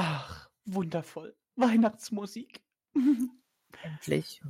[0.00, 1.34] Ach, wundervoll.
[1.56, 2.62] Weihnachtsmusik.
[3.82, 4.40] Endlich.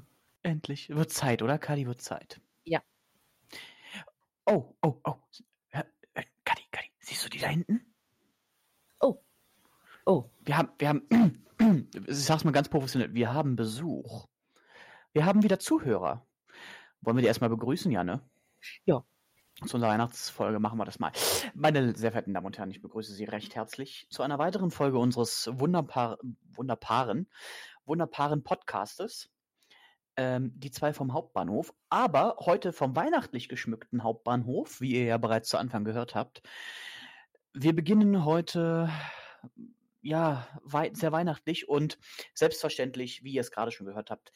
[0.43, 0.91] Endlich.
[0.91, 1.57] Wird Zeit, oder?
[1.57, 2.39] Kadi, wird Zeit.
[2.65, 2.83] Ja.
[4.45, 5.15] Oh, oh, oh.
[5.71, 5.85] Äh,
[6.45, 7.81] Kadi, Kadi, siehst du die da hinten?
[9.01, 9.23] Oh.
[10.05, 10.29] Oh.
[10.45, 11.49] Wir haben, wir haben,
[12.07, 14.29] ich sag's mal ganz professionell, wir haben Besuch.
[15.15, 16.27] Wir haben wieder Zuhörer.
[17.01, 18.21] Wollen wir die erstmal begrüßen, Janne?
[19.69, 21.13] Zu unserer Weihnachtsfolge machen wir das mal.
[21.53, 24.99] Meine sehr verehrten Damen und Herren, ich begrüße Sie recht herzlich zu einer weiteren Folge
[24.99, 26.17] unseres wunderbar,
[26.55, 27.29] wunderbaren,
[27.85, 29.29] wunderbaren Podcastes.
[30.17, 35.51] Ähm, die zwei vom Hauptbahnhof, aber heute vom weihnachtlich geschmückten Hauptbahnhof, wie ihr ja bereits
[35.51, 36.41] zu Anfang gehört habt.
[37.53, 38.89] Wir beginnen heute
[40.01, 40.49] ja
[40.93, 41.99] sehr weihnachtlich und
[42.33, 44.33] selbstverständlich, wie ihr es gerade schon gehört habt,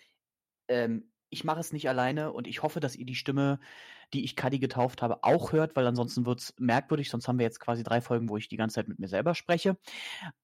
[0.68, 3.58] ähm, ich mache es nicht alleine und ich hoffe, dass ihr die Stimme,
[4.12, 7.08] die ich Kadi getauft habe, auch hört, weil ansonsten wird es merkwürdig.
[7.08, 9.34] Sonst haben wir jetzt quasi drei Folgen, wo ich die ganze Zeit mit mir selber
[9.34, 9.78] spreche.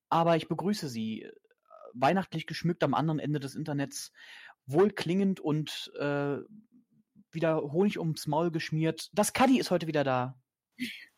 [0.09, 1.32] Aber ich begrüße Sie äh,
[1.93, 4.12] weihnachtlich geschmückt am anderen Ende des Internets,
[4.65, 6.38] wohlklingend und äh,
[7.31, 9.10] wieder Honig ums Maul geschmiert.
[9.12, 10.41] Das Kadi ist heute wieder da.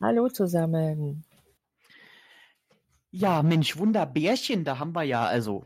[0.01, 1.23] Hallo zusammen.
[3.09, 5.65] Ja, Mensch, Wunderbärchen, da haben wir ja, also,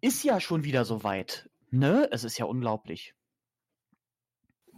[0.00, 1.50] ist ja schon wieder soweit.
[1.70, 2.08] Ne?
[2.10, 3.14] Es ist ja unglaublich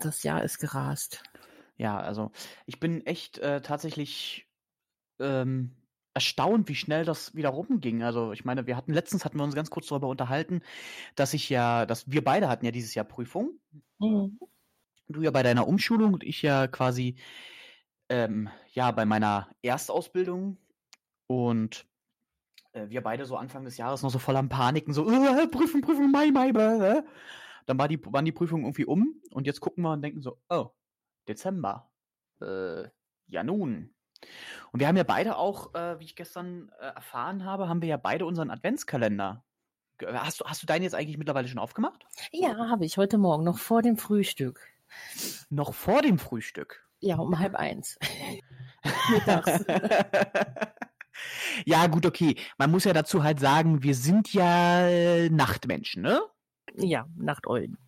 [0.01, 1.23] das Jahr ist gerast.
[1.77, 2.31] Ja, also
[2.67, 4.49] ich bin echt äh, tatsächlich
[5.19, 5.77] ähm,
[6.15, 8.03] erstaunt, wie schnell das wieder rumging.
[8.03, 10.63] Also ich meine, wir hatten letztens hatten wir uns ganz kurz darüber unterhalten,
[11.15, 13.59] dass ich ja, dass wir beide hatten ja dieses Jahr Prüfung.
[13.99, 14.39] Mhm.
[15.09, 17.17] Du ja bei deiner Umschulung und ich ja quasi
[18.09, 20.57] ähm, ja bei meiner Erstausbildung
[21.27, 21.87] und
[22.73, 25.83] äh, wir beide so Anfang des Jahres noch so voll am Paniken, so äh, Prüfung,
[25.83, 27.03] Prüfung, Mai, Mai, äh.
[27.67, 30.39] Dann war die, waren die Prüfungen irgendwie um und jetzt gucken wir und denken so,
[30.49, 30.71] oh,
[31.29, 31.91] Dezember.
[32.41, 32.85] Äh,
[33.27, 33.95] ja nun.
[34.73, 37.89] Und wir haben ja beide auch, äh, wie ich gestern äh, erfahren habe, haben wir
[37.89, 39.45] ja beide unseren Adventskalender.
[40.05, 42.05] Hast du, hast du deinen jetzt eigentlich mittlerweile schon aufgemacht?
[42.31, 44.61] Ja, habe ich heute Morgen, noch vor dem Frühstück.
[45.49, 46.87] Noch vor dem Frühstück?
[47.01, 47.99] Ja, um halb eins.
[49.11, 49.65] Mittags.
[51.65, 52.37] ja, gut, okay.
[52.59, 56.21] Man muss ja dazu halt sagen, wir sind ja äh, Nachtmenschen, ne?
[56.75, 57.79] Ja, Nachteulen.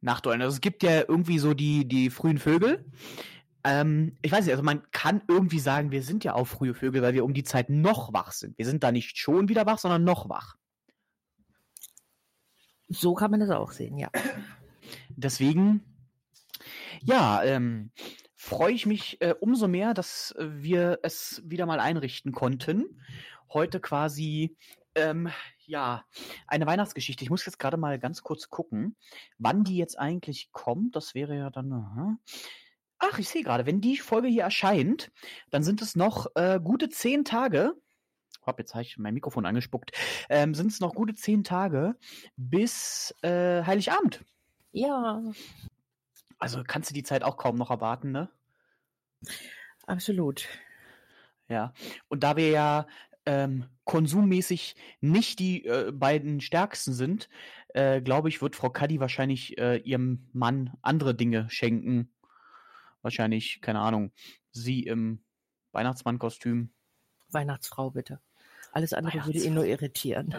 [0.00, 0.42] Nachteulen.
[0.42, 2.84] Also es gibt ja irgendwie so die, die frühen Vögel.
[3.64, 7.02] Ähm, ich weiß nicht, also man kann irgendwie sagen, wir sind ja auch frühe Vögel,
[7.02, 8.56] weil wir um die Zeit noch wach sind.
[8.58, 10.56] Wir sind da nicht schon wieder wach, sondern noch wach.
[12.88, 14.10] So kann man das auch sehen, ja.
[15.10, 15.82] Deswegen,
[17.02, 17.90] ja, ähm,
[18.34, 23.02] freue ich mich äh, umso mehr, dass wir es wieder mal einrichten konnten.
[23.52, 24.56] Heute quasi
[24.94, 25.30] ähm,
[25.66, 26.04] ja,
[26.46, 27.24] eine Weihnachtsgeschichte.
[27.24, 28.96] Ich muss jetzt gerade mal ganz kurz gucken,
[29.38, 30.96] wann die jetzt eigentlich kommt.
[30.96, 31.72] Das wäre ja dann.
[31.72, 32.18] Aha.
[32.98, 35.12] Ach, ich sehe gerade, wenn die Folge hier erscheint,
[35.50, 37.74] dann sind es noch äh, gute zehn Tage.
[38.44, 39.92] Hopp, jetzt habe ich mein Mikrofon angespuckt.
[40.28, 41.96] Ähm, sind es noch gute zehn Tage
[42.36, 44.24] bis äh, Heiligabend.
[44.72, 45.22] Ja.
[46.38, 48.30] Also kannst du die Zeit auch kaum noch erwarten, ne?
[49.86, 50.48] Absolut.
[51.48, 51.72] Ja.
[52.08, 52.86] Und da wir ja
[53.28, 57.28] ähm, konsummäßig nicht die äh, beiden stärksten sind,
[57.74, 62.10] äh, glaube ich, wird Frau Kaddi wahrscheinlich äh, ihrem Mann andere Dinge schenken.
[63.02, 64.12] Wahrscheinlich, keine Ahnung,
[64.50, 65.20] sie im
[65.72, 66.70] Weihnachtsmannkostüm.
[67.30, 68.18] Weihnachtsfrau, bitte.
[68.72, 70.34] Alles andere würde ihn nur irritieren.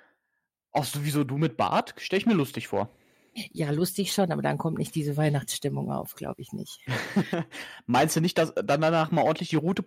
[0.72, 1.94] Ach, sowieso du mit Bart?
[1.98, 2.90] Stell ich mir lustig vor.
[3.52, 6.78] Ja, lustig schon, aber dann kommt nicht diese Weihnachtsstimmung auf, glaube ich nicht.
[7.86, 9.82] Meinst du nicht, dass dann danach mal ordentlich die Route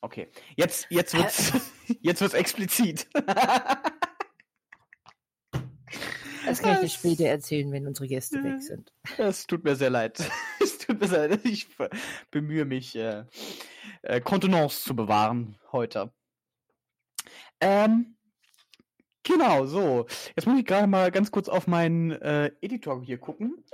[0.00, 1.52] Okay, jetzt, jetzt wird's,
[2.00, 3.08] jetzt wird's explizit.
[6.44, 8.92] Das kann ich dir später erzählen, wenn unsere Gäste weg sind.
[9.18, 10.22] Es tut mir sehr leid.
[10.60, 11.44] Es tut mir sehr leid.
[11.44, 11.66] Ich
[12.30, 13.24] bemühe mich, äh,
[14.02, 16.12] äh, Kontenance zu bewahren heute.
[17.60, 18.16] Ähm,
[19.26, 20.06] Genau, so.
[20.36, 23.64] Jetzt muss ich gerade mal ganz kurz auf meinen äh, Editor hier gucken.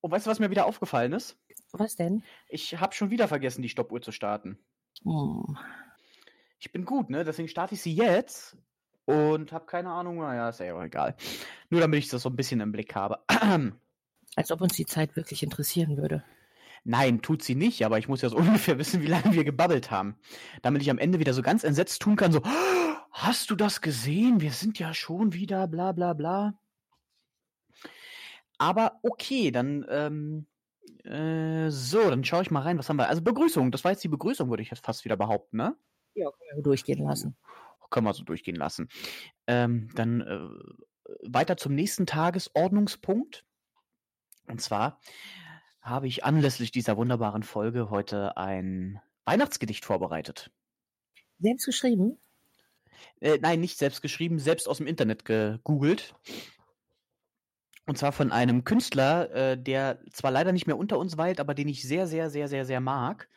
[0.00, 1.36] Und weißt du, was mir wieder aufgefallen ist?
[1.72, 2.22] Was denn?
[2.48, 4.58] Ich habe schon wieder vergessen, die Stoppuhr zu starten.
[5.04, 5.56] Hm.
[6.58, 7.24] Ich bin gut, ne?
[7.24, 8.56] Deswegen starte ich sie jetzt
[9.06, 10.18] und habe keine Ahnung.
[10.18, 11.16] Naja, ist ja auch egal.
[11.70, 13.18] Nur damit ich das so ein bisschen im Blick habe.
[14.36, 16.22] Als ob uns die Zeit wirklich interessieren würde.
[16.84, 19.90] Nein, tut sie nicht, aber ich muss ja so ungefähr wissen, wie lange wir gebabbelt
[19.90, 20.16] haben.
[20.62, 22.42] Damit ich am Ende wieder so ganz entsetzt tun kann, so,
[23.10, 24.40] hast du das gesehen?
[24.40, 26.54] Wir sind ja schon wieder, bla bla bla.
[28.58, 30.46] Aber okay, dann, ähm,
[31.04, 33.08] äh, so, dann schaue ich mal rein, was haben wir.
[33.08, 35.76] Also Begrüßung, das war jetzt die Begrüßung, würde ich jetzt fast wieder behaupten, ne?
[36.14, 37.36] Ja, können wir durchgehen lassen.
[37.90, 38.88] Können wir so durchgehen lassen.
[39.46, 40.48] Ähm, dann äh,
[41.28, 43.44] weiter zum nächsten Tagesordnungspunkt.
[44.46, 45.00] Und zwar
[45.80, 50.50] habe ich anlässlich dieser wunderbaren Folge heute ein Weihnachtsgedicht vorbereitet.
[51.38, 52.18] Selbst geschrieben?
[53.20, 56.14] Äh, nein, nicht selbst geschrieben, selbst aus dem Internet gegoogelt.
[57.90, 61.54] Und zwar von einem Künstler, äh, der zwar leider nicht mehr unter uns weilt, aber
[61.54, 63.28] den ich sehr, sehr, sehr, sehr, sehr mag.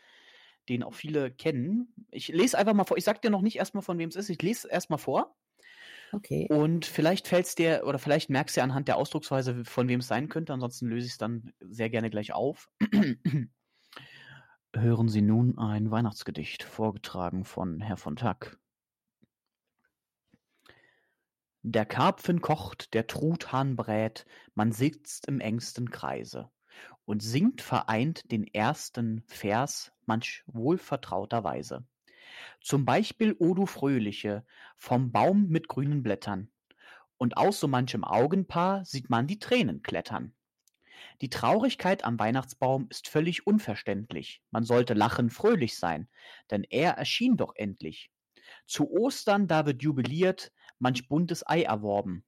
[0.69, 1.91] Den auch viele kennen.
[2.11, 2.95] Ich lese einfach mal vor.
[2.95, 4.29] Ich sag dir noch nicht erstmal, von wem es ist.
[4.29, 5.35] Ich lese erstmal vor.
[6.11, 6.45] Okay.
[6.51, 10.01] Und vielleicht fällt es dir oder vielleicht merkst du ja anhand der Ausdrucksweise, von wem
[10.01, 10.53] es sein könnte.
[10.53, 12.69] Ansonsten löse ich es dann sehr gerne gleich auf.
[14.75, 18.59] Hören Sie nun ein Weihnachtsgedicht, vorgetragen von Herr von Tack.
[21.65, 26.51] Der Karpfen kocht, der Truthahn brät, man sitzt im engsten Kreise
[27.06, 31.86] und singt vereint den ersten Vers manch wohlvertrauterweise.
[32.60, 34.45] Zum Beispiel O du Fröhliche,
[34.75, 36.51] vom Baum mit grünen Blättern.
[37.15, 40.36] Und aus so manchem Augenpaar sieht man die Tränen klettern.
[41.21, 44.42] Die Traurigkeit am Weihnachtsbaum ist völlig unverständlich.
[44.51, 46.10] Man sollte lachen, fröhlich sein,
[46.51, 48.12] denn er erschien doch endlich.
[48.65, 50.51] Zu Ostern, da wird jubiliert,
[50.83, 52.24] manch buntes Ei erworben.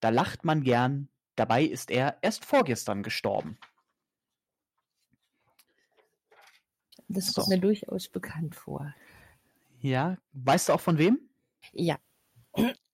[0.00, 3.58] Da lacht man gern, dabei ist er erst vorgestern gestorben.
[7.08, 7.42] Das So.
[7.42, 8.94] kommt mir durchaus bekannt vor.
[9.80, 11.18] Ja, weißt du auch von wem?
[11.72, 11.98] Ja,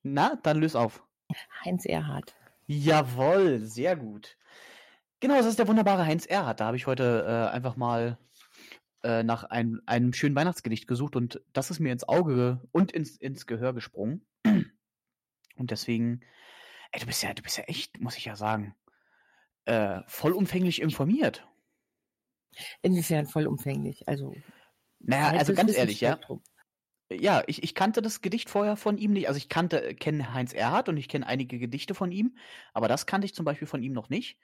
[0.03, 1.03] Na, dann löse auf.
[1.65, 2.35] Heinz Erhardt.
[2.67, 4.37] Jawohl, sehr gut.
[5.21, 6.61] Genau, das ist der wunderbare Heinz Erhardt.
[6.61, 8.19] Da habe ich heute äh, einfach mal
[9.03, 13.17] äh, nach einem, einem schönen Weihnachtsgedicht gesucht und das ist mir ins Auge und ins,
[13.17, 14.25] ins Gehör gesprungen.
[15.57, 16.21] Und deswegen,
[16.93, 18.75] ey, du bist ja, du bist ja echt, muss ich ja sagen,
[19.65, 21.47] äh, vollumfänglich informiert.
[22.83, 24.09] Inwiefern vollumfänglich?
[24.09, 24.35] Also,
[25.01, 26.19] Naja, also ganz ehrlich, ja.
[27.09, 29.29] Ja, ich, ich kannte das Gedicht vorher von ihm nicht.
[29.29, 32.37] Also ich kannte, kenne Heinz Erhardt und ich kenne einige Gedichte von ihm,
[32.73, 34.41] aber das kannte ich zum Beispiel von ihm noch nicht.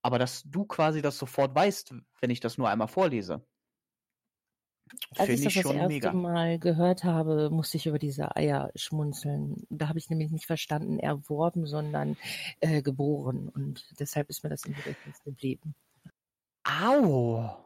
[0.00, 3.46] Aber dass du quasi das sofort weißt, wenn ich das nur einmal vorlese,
[5.16, 6.12] Als ich finde das ich das erste mega.
[6.12, 9.66] Mal gehört habe, musste ich über diese Eier schmunzeln.
[9.70, 12.16] Da habe ich nämlich nicht verstanden, erworben, sondern
[12.60, 13.48] äh, geboren.
[13.48, 15.74] Und deshalb ist mir das im Gedächtnis geblieben.
[16.64, 17.64] Au!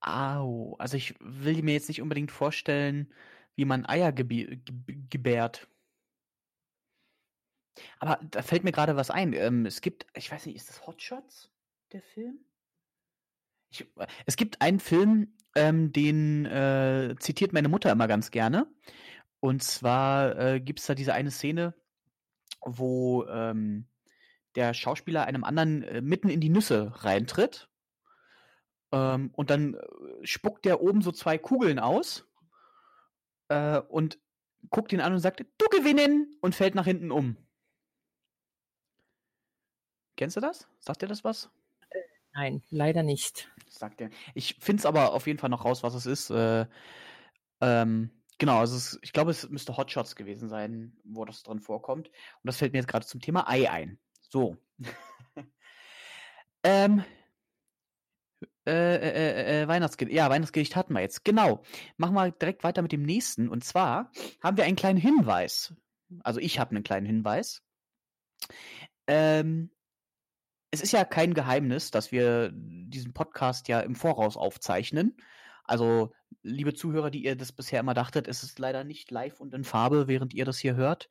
[0.00, 0.76] Au.
[0.78, 3.12] Also ich will mir jetzt nicht unbedingt vorstellen,
[3.56, 5.68] wie man Eier gebi- ge- gebärt.
[7.98, 9.32] Aber da fällt mir gerade was ein.
[9.32, 11.50] Ähm, es gibt, ich weiß nicht, ist das Hot Shots,
[11.92, 12.38] der Film?
[13.70, 18.66] Ich, äh, es gibt einen Film, ähm, den äh, zitiert meine Mutter immer ganz gerne.
[19.40, 21.74] Und zwar äh, gibt es da diese eine Szene,
[22.64, 23.86] wo ähm,
[24.54, 27.68] der Schauspieler einem anderen äh, mitten in die Nüsse reintritt.
[28.92, 32.26] Ähm, und dann äh, spuckt der oben so zwei Kugeln aus
[33.48, 34.18] äh, und
[34.70, 37.36] guckt ihn an und sagt, du gewinnen und fällt nach hinten um.
[40.16, 40.68] Kennst du das?
[40.78, 41.50] Sagt dir das was?
[42.32, 43.50] Nein, leider nicht.
[43.78, 44.10] Sagt er.
[44.34, 46.30] Ich finde es aber auf jeden Fall noch raus, was es ist.
[46.30, 46.66] Äh,
[47.60, 52.08] ähm, genau, also es, ich glaube, es müsste Hotshots gewesen sein, wo das drin vorkommt.
[52.08, 52.14] Und
[52.44, 53.98] das fällt mir jetzt gerade zum Thema Ei ein.
[54.30, 54.56] So.
[56.62, 57.04] ähm,
[58.66, 60.16] äh, äh, äh, Weihnachtsgedicht.
[60.16, 61.24] Ja, Weihnachtsgedicht hatten wir jetzt.
[61.24, 61.62] Genau.
[61.96, 63.48] Machen wir direkt weiter mit dem nächsten.
[63.48, 64.10] Und zwar
[64.42, 65.74] haben wir einen kleinen Hinweis.
[66.22, 67.62] Also ich habe einen kleinen Hinweis.
[69.06, 69.70] Ähm,
[70.74, 75.16] es ist ja kein Geheimnis, dass wir diesen Podcast ja im Voraus aufzeichnen.
[75.62, 76.12] Also,
[76.42, 79.62] liebe Zuhörer, die ihr das bisher immer dachtet, es ist leider nicht live und in
[79.62, 81.08] Farbe, während ihr das hier hört,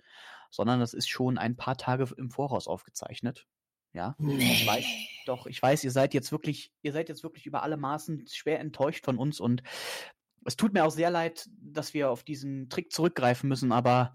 [0.52, 3.48] sondern das ist schon ein paar Tage im Voraus aufgezeichnet.
[3.94, 4.18] Ja.
[4.20, 4.86] Ich weiß,
[5.26, 8.60] doch, ich weiß, ihr seid jetzt wirklich, ihr seid jetzt wirklich über alle Maßen schwer
[8.60, 9.64] enttäuscht von uns und
[10.46, 14.14] es tut mir auch sehr leid, dass wir auf diesen Trick zurückgreifen müssen, aber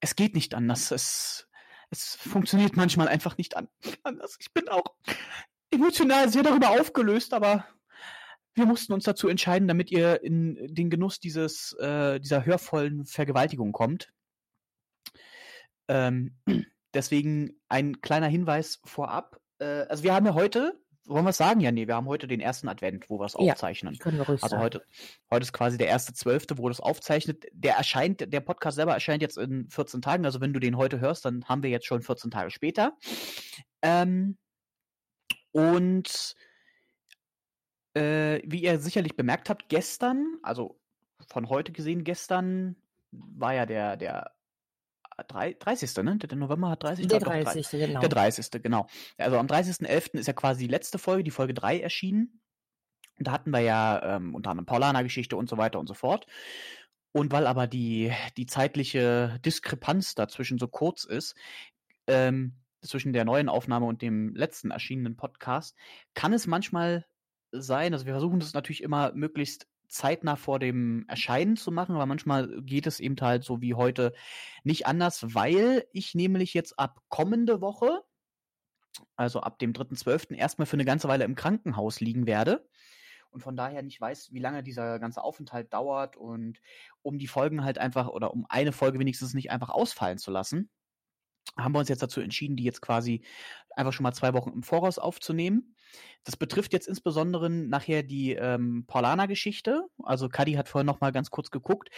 [0.00, 0.90] es geht nicht anders.
[0.90, 1.47] Es,
[1.90, 3.68] es funktioniert manchmal einfach nicht an,
[4.02, 4.36] anders.
[4.40, 4.94] Ich bin auch
[5.70, 7.66] emotional sehr darüber aufgelöst, aber
[8.54, 13.72] wir mussten uns dazu entscheiden, damit ihr in den Genuss dieses, äh, dieser hörvollen Vergewaltigung
[13.72, 14.12] kommt.
[15.88, 16.36] Ähm,
[16.94, 19.40] deswegen ein kleiner Hinweis vorab.
[19.58, 20.78] Äh, also wir haben ja heute,
[21.08, 21.60] wollen wir es sagen?
[21.60, 23.98] Ja, nee, wir haben heute den ersten Advent, wo wir es Ja, aufzeichnen.
[23.98, 24.62] können wir ruhig Also sagen.
[24.62, 24.84] heute,
[25.30, 27.46] heute ist quasi der erste Zwölfte, wo das aufzeichnet.
[27.52, 30.24] Der erscheint, der Podcast selber erscheint jetzt in 14 Tagen.
[30.24, 32.96] Also wenn du den heute hörst, dann haben wir jetzt schon 14 Tage später.
[33.82, 34.36] Ähm,
[35.52, 36.34] und
[37.94, 40.78] äh, wie ihr sicherlich bemerkt habt, gestern, also
[41.28, 42.76] von heute gesehen, gestern
[43.10, 44.32] war ja der, der
[45.26, 45.96] drei- 30.
[46.04, 46.16] Ne?
[46.18, 47.06] Der November hat 30.
[47.08, 47.70] Der Doch, drei- 30.
[47.70, 48.00] genau.
[48.00, 48.62] der 30.
[48.62, 48.86] genau.
[49.16, 50.18] Also am 30.11.
[50.18, 52.40] ist ja quasi die letzte Folge, die Folge 3 erschienen.
[53.18, 56.26] Und da hatten wir ja ähm, unter anderem Paulaner-Geschichte und so weiter und so fort.
[57.12, 61.34] Und weil aber die, die zeitliche Diskrepanz dazwischen so kurz ist,
[62.06, 65.76] ähm, zwischen der neuen Aufnahme und dem letzten erschienenen Podcast,
[66.14, 67.06] kann es manchmal
[67.50, 72.06] sein, also wir versuchen das natürlich immer möglichst zeitnah vor dem Erscheinen zu machen, aber
[72.06, 74.12] manchmal geht es eben halt so wie heute
[74.64, 78.02] nicht anders, weil ich nämlich jetzt ab kommende Woche,
[79.16, 80.34] also ab dem 3.12.
[80.34, 82.68] erstmal für eine ganze Weile im Krankenhaus liegen werde
[83.30, 86.60] und von daher nicht weiß, wie lange dieser ganze Aufenthalt dauert und
[87.02, 90.70] um die Folgen halt einfach oder um eine Folge wenigstens nicht einfach ausfallen zu lassen,
[91.56, 93.22] haben wir uns jetzt dazu entschieden, die jetzt quasi
[93.70, 95.74] einfach schon mal zwei Wochen im Voraus aufzunehmen.
[96.24, 99.84] Das betrifft jetzt insbesondere nachher die ähm, Paulaner-Geschichte.
[100.02, 101.88] Also Kadi hat vorhin noch mal ganz kurz geguckt.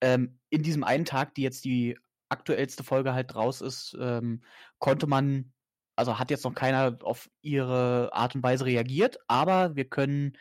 [0.00, 1.96] Ähm, in diesem einen Tag, die jetzt die
[2.28, 4.42] aktuellste Folge halt raus ist, ähm,
[4.78, 5.52] konnte man,
[5.94, 10.36] also hat jetzt noch keiner auf ihre Art und Weise reagiert, aber wir können,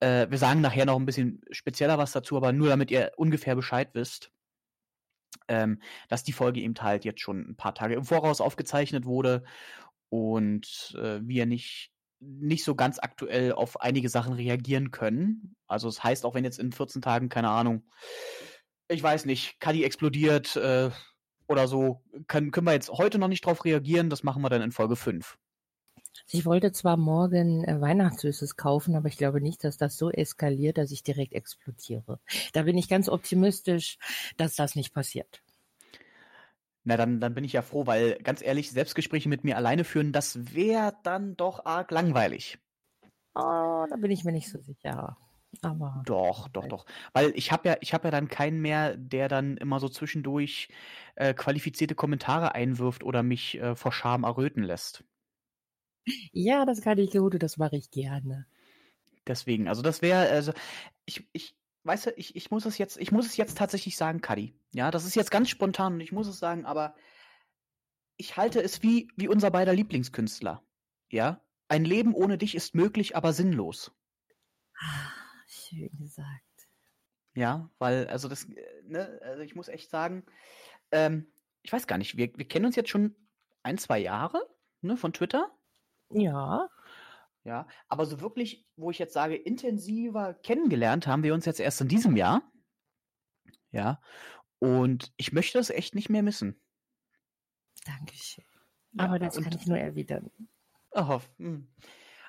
[0.00, 3.54] äh, wir sagen nachher noch ein bisschen spezieller was dazu, aber nur damit ihr ungefähr
[3.54, 4.30] Bescheid wisst
[5.48, 9.44] ähm, dass die Folge eben halt jetzt schon ein paar Tage im Voraus aufgezeichnet wurde
[10.08, 11.92] und äh, wir nicht
[12.24, 15.56] nicht so ganz aktuell auf einige Sachen reagieren können.
[15.66, 17.82] Also es das heißt, auch wenn jetzt in 14 Tagen, keine Ahnung,
[18.88, 20.90] ich weiß nicht, Kadi explodiert äh,
[21.48, 24.62] oder so, können, können wir jetzt heute noch nicht drauf reagieren, das machen wir dann
[24.62, 25.36] in Folge 5.
[26.28, 30.78] Ich wollte zwar morgen äh, Weihnachtssüßes kaufen, aber ich glaube nicht, dass das so eskaliert,
[30.78, 32.20] dass ich direkt explodiere.
[32.52, 33.98] Da bin ich ganz optimistisch,
[34.36, 35.42] dass das nicht passiert.
[36.84, 40.12] Na, dann, dann bin ich ja froh, weil ganz ehrlich, Selbstgespräche mit mir alleine führen,
[40.12, 42.58] das wäre dann doch arg langweilig.
[43.34, 45.16] Oh, da bin ich mir nicht so sicher.
[45.60, 46.86] Aber Doch, doch, doch.
[47.12, 50.68] Weil ich habe ja, ich habe ja dann keinen mehr, der dann immer so zwischendurch
[51.14, 55.04] äh, qualifizierte Kommentare einwirft oder mich äh, vor Scham erröten lässt.
[56.32, 58.46] Ja, das kann ich gut, das mache ich gerne.
[59.26, 60.52] Deswegen, also das wäre, also
[61.04, 64.20] ich, ich, weißt du, ich, ich muss es jetzt, ich muss es jetzt tatsächlich sagen,
[64.20, 64.54] Kadi.
[64.74, 66.94] Ja, das ist jetzt ganz spontan und ich muss es sagen, aber
[68.16, 70.62] ich halte es wie, wie unser beider Lieblingskünstler.
[71.10, 73.92] Ja, ein Leben ohne dich ist möglich, aber sinnlos.
[74.78, 75.12] Ah,
[75.46, 76.42] schön gesagt.
[77.34, 80.24] Ja, weil, also das, äh, ne, also ich muss echt sagen,
[80.90, 81.32] ähm,
[81.62, 83.16] ich weiß gar nicht, wir, wir kennen uns jetzt schon
[83.62, 84.46] ein, zwei Jahre,
[84.80, 85.50] ne, von Twitter.
[86.14, 86.68] Ja,
[87.44, 91.80] Ja, aber so wirklich, wo ich jetzt sage, intensiver kennengelernt haben wir uns jetzt erst
[91.80, 92.42] in diesem Jahr.
[93.72, 94.00] Ja,
[94.58, 96.60] und ich möchte das echt nicht mehr missen.
[97.84, 98.44] Dankeschön.
[98.92, 100.30] Ja, Aber das kann ich nur erwidern.
[100.92, 101.20] Oh.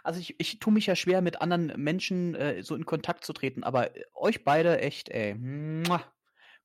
[0.03, 3.33] Also ich, ich tue mich ja schwer, mit anderen Menschen äh, so in Kontakt zu
[3.33, 5.35] treten, aber äh, euch beide echt, ey.
[5.35, 6.03] Muah.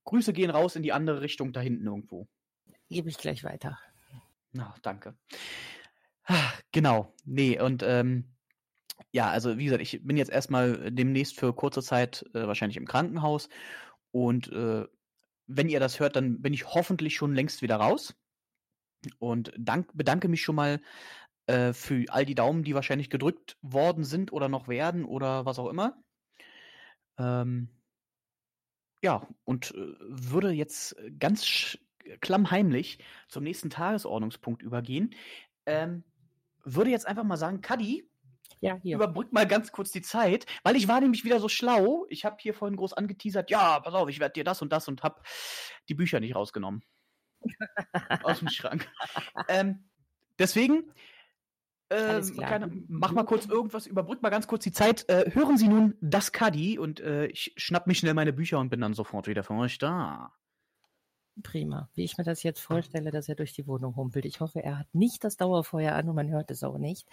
[0.05, 2.27] Grüße gehen raus in die andere Richtung da hinten irgendwo.
[2.89, 3.77] Gebe ich gleich weiter.
[4.51, 5.15] Na, danke.
[6.71, 8.25] Genau, nee, und ähm,
[9.11, 12.87] ja, also wie gesagt, ich bin jetzt erstmal demnächst für kurze Zeit äh, wahrscheinlich im
[12.87, 13.49] Krankenhaus
[14.11, 14.85] und äh,
[15.47, 18.15] wenn ihr das hört, dann bin ich hoffentlich schon längst wieder raus
[19.19, 20.81] und dank, bedanke mich schon mal
[21.47, 25.59] äh, für all die Daumen, die wahrscheinlich gedrückt worden sind oder noch werden oder was
[25.59, 26.03] auch immer.
[27.17, 27.69] Ähm,
[29.03, 31.77] ja, und äh, würde jetzt ganz
[32.21, 35.13] klammheimlich zum nächsten Tagesordnungspunkt übergehen.
[35.65, 36.03] Ähm,
[36.63, 38.07] würde jetzt einfach mal sagen, Kadi,
[38.61, 38.95] Ja, hier.
[38.95, 42.05] überbrück mal ganz kurz die Zeit, weil ich war nämlich wieder so schlau.
[42.09, 44.87] Ich habe hier vorhin groß angeteasert, ja, pass auf, ich werde dir das und das
[44.87, 45.21] und habe
[45.87, 46.83] die Bücher nicht rausgenommen.
[48.23, 48.91] Aus dem Schrank.
[49.47, 49.89] ähm,
[50.37, 50.91] deswegen,
[51.87, 52.49] klar.
[52.49, 55.07] keine, mach mal kurz irgendwas, überbrück mal ganz kurz die Zeit.
[55.09, 58.69] Äh, hören Sie nun das Kadi und äh, ich schnapp mir schnell meine Bücher und
[58.69, 60.33] bin dann sofort wieder für euch da.
[61.41, 61.89] Prima.
[61.95, 64.25] Wie ich mir das jetzt vorstelle, dass er durch die Wohnung humpelt.
[64.25, 67.07] Ich hoffe, er hat nicht das Dauerfeuer an und man hört es auch nicht.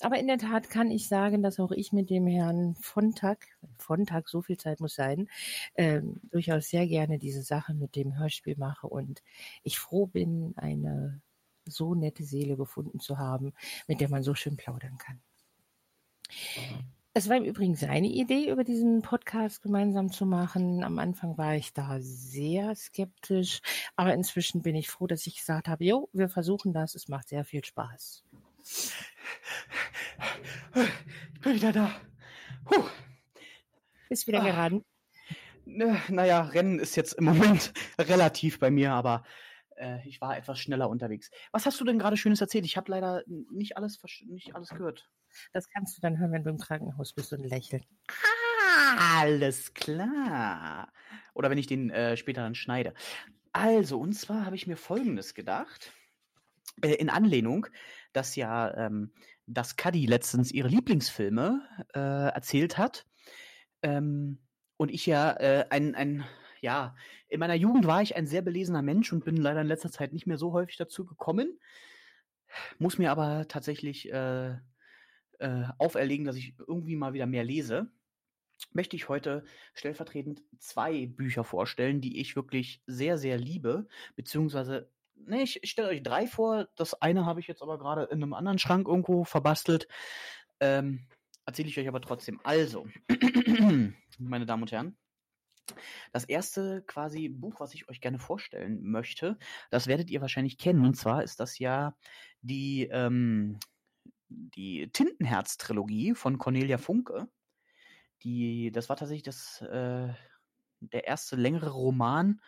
[0.00, 3.46] Aber in der Tat kann ich sagen, dass auch ich mit dem Herrn Fontag,
[3.78, 5.28] Fontag, so viel Zeit muss sein,
[5.76, 9.22] ähm, durchaus sehr gerne diese Sache mit dem Hörspiel mache und
[9.62, 11.20] ich froh bin, eine
[11.66, 13.52] so nette Seele gefunden zu haben,
[13.86, 15.20] mit der man so schön plaudern kann.
[17.12, 20.84] Es war im Übrigen seine Idee, über diesen Podcast gemeinsam zu machen.
[20.84, 23.62] Am Anfang war ich da sehr skeptisch,
[23.96, 27.28] aber inzwischen bin ich froh, dass ich gesagt habe, jo, wir versuchen das, es macht
[27.28, 28.22] sehr viel Spaß.
[31.34, 31.90] Ich bin wieder da.
[32.64, 32.84] Puh.
[34.08, 34.44] Ist wieder ah.
[34.44, 34.84] gerannt.
[35.64, 39.24] Naja, Rennen ist jetzt im Moment relativ bei mir, aber
[39.76, 41.32] äh, ich war etwas schneller unterwegs.
[41.50, 42.66] Was hast du denn gerade Schönes erzählt?
[42.66, 45.10] Ich habe leider nicht alles, nicht alles gehört.
[45.52, 47.84] Das kannst du dann hören, wenn du im Krankenhaus bist und lächeln.
[48.98, 50.92] alles klar.
[51.34, 52.94] Oder wenn ich den äh, später dann schneide.
[53.52, 55.92] Also, und zwar habe ich mir Folgendes gedacht.
[56.82, 57.66] Äh, in Anlehnung,
[58.12, 59.12] dass ja ähm,
[59.46, 61.62] das Cuddy letztens ihre Lieblingsfilme
[61.94, 63.06] äh, erzählt hat.
[63.82, 64.38] Ähm,
[64.76, 66.24] und ich ja äh, ein, ein
[66.60, 66.94] ja,
[67.28, 70.12] in meiner Jugend war ich ein sehr belesener Mensch und bin leider in letzter Zeit
[70.12, 71.58] nicht mehr so häufig dazu gekommen.
[72.78, 74.56] Muss mir aber tatsächlich äh,
[75.40, 77.90] äh, auferlegen, dass ich irgendwie mal wieder mehr lese.
[78.72, 79.44] Möchte ich heute
[79.74, 84.90] stellvertretend zwei Bücher vorstellen, die ich wirklich sehr, sehr liebe, beziehungsweise
[85.26, 86.68] Nee, ich, ich stelle euch drei vor.
[86.76, 89.86] Das eine habe ich jetzt aber gerade in einem anderen Schrank irgendwo verbastelt.
[90.60, 91.06] Ähm,
[91.46, 92.40] Erzähle ich euch aber trotzdem.
[92.44, 92.86] Also,
[94.18, 94.96] meine Damen und Herren,
[96.12, 99.38] das erste quasi Buch, was ich euch gerne vorstellen möchte,
[99.70, 100.84] das werdet ihr wahrscheinlich kennen.
[100.84, 101.96] Und zwar ist das ja
[102.42, 103.58] die, ähm,
[104.30, 107.28] die Tintenherz-Trilogie von Cornelia Funke.
[108.22, 110.08] Die, das war tatsächlich das, äh,
[110.80, 112.40] der erste längere Roman,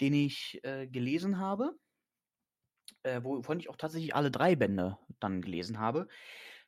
[0.00, 1.76] den ich äh, gelesen habe,
[3.02, 6.08] äh, wovon ich auch tatsächlich alle drei Bände dann gelesen habe.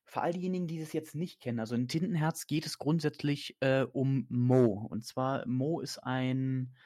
[0.05, 3.83] Für all diejenigen, die das jetzt nicht kennen, also in Tintenherz geht es grundsätzlich äh,
[3.93, 4.87] um Mo.
[4.89, 6.77] Und zwar, Mo ist ein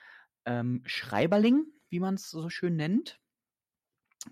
[0.46, 3.20] ähm, Schreiberling, wie man es so schön nennt,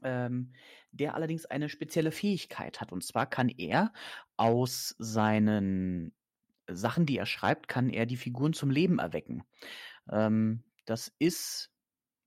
[0.03, 0.53] ähm,
[0.93, 2.93] der allerdings eine spezielle Fähigkeit hat.
[2.93, 3.93] Und zwar kann er
[4.37, 6.15] aus seinen
[6.71, 9.45] Sachen, die er schreibt, kann er die Figuren zum Leben erwecken.
[10.11, 11.71] Ähm, das ist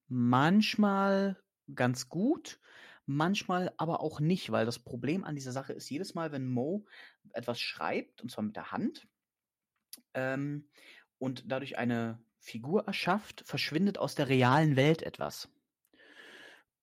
[0.07, 1.41] manchmal
[1.73, 2.59] ganz gut,
[3.05, 6.85] manchmal aber auch nicht, weil das Problem an dieser Sache ist, jedes Mal, wenn Mo
[7.33, 9.07] etwas schreibt, und zwar mit der Hand,
[10.13, 10.67] ähm,
[11.17, 15.49] und dadurch eine Figur erschafft, verschwindet aus der realen Welt etwas.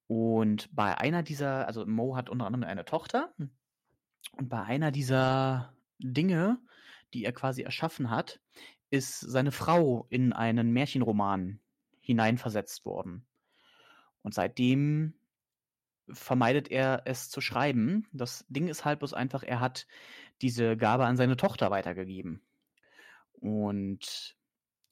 [0.09, 3.33] Und bei einer dieser, also Mo hat unter anderem eine Tochter,
[4.33, 6.59] und bei einer dieser Dinge,
[7.15, 8.41] die er quasi erschaffen hat,
[8.91, 11.61] ist seine Frau in einen Märchenroman
[12.01, 13.27] hineinversetzt worden.
[14.23, 15.15] Und seitdem
[16.11, 18.07] vermeidet er es zu schreiben.
[18.13, 19.87] Das Ding ist halt bloß einfach, er hat
[20.41, 22.43] diese Gabe an seine Tochter weitergegeben.
[23.33, 24.37] Und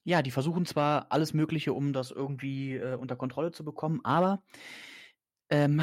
[0.04, 4.42] ja, die versuchen zwar alles Mögliche, um das irgendwie äh, unter Kontrolle zu bekommen, aber
[5.50, 5.82] ähm,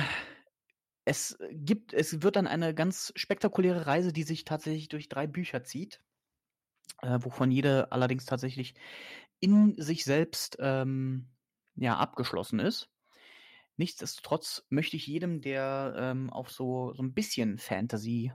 [1.05, 5.63] es gibt, es wird dann eine ganz spektakuläre Reise, die sich tatsächlich durch drei Bücher
[5.63, 6.01] zieht,
[7.01, 8.75] äh, wovon jede allerdings tatsächlich
[9.39, 11.29] in sich selbst ähm,
[11.75, 12.89] ja abgeschlossen ist.
[13.75, 18.31] Nichtsdestotrotz möchte ich jedem, der ähm, auf so, so ein bisschen Fantasy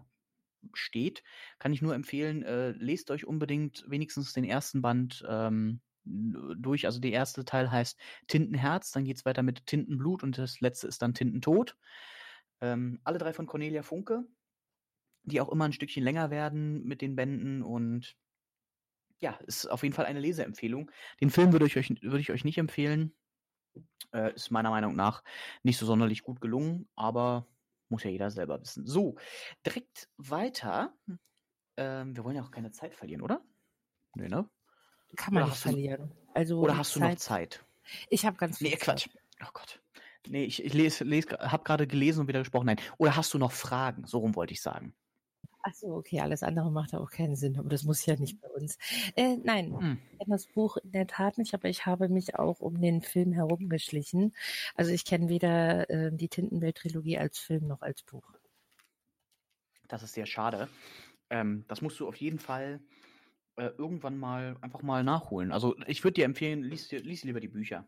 [0.75, 1.23] steht,
[1.59, 6.87] kann ich nur empfehlen, äh, lest euch unbedingt wenigstens den ersten Band ähm, durch.
[6.87, 10.89] Also der erste Teil heißt Tintenherz, dann geht es weiter mit Tintenblut und das letzte
[10.89, 11.77] ist dann Tintentod.
[12.61, 14.25] Ähm, alle drei von Cornelia Funke,
[15.23, 18.17] die auch immer ein Stückchen länger werden mit den Bänden und
[19.21, 20.91] ja, ist auf jeden Fall eine Leseempfehlung.
[21.21, 23.15] Den Film würde ich euch, würde ich euch nicht empfehlen.
[24.13, 25.23] Äh, ist meiner Meinung nach
[25.63, 27.47] nicht so sonderlich gut gelungen, aber
[27.89, 28.87] muss ja jeder selber wissen.
[28.87, 29.17] So,
[29.67, 30.95] direkt weiter.
[31.77, 33.45] Ähm, wir wollen ja auch keine Zeit verlieren, oder?
[34.15, 34.49] Nee, ne?
[35.17, 36.13] Kann man nicht verlieren.
[36.35, 37.65] Also oder hast Zeit, du noch Zeit?
[38.11, 39.09] Ich habe ganz viel Nee, Quatsch.
[39.43, 39.81] Oh Gott.
[40.27, 42.67] Nee, ich, ich lese, lese, habe gerade gelesen und wieder gesprochen.
[42.67, 42.81] Nein.
[42.99, 44.07] Oder hast du noch Fragen?
[44.07, 44.95] So rum wollte ich sagen.
[45.63, 48.49] Ach so, okay, alles andere macht auch keinen Sinn, aber das muss ja nicht bei
[48.49, 48.79] uns.
[49.17, 49.99] Äh, nein, hm.
[50.13, 53.03] ich kenne das Buch in der Tat nicht, aber ich habe mich auch um den
[53.03, 54.35] Film herumgeschlichen.
[54.77, 58.33] Also ich kenne weder äh, die Tintenwelt-Trilogie als Film noch als Buch.
[59.89, 60.69] Das ist sehr schade.
[61.31, 62.81] Ähm, das musst du auf jeden Fall
[63.59, 65.53] äh, irgendwann mal einfach mal nachholen.
[65.53, 67.87] Also ich würde dir empfehlen, lies, lies lieber die Bücher.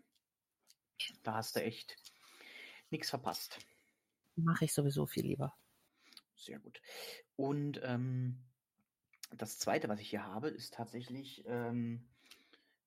[1.23, 1.97] Da hast du echt
[2.91, 3.59] nichts verpasst.
[4.37, 5.57] Mache ich sowieso viel lieber.
[6.35, 6.81] Sehr gut.
[7.37, 8.43] Und ähm,
[9.31, 12.09] das zweite, was ich hier habe, ist tatsächlich ähm,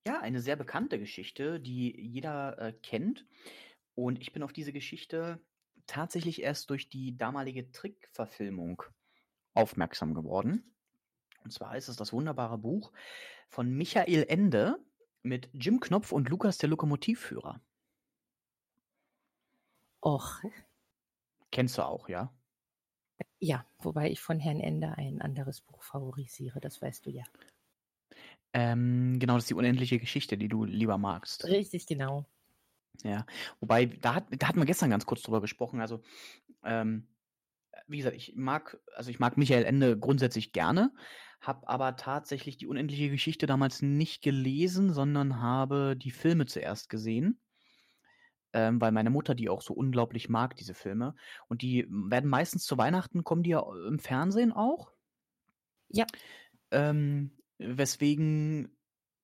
[0.05, 3.25] ja eine sehr bekannte Geschichte, die jeder äh, kennt.
[3.95, 5.39] Und ich bin auf diese Geschichte
[5.87, 8.83] tatsächlich erst durch die damalige Trickverfilmung
[9.53, 10.72] aufmerksam geworden.
[11.43, 12.91] Und zwar ist es das wunderbare Buch
[13.49, 14.77] von Michael Ende
[15.21, 17.61] mit Jim Knopf und Lukas der Lokomotivführer.
[20.01, 20.41] Och.
[21.51, 22.33] Kennst du auch, ja?
[23.39, 27.23] Ja, wobei ich von Herrn Ender ein anderes Buch favorisiere, das weißt du ja.
[28.53, 31.45] Ähm, genau, das ist die unendliche Geschichte, die du lieber magst.
[31.45, 32.25] Richtig, genau.
[33.03, 33.25] Ja,
[33.59, 35.81] wobei, da, hat, da hatten wir gestern ganz kurz drüber gesprochen.
[35.81, 36.01] Also,
[36.63, 37.07] ähm,
[37.87, 40.93] wie gesagt, ich mag, also ich mag Michael Ende grundsätzlich gerne,
[41.43, 47.39] habe aber tatsächlich die unendliche Geschichte damals nicht gelesen, sondern habe die Filme zuerst gesehen,
[48.53, 51.15] ähm, weil meine Mutter die auch so unglaublich mag, diese Filme.
[51.49, 54.93] Und die werden meistens zu Weihnachten, kommen die ja im Fernsehen auch.
[55.89, 56.05] Ja.
[56.71, 58.75] Ähm, weswegen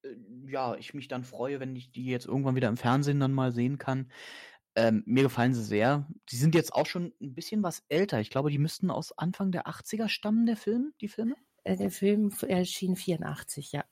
[0.03, 3.34] äh, ja, ich mich dann freue, wenn ich die jetzt irgendwann wieder im Fernsehen dann
[3.34, 4.12] mal sehen kann.
[4.75, 6.08] Ähm, mir gefallen sie sehr.
[6.29, 8.19] Die sind jetzt auch schon ein bisschen was älter.
[8.19, 11.36] Ich glaube, die müssten aus Anfang der 80er stammen, der Film, die Filme?
[11.69, 13.86] Äh, der Film erschien 84, ja.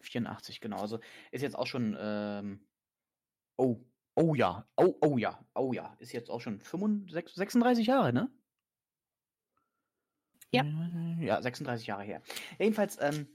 [0.00, 0.80] 84, genau.
[0.80, 1.00] Also
[1.32, 2.64] ist jetzt auch schon, ähm,
[3.56, 3.80] oh,
[4.14, 8.30] oh ja, oh, oh ja, oh ja, ist jetzt auch schon 35, 36 Jahre, ne?
[10.52, 10.64] Ja.
[11.20, 12.22] Ja, 36 Jahre her.
[12.60, 13.26] Jedenfalls, ähm,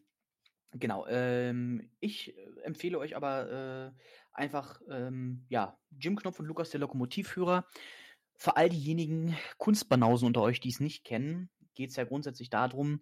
[0.72, 6.70] genau, ähm, ich äh, empfehle euch aber äh, einfach, ähm, ja, Jim Knopf und Lukas
[6.70, 7.66] der Lokomotivführer.
[8.38, 13.02] Für all diejenigen Kunstbanausen unter euch, die es nicht kennen, geht es ja grundsätzlich darum,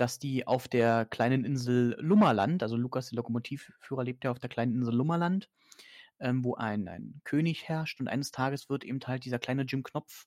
[0.00, 4.48] dass die auf der kleinen Insel Lummerland, also Lukas der Lokomotivführer lebt ja auf der
[4.48, 5.50] kleinen Insel Lummerland,
[6.20, 9.82] ähm, wo ein, ein König herrscht und eines Tages wird eben halt dieser kleine Jim
[9.82, 10.26] Knopf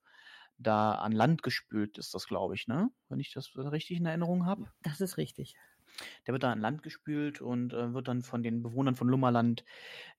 [0.58, 2.90] da an Land gespült, ist das, glaube ich, ne?
[3.10, 4.68] Wenn ich das richtig in Erinnerung habe.
[4.84, 5.56] Das ist richtig.
[6.26, 9.66] Der wird da an Land gespült und äh, wird dann von den Bewohnern von Lummerland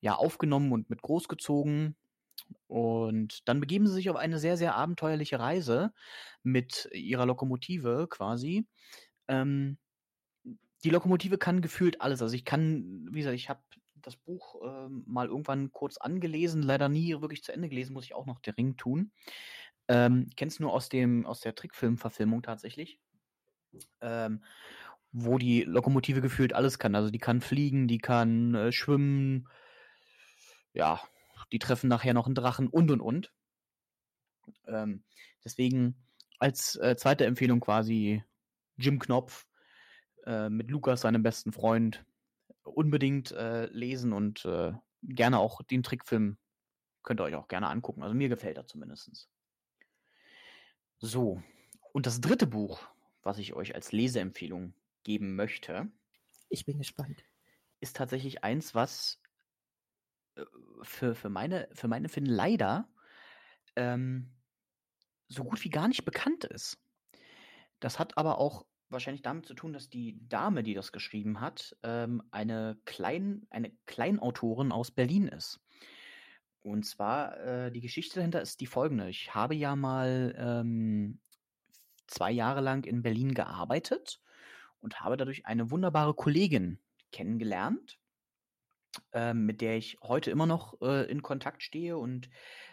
[0.00, 1.96] ja aufgenommen und mit großgezogen.
[2.66, 5.92] Und dann begeben sie sich auf eine sehr, sehr abenteuerliche Reise
[6.42, 8.66] mit ihrer Lokomotive quasi.
[9.28, 9.78] Ähm,
[10.84, 12.22] die Lokomotive kann gefühlt alles.
[12.22, 13.62] Also ich kann, wie gesagt, ich habe
[13.94, 18.14] das Buch äh, mal irgendwann kurz angelesen, leider nie wirklich zu Ende gelesen, muss ich
[18.14, 19.12] auch noch der Ring tun.
[19.88, 22.98] Ähm, kennst nur aus dem aus der Trickfilmverfilmung tatsächlich.
[24.00, 24.42] Ähm,
[25.12, 26.94] wo die Lokomotive gefühlt alles kann.
[26.94, 29.48] Also die kann fliegen, die kann äh, schwimmen,
[30.72, 31.00] ja,
[31.52, 33.32] die treffen nachher noch einen Drachen und und und.
[34.66, 35.04] Ähm,
[35.44, 35.96] deswegen
[36.38, 38.24] als äh, zweite Empfehlung quasi
[38.76, 39.46] Jim Knopf
[40.24, 42.04] äh, mit Lukas, seinem besten Freund,
[42.62, 46.38] unbedingt äh, lesen und äh, gerne auch den Trickfilm
[47.02, 48.02] könnt ihr euch auch gerne angucken.
[48.02, 49.28] Also mir gefällt er zumindest.
[50.98, 51.42] So,
[51.92, 52.88] und das dritte Buch,
[53.22, 55.90] was ich euch als Leseempfehlung geben möchte.
[56.48, 57.24] Ich bin gespannt.
[57.80, 59.20] Ist tatsächlich eins, was
[60.36, 60.44] äh,
[60.82, 62.88] für, für meine, für meine Finden leider
[63.76, 64.30] ähm,
[65.28, 66.81] so gut wie gar nicht bekannt ist.
[67.82, 71.76] Das hat aber auch wahrscheinlich damit zu tun, dass die Dame, die das geschrieben hat,
[71.82, 75.60] ähm, eine, Klein, eine Kleinautorin aus Berlin ist.
[76.60, 79.08] Und zwar, äh, die Geschichte dahinter ist die folgende.
[79.08, 81.18] Ich habe ja mal ähm,
[82.06, 84.20] zwei Jahre lang in Berlin gearbeitet
[84.78, 86.78] und habe dadurch eine wunderbare Kollegin
[87.10, 87.98] kennengelernt,
[89.12, 92.30] äh, mit der ich heute immer noch äh, in Kontakt stehe und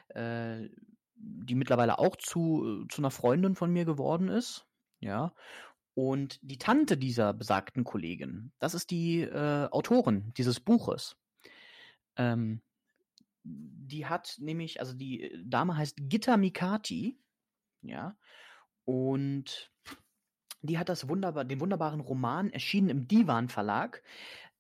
[0.10, 0.70] äh,
[1.16, 4.69] die mittlerweile auch zu, zu einer Freundin von mir geworden ist.
[5.00, 5.34] Ja.
[5.94, 11.18] Und die Tante dieser besagten Kollegin, das ist die äh, Autorin dieses Buches.
[12.16, 12.62] Ähm,
[13.44, 17.18] die hat nämlich, also die Dame heißt Gitta Mikati,
[17.82, 18.16] ja,
[18.86, 19.72] und
[20.62, 24.04] die hat das wunderbar, den wunderbaren Roman erschienen im Divan Verlag.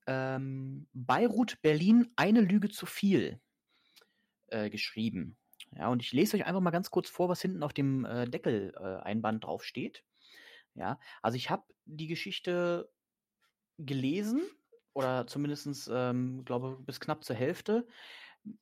[0.07, 3.39] Ähm, Beirut, Berlin, eine Lüge zu viel
[4.47, 5.37] äh, geschrieben.
[5.75, 8.25] Ja, und ich lese euch einfach mal ganz kurz vor, was hinten auf dem äh,
[8.25, 10.03] Deckel-Einband äh, drauf steht.
[10.79, 12.89] Ja, also ich habe die Geschichte
[13.77, 14.41] gelesen
[14.93, 17.85] oder zumindest, ähm, glaube bis knapp zur Hälfte.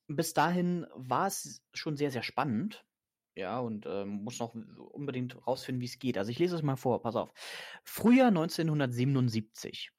[0.07, 2.85] Bis dahin war es schon sehr, sehr spannend.
[3.35, 6.17] Ja, und ähm, muss noch unbedingt rausfinden, wie es geht.
[6.17, 7.31] Also ich lese es mal vor, pass auf.
[7.83, 9.91] Frühjahr 1977.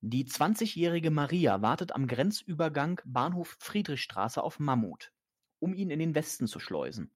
[0.00, 5.12] Die 20-jährige Maria wartet am Grenzübergang Bahnhof Friedrichstraße auf Mammut,
[5.58, 7.12] um ihn in den Westen zu schleusen.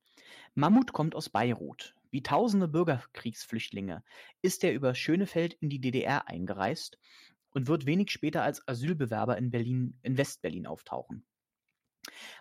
[0.54, 1.94] Mammut kommt aus Beirut.
[2.10, 4.02] Wie tausende Bürgerkriegsflüchtlinge
[4.42, 6.98] ist er über Schönefeld in die DDR eingereist
[7.50, 11.24] und wird wenig später als Asylbewerber in Berlin, in Westberlin auftauchen.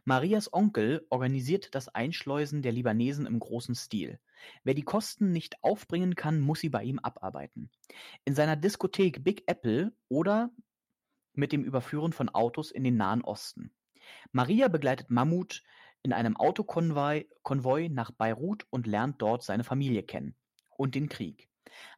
[0.06, 4.20] Marias Onkel organisiert das Einschleusen der Libanesen im großen Stil.
[4.64, 7.70] Wer die Kosten nicht aufbringen kann, muss sie bei ihm abarbeiten.
[8.26, 10.52] In seiner Diskothek Big Apple oder
[11.34, 13.72] mit dem Überführen von Autos in den Nahen Osten.
[14.32, 15.64] Maria begleitet Mammut
[16.04, 20.36] in einem Autokonvoi Konvoi nach Beirut und lernt dort seine Familie kennen.
[20.78, 21.50] Und den Krieg.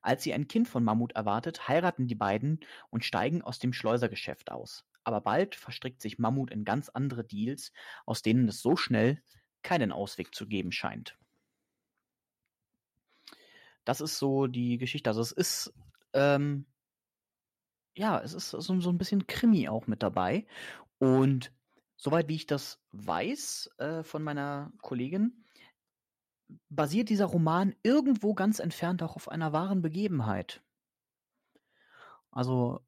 [0.01, 2.59] Als sie ein Kind von Mammut erwartet, heiraten die beiden
[2.89, 7.71] und steigen aus dem Schleusergeschäft aus aber bald verstrickt sich Mammut in ganz andere Deals,
[8.05, 9.21] aus denen es so schnell
[9.63, 11.17] keinen Ausweg zu geben scheint.
[13.83, 15.09] Das ist so die Geschichte.
[15.09, 15.73] Also es ist,
[16.13, 16.67] ähm,
[17.95, 20.45] ja, es ist so, so ein bisschen Krimi auch mit dabei.
[20.99, 21.51] Und
[22.01, 25.45] soweit wie ich das weiß äh, von meiner Kollegin,
[26.67, 30.63] basiert dieser Roman irgendwo ganz entfernt auch auf einer wahren Begebenheit.
[32.31, 32.81] Also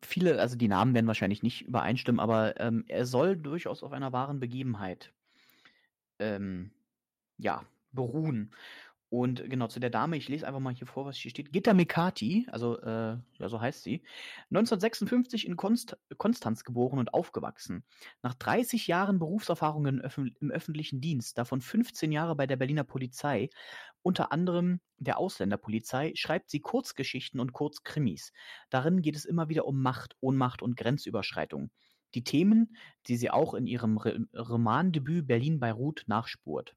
[0.00, 4.12] viele, also die Namen werden wahrscheinlich nicht übereinstimmen, aber ähm, er soll durchaus auf einer
[4.12, 5.12] wahren Begebenheit
[6.20, 6.70] ähm,
[7.36, 8.54] ja, beruhen.
[9.10, 11.50] Und genau, zu der Dame, ich lese einfach mal hier vor, was hier steht.
[11.50, 14.02] Gitta Mekati, also äh, ja, so heißt sie,
[14.50, 17.84] 1956 in Konst Konstanz geboren und aufgewachsen.
[18.22, 22.84] Nach 30 Jahren Berufserfahrung im, Öf im öffentlichen Dienst, davon 15 Jahre bei der Berliner
[22.84, 23.48] Polizei,
[24.02, 28.32] unter anderem der Ausländerpolizei, schreibt sie Kurzgeschichten und Kurzkrimis.
[28.68, 31.70] Darin geht es immer wieder um Macht, Ohnmacht und Grenzüberschreitung.
[32.14, 36.74] Die Themen, die sie auch in ihrem Re Romandebüt Berlin-Beirut nachspurt.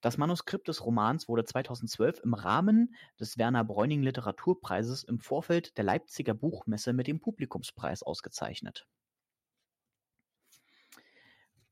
[0.00, 5.84] Das Manuskript des Romans wurde 2012 im Rahmen des Werner Bräuning Literaturpreises im Vorfeld der
[5.84, 8.86] Leipziger Buchmesse mit dem Publikumspreis ausgezeichnet.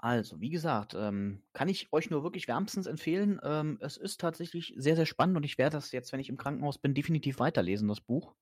[0.00, 3.40] Also, wie gesagt, ähm, kann ich euch nur wirklich wärmstens empfehlen.
[3.42, 6.36] Ähm, es ist tatsächlich sehr, sehr spannend und ich werde das jetzt, wenn ich im
[6.36, 8.36] Krankenhaus bin, definitiv weiterlesen, das Buch.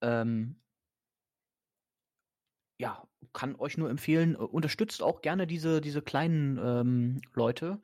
[0.00, 0.62] Ähm,
[2.78, 7.82] ja, kann euch nur empfehlen, äh, unterstützt auch gerne diese, diese kleinen ähm, Leute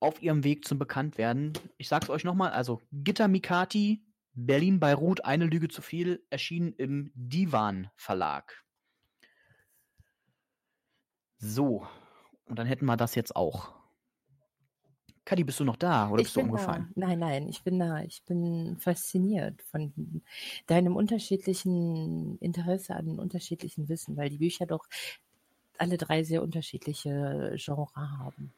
[0.00, 1.52] auf ihrem Weg zum Bekanntwerden.
[1.76, 7.12] Ich sag's euch nochmal, also Gitter Mikati, Berlin Beirut, eine Lüge zu viel, erschienen im
[7.14, 8.64] Divan Verlag.
[11.38, 11.86] So,
[12.46, 13.72] und dann hätten wir das jetzt auch.
[15.24, 16.52] Kadi, bist du noch da oder Ich bist du bin da.
[16.52, 16.92] umgefallen?
[16.96, 18.02] Nein, nein, ich bin da.
[18.02, 20.22] Ich bin fasziniert von
[20.66, 24.86] deinem unterschiedlichen Interesse an unterschiedlichen Wissen, weil die Bücher doch
[25.78, 28.52] alle drei sehr unterschiedliche Genre haben.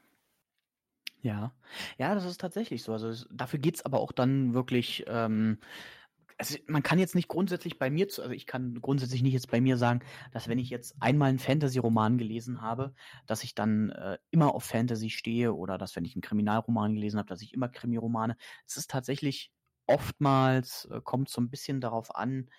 [1.23, 1.53] Ja,
[1.99, 2.93] ja, das ist tatsächlich so.
[2.93, 5.05] Also es, dafür geht's aber auch dann wirklich.
[5.07, 5.59] Ähm,
[6.39, 9.61] also man kann jetzt nicht grundsätzlich bei mir, also ich kann grundsätzlich nicht jetzt bei
[9.61, 10.01] mir sagen,
[10.33, 12.95] dass wenn ich jetzt einmal einen Fantasy-Roman gelesen habe,
[13.27, 17.19] dass ich dann äh, immer auf Fantasy stehe oder dass wenn ich einen Kriminalroman gelesen
[17.19, 18.37] habe, dass ich immer Krimiromane.
[18.67, 19.53] Es ist tatsächlich
[19.87, 22.51] oftmals äh, kommt so ein bisschen darauf an,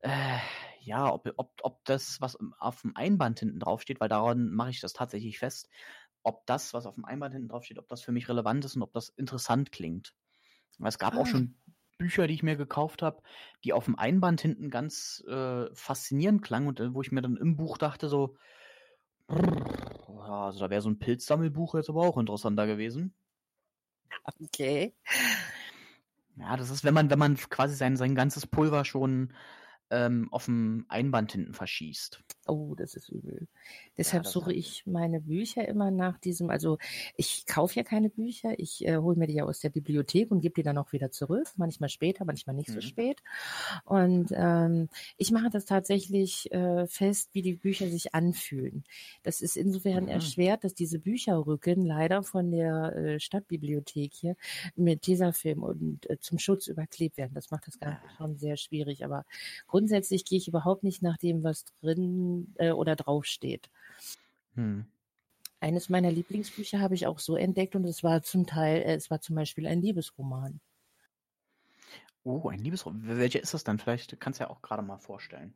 [0.00, 0.38] äh,
[0.80, 4.70] ja, ob, ob, ob das, was auf dem Einband hinten drauf steht, weil daran mache
[4.70, 5.68] ich das tatsächlich fest,
[6.22, 8.76] ob das, was auf dem Einband hinten drauf steht, ob das für mich relevant ist
[8.76, 10.14] und ob das interessant klingt.
[10.78, 11.26] Weil es gab auch Ah.
[11.26, 11.54] schon
[11.98, 13.22] Bücher, die ich mir gekauft habe,
[13.64, 17.36] die auf dem Einband hinten ganz äh, faszinierend klangen und äh, wo ich mir dann
[17.36, 18.36] im Buch dachte so,
[19.26, 23.14] brrr, ja, also da wäre so ein Pilzsammelbuch jetzt aber auch interessanter gewesen.
[24.42, 24.94] Okay.
[26.36, 29.32] Ja, das ist, wenn man, wenn man quasi sein, sein ganzes Pulver schon
[29.92, 32.22] ähm, auf dem Einband hinten verschießt.
[32.48, 33.46] Oh, das ist übel.
[33.96, 36.76] Deshalb das suche ich meine Bücher immer nach diesem, also
[37.16, 40.40] ich kaufe ja keine Bücher, ich äh, hole mir die ja aus der Bibliothek und
[40.40, 42.80] gebe die dann auch wieder zurück, manchmal später, manchmal nicht so Mhm.
[42.80, 43.22] spät.
[43.84, 48.82] Und ähm, ich mache das tatsächlich äh, fest, wie die Bücher sich anfühlen.
[49.22, 50.08] Das ist insofern Mhm.
[50.08, 54.36] erschwert, dass diese Bücherrücken leider von der äh, Stadtbibliothek hier
[54.74, 57.34] mit Tesafilm und äh, zum Schutz überklebt werden.
[57.34, 59.24] Das macht das Ganze schon sehr schwierig, aber
[59.68, 63.70] grundsätzlich gehe ich überhaupt nicht nach dem, was drin äh, oder drauf steht.
[64.54, 64.86] Hm.
[65.60, 69.10] Eines meiner Lieblingsbücher habe ich auch so entdeckt und es war zum Teil, äh, es
[69.10, 70.60] war zum Beispiel ein Liebesroman.
[72.24, 73.18] Oh, ein Liebesroman.
[73.18, 73.78] Welcher ist das dann?
[73.78, 75.54] Vielleicht kannst du ja auch gerade mal vorstellen.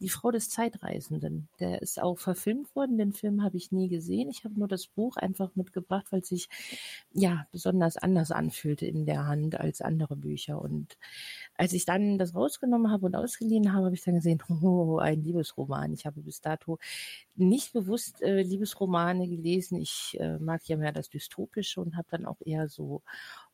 [0.00, 1.48] Die Frau des Zeitreisenden.
[1.60, 2.98] Der ist auch verfilmt worden.
[2.98, 4.30] Den Film habe ich nie gesehen.
[4.30, 6.48] Ich habe nur das Buch einfach mitgebracht, weil es sich
[7.12, 10.60] ja besonders anders anfühlte in der Hand als andere Bücher.
[10.60, 10.98] Und
[11.54, 15.22] als ich dann das rausgenommen habe und ausgeliehen habe, habe ich dann gesehen, oh, ein
[15.22, 15.92] Liebesroman.
[15.92, 16.78] Ich habe bis dato
[17.36, 19.80] nicht bewusst äh, Liebesromane gelesen.
[19.80, 23.02] Ich äh, mag ja mehr das Dystopische und habe dann auch eher so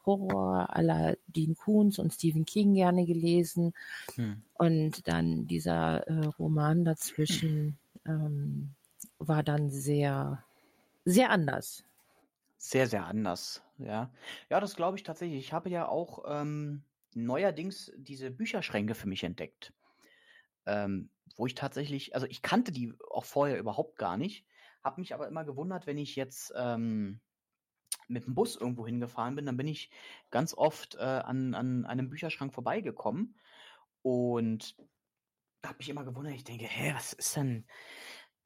[0.06, 3.74] Horror la Dean Koontz und Stephen King gerne gelesen.
[4.14, 4.42] Hm.
[4.54, 8.70] Und dann dieser äh, Roman dazwischen ähm,
[9.18, 10.44] war dann sehr,
[11.04, 11.84] sehr anders.
[12.58, 14.10] Sehr, sehr anders, ja.
[14.50, 15.38] Ja, das glaube ich tatsächlich.
[15.38, 16.82] Ich habe ja auch ähm,
[17.14, 19.72] neuerdings diese Bücherschränke für mich entdeckt.
[20.66, 24.44] Ähm, wo ich tatsächlich, also ich kannte die auch vorher überhaupt gar nicht,
[24.84, 27.20] habe mich aber immer gewundert, wenn ich jetzt ähm,
[28.10, 29.90] mit dem Bus irgendwo hingefahren bin, dann bin ich
[30.30, 33.38] ganz oft äh, an, an einem Bücherschrank vorbeigekommen
[34.02, 34.76] und
[35.64, 37.66] habe mich immer gewundert, ich denke, hä, was ist denn,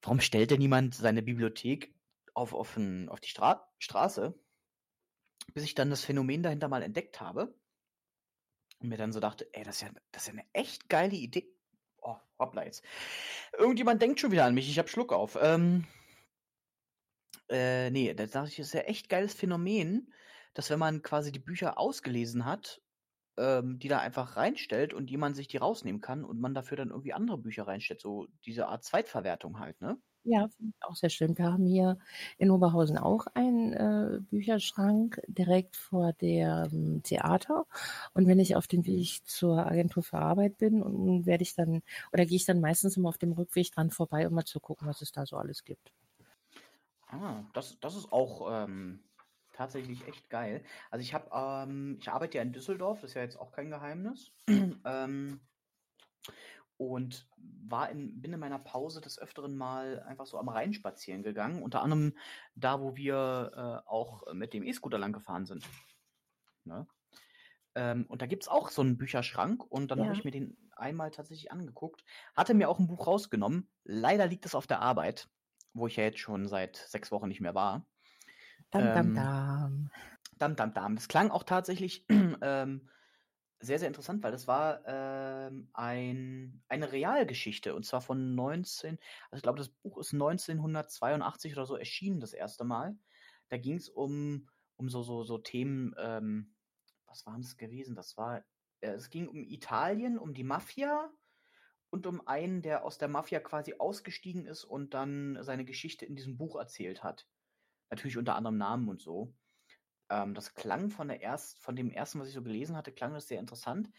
[0.03, 1.95] warum stellt denn niemand seine Bibliothek
[2.35, 4.35] auf, auf, ein, auf die Stra Straße?
[5.53, 7.55] Bis ich dann das Phänomen dahinter mal entdeckt habe
[8.81, 11.15] und mir dann so dachte, ey, das ist ja, das ist ja eine echt geile
[11.15, 11.51] Idee.
[12.01, 12.83] Oh, hoppla jetzt.
[13.57, 15.39] Irgendjemand denkt schon wieder an mich, ich hab Schluck auf.
[15.41, 15.87] Ähm,
[17.49, 20.13] äh, nee, das dachte ich, ist ja echt geiles Phänomen,
[20.55, 22.83] dass wenn man quasi die Bücher ausgelesen hat,
[23.39, 26.91] ähm, die da einfach reinstellt und jemand sich die rausnehmen kann und man dafür dann
[26.91, 30.01] irgendwie andere Bücher reinstellt, so diese Art Zweitverwertung halt, ne?
[30.27, 31.37] Ja, finde ich auch sehr schön.
[31.37, 31.99] Wir haben hier
[32.39, 37.67] in Oberhausen auch einen äh, Bücherschrank direkt vor dem Theater.
[38.15, 41.83] Und wenn ich auf dem Weg zur Agentur für Arbeit bin, und werde ich dann,
[42.11, 44.89] oder gehe ich dann meistens immer auf dem Rückweg dran vorbei, um mal zu gucken,
[44.89, 45.93] was es da so alles gibt.
[47.15, 49.05] Ah, das, das ist auch ähm,
[49.53, 50.65] tatsächlich echt geil.
[50.91, 53.71] Also ich habe, ähm, ich arbeite ja in Düsseldorf, das ist ja jetzt auch kein
[53.71, 54.33] Geheimnis.
[54.85, 55.41] ähm,
[56.77, 57.29] und
[57.67, 61.63] war in, bin in meiner Pause des Öfteren mal einfach so am Rhein spazieren gegangen,
[61.63, 62.17] unter anderem
[62.57, 63.53] da, wo wir
[63.87, 65.65] äh, auch mit dem E-Scooter lang gefahren sind.
[66.65, 66.87] Ne?
[67.77, 70.07] Ähm, und da gibt es auch so einen Bücherschrank und dann ja.
[70.07, 73.69] habe ich mir den einmal tatsächlich angeguckt, hatte mir auch ein Buch rausgenommen.
[73.85, 75.29] Leider liegt es auf der Arbeit,
[75.75, 77.87] wo ich ja jetzt schon seit sechs Wochen nicht mehr war.
[78.71, 79.91] Dam, dam, ähm, dam.
[80.39, 80.95] Dam, dam, dam.
[80.97, 82.07] Das klang auch tatsächlich
[82.43, 82.89] ähm,
[83.61, 88.99] sehr, sehr interessant, weil das war ähm, ein, eine Realgeschichte und zwar von 19,
[89.31, 92.97] also ich glaube, das Buch ist 1982 oder so erschienen das erste Mal.
[93.49, 96.55] Da ging es um, um so, so, so Themen, ähm,
[97.07, 97.95] was waren das gewesen?
[97.95, 98.45] Das war,
[98.81, 101.11] äh, es ging um Italien, um die Mafia
[101.95, 106.17] und um einen, der aus der Mafia quasi ausgestiegen ist und dann seine Geschichte in
[106.17, 107.29] diesem Buch erzählt hat.
[107.89, 109.33] Natürlich unter anderem Namen und so.
[110.11, 113.15] Ähm, das klang von der erst, von dem ersten, was ich so gelesen hatte, klang
[113.15, 113.93] das sehr interessant.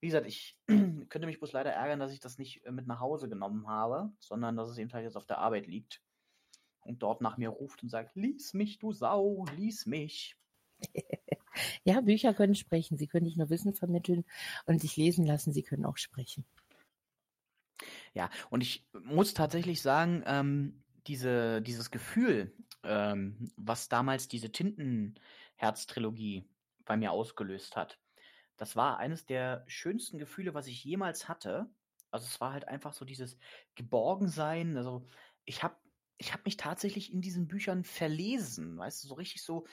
[0.00, 3.00] Wie gesagt, ich könnte mich bloß leider ärgern, dass ich das nicht äh, mit nach
[3.00, 6.00] Hause genommen habe, sondern dass es eben halt jetzt auf der Arbeit liegt
[6.80, 10.38] und dort nach mir ruft und sagt, lies mich, du Sau, lies mich.
[11.84, 12.96] ja, Bücher können sprechen.
[12.96, 14.24] Sie können nicht nur Wissen vermitteln
[14.64, 16.46] und sich lesen lassen, sie können auch sprechen.
[18.14, 26.48] Ja, und ich muss tatsächlich sagen, ähm, diese, dieses Gefühl, ähm, was damals diese Tintenherz-Trilogie
[26.84, 27.98] bei mir ausgelöst hat.
[28.56, 31.66] Das war eines der schönsten Gefühle, was ich jemals hatte.
[32.10, 33.36] Also es war halt einfach so dieses
[33.74, 34.76] Geborgensein.
[34.76, 35.06] Also
[35.44, 35.76] ich habe
[36.16, 39.66] ich hab mich tatsächlich in diesen Büchern verlesen, weißt du, so richtig so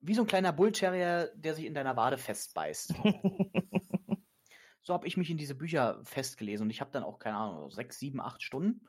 [0.00, 2.94] wie so ein kleiner Bullterrier, der sich in deiner Wade festbeißt.
[4.82, 7.70] so habe ich mich in diese Bücher festgelesen und ich habe dann auch, keine Ahnung,
[7.70, 8.86] sechs, sieben, acht Stunden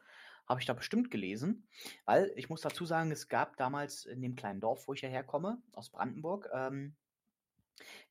[0.48, 1.68] habe ich da bestimmt gelesen,
[2.06, 5.24] weil ich muss dazu sagen, es gab damals in dem kleinen Dorf, wo ich hierher
[5.24, 6.96] komme, aus Brandenburg, ähm,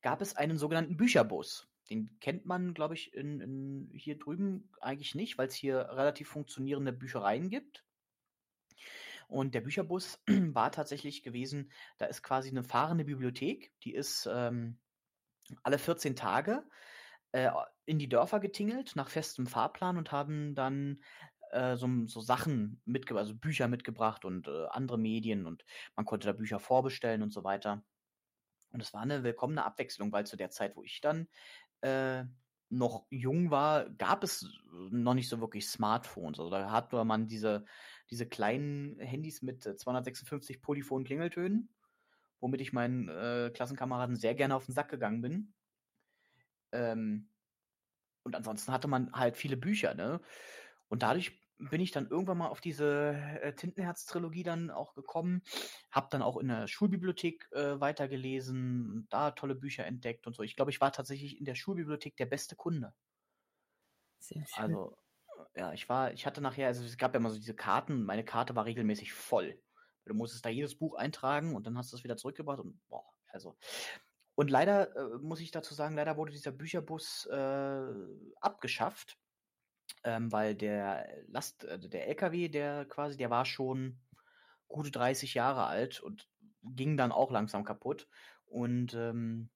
[0.01, 1.69] gab es einen sogenannten Bücherbus.
[1.91, 6.29] Den kennt man, glaube ich, in, in hier drüben eigentlich nicht, weil es hier relativ
[6.29, 7.85] funktionierende Büchereien gibt.
[9.29, 14.79] Und der Bücherbus war tatsächlich gewesen, da ist quasi eine fahrende Bibliothek, die ist ähm,
[15.63, 16.65] alle 14 Tage
[17.33, 17.51] äh,
[17.87, 21.03] in die Dörfer getingelt nach festem Fahrplan und haben dann
[21.53, 25.65] äh, so, so Sachen mitgebracht, also Bücher mitgebracht und äh, andere Medien und
[25.97, 27.83] man konnte da Bücher vorbestellen und so weiter.
[28.73, 31.29] Und es war eine willkommene Abwechslung, weil zu der Zeit, wo ich dann
[31.81, 32.25] äh,
[32.69, 34.47] noch jung war, gab es
[34.91, 36.39] noch nicht so wirklich Smartphones.
[36.39, 37.65] Also da hatte man diese,
[38.11, 41.69] diese kleinen Handys mit 256 polyphonen Klingeltönen,
[42.39, 45.53] womit ich meinen äh, Klassenkameraden sehr gerne auf den Sack gegangen bin.
[46.73, 47.29] Ähm,
[48.23, 50.21] und ansonsten hatte man halt viele Bücher, ne?
[50.89, 55.43] Und dadurch bin ich dann irgendwann mal auf diese äh, Tintenherz-Trilogie dann auch gekommen,
[55.91, 60.43] habe dann auch in der Schulbibliothek äh, weitergelesen, da tolle Bücher entdeckt und so.
[60.43, 62.95] Ich glaube, ich war tatsächlich in der Schulbibliothek der beste Kunde.
[64.19, 64.65] Sehr schön.
[64.65, 64.97] Also,
[65.55, 68.25] ja, ich war, ich hatte nachher, also es gab ja immer so diese Karten, meine
[68.25, 69.61] Karte war regelmäßig voll.
[70.07, 73.05] Du musstest da jedes Buch eintragen und dann hast du es wieder zurückgebracht und boah,
[73.29, 73.57] also.
[74.41, 77.89] Und leider äh, muss ich dazu sagen, leider wurde dieser Bücherbus äh,
[78.41, 79.19] abgeschafft
[80.05, 84.01] ähm, weil der Last, also der LKW, der quasi, der war schon
[84.69, 86.29] gute 30 Jahre alt und
[86.63, 88.09] ging dann auch langsam kaputt.
[88.47, 89.51] Und ähm,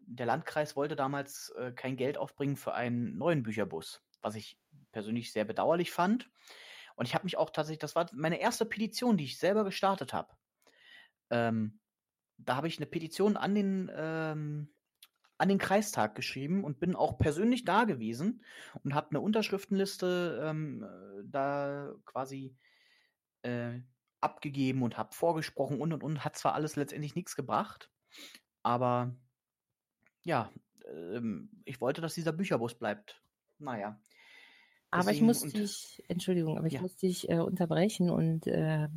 [0.00, 4.58] der Landkreis wollte damals äh, kein Geld aufbringen für einen neuen Bücherbus, was ich
[4.92, 6.30] persönlich sehr bedauerlich fand.
[6.96, 10.12] Und ich habe mich auch tatsächlich, das war meine erste Petition, die ich selber gestartet
[10.12, 10.34] habe.
[11.30, 11.78] Ähm,
[12.38, 14.68] da habe ich eine Petition an den ähm,
[15.38, 18.42] an den Kreistag geschrieben und bin auch persönlich da gewesen
[18.82, 22.56] und habe eine Unterschriftenliste ähm, äh, da quasi
[23.42, 23.78] äh,
[24.20, 27.90] abgegeben und habe vorgesprochen und und und hat zwar alles letztendlich nichts gebracht,
[28.62, 29.14] aber
[30.24, 30.52] ja,
[30.92, 33.22] ähm, ich wollte, dass dieser Bücherbus bleibt.
[33.58, 34.00] Naja,
[34.90, 36.80] aber ich muss dich, Entschuldigung, aber ich ja.
[36.80, 38.88] muss dich äh, unterbrechen und äh,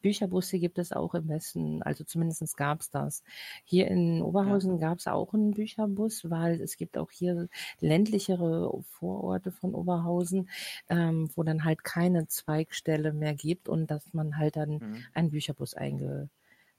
[0.00, 3.22] Bücherbusse gibt es auch im Westen, also zumindest gab es das.
[3.64, 4.88] Hier in Oberhausen ja.
[4.88, 7.48] gab es auch einen Bücherbus, weil es gibt auch hier
[7.80, 10.48] ländlichere Vororte von Oberhausen,
[10.88, 15.04] ähm, wo dann halt keine Zweigstelle mehr gibt und dass man halt dann mhm.
[15.12, 16.30] einen Bücherbus einge,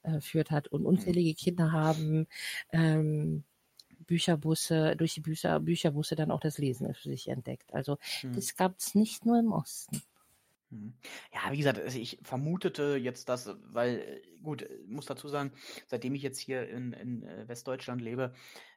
[0.04, 2.28] geführt hat und unzählige Kinder haben
[2.72, 3.44] ähm,
[4.08, 7.74] Bücherbusse, durch die Bücher, Bücherbusse dann auch das Lesen für sich entdeckt.
[7.74, 8.34] Also Hm.
[8.34, 10.02] das gab es nicht nur im Osten.
[10.70, 10.98] Mhm.
[11.34, 15.52] Ja, wie gesagt, also ich vermutete jetzt das, weil, gut, muss dazu sagen,
[15.88, 18.34] seitdem ich jetzt hier in, in äh, Westdeutschland lebe,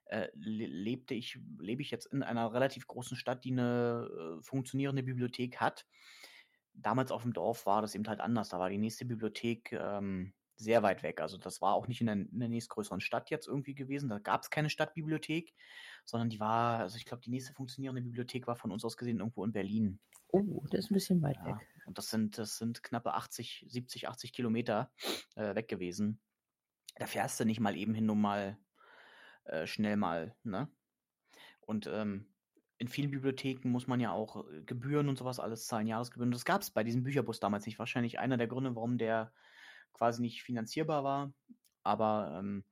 [0.07, 4.43] äh, le lebte ich, lebe ich jetzt in einer relativ großen Stadt, die eine äh,
[4.43, 5.87] funktionierende Bibliothek hat.
[6.75, 8.51] Damals auf dem Dorf war das eben halt anders.
[8.51, 11.21] Da war die nächste Bibliothek ähm, sehr weit weg.
[11.21, 14.09] Also das war auch nicht in der, in der nächstgrößeren Stadt jetzt irgendwie gewesen.
[14.09, 15.55] Da gab es keine Stadtbibliothek,
[16.05, 19.21] sondern die war, also ich glaube, die nächste funktionierende Bibliothek war von uns aus gesehen
[19.21, 20.01] irgendwo in Berlin.
[20.31, 21.69] Oh, das ist ein bisschen weit Ja, weg.
[21.87, 24.93] und das sind, das sind knappe 80, 70, 80 Kilometer
[25.37, 26.21] äh, weg gewesen.
[26.97, 28.59] Da fährst du nicht mal eben hin, um mal
[29.45, 30.69] äh, schnell mal, ne?
[31.61, 32.35] Und ähm,
[32.79, 36.31] in vielen Bibliotheken muss man ja auch äh, Gebühren und sowas alles zahlen, Jahresgebühren.
[36.31, 37.79] Das gab es bei diesem Bücherbus damals nicht.
[37.79, 39.33] Wahrscheinlich einer der Gründe, warum der
[39.93, 41.33] quasi nicht finanzierbar war.
[41.83, 42.65] Aber ähm,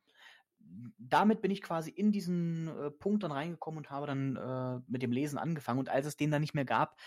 [0.98, 5.02] damit bin ich quasi in diesen äh, Punkt dann reingekommen und habe dann äh, mit
[5.02, 5.78] dem Lesen angefangen.
[5.78, 6.98] Und als es den dann nicht mehr gab,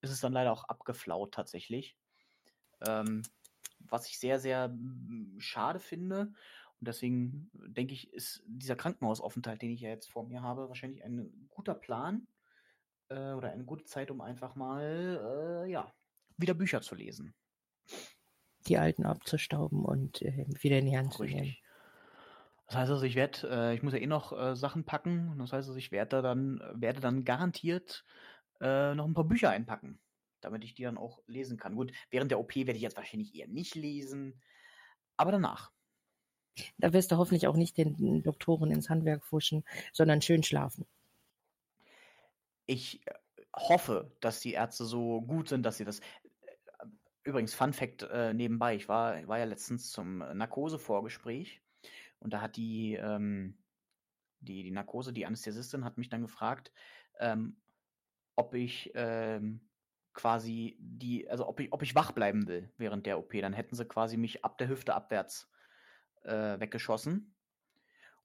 [0.00, 1.96] ist es dann leider auch abgeflaut tatsächlich.
[2.86, 3.22] Ähm,
[3.80, 6.32] was ich sehr, sehr mm, schade finde.
[6.80, 11.04] Und deswegen denke ich, ist dieser Krankenhausaufenthalt, den ich ja jetzt vor mir habe, wahrscheinlich
[11.04, 12.26] ein guter Plan
[13.08, 15.92] äh, oder eine gute Zeit, um einfach mal äh, ja,
[16.36, 17.34] wieder Bücher zu lesen.
[18.66, 21.40] Die alten abzustauben und äh, wieder in die Hand zu nehmen.
[21.40, 21.64] Richtig.
[22.66, 25.36] Das heißt also, ich werde, äh, ich muss ja eh noch äh, Sachen packen.
[25.38, 28.04] Das heißt also, ich werde dann, werde dann garantiert
[28.60, 30.00] äh, noch ein paar Bücher einpacken,
[30.40, 31.74] damit ich die dann auch lesen kann.
[31.74, 34.42] Gut, während der OP werde ich jetzt wahrscheinlich eher nicht lesen,
[35.16, 35.70] aber danach.
[36.78, 40.86] Da wirst du hoffentlich auch nicht den Doktoren ins Handwerk fuschen, sondern schön schlafen.
[42.66, 43.12] Ich äh,
[43.54, 46.00] hoffe, dass die Ärzte so gut sind, dass sie das.
[47.24, 51.62] Äh, Übrigens, Fun Fact äh, nebenbei: Ich war, war ja letztens zum Narkosevorgespräch
[52.20, 53.58] und da hat die, ähm,
[54.40, 56.72] die, die Narkose, die Anästhesistin, hat mich dann gefragt,
[57.18, 57.56] ähm,
[58.36, 59.60] ob ich ähm,
[60.12, 63.32] quasi die, also ob ich, ob ich wach bleiben will während der OP.
[63.32, 65.50] Dann hätten sie quasi mich ab der Hüfte abwärts
[66.22, 67.34] äh, weggeschossen.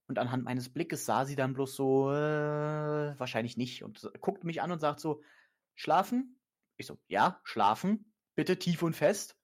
[0.08, 3.84] Und anhand meines Blickes sah sie dann bloß so, äh, wahrscheinlich nicht.
[3.84, 5.22] Und guckt mich an und sagt so,
[5.76, 6.40] schlafen?
[6.78, 8.09] Ich so, ja, schlafen.
[8.40, 9.36] Bitte tief und fest.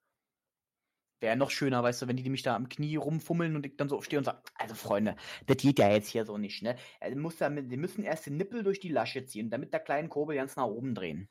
[1.19, 3.89] Wäre noch schöner, weißt du, wenn die mich da am Knie rumfummeln und ich dann
[3.89, 5.17] so stehe und sage, also Freunde,
[5.47, 6.77] das geht ja jetzt hier so nicht, ne?
[7.01, 10.07] Also muss da, die müssen erst den Nippel durch die Lasche ziehen, damit der kleinen
[10.07, 11.27] Kurbel ganz nach oben drehen.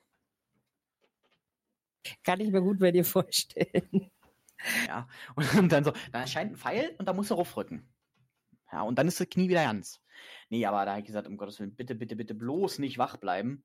[2.22, 4.10] Kann ich mir gut bei dir vorstellen.
[4.86, 5.08] Ja.
[5.56, 7.88] Und dann so, dann erscheint ein Pfeil und da musst du raufrücken.
[8.72, 10.02] Ja, und dann ist das Knie wieder ganz.
[10.50, 13.16] Nee, aber da habe ich gesagt, um Gottes Willen, bitte, bitte, bitte bloß nicht wach
[13.16, 13.64] bleiben.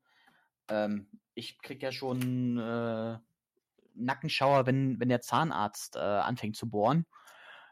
[0.69, 3.17] Ähm, ich krieg ja schon äh,
[3.95, 7.05] Nackenschauer, wenn, wenn der Zahnarzt äh, anfängt zu bohren.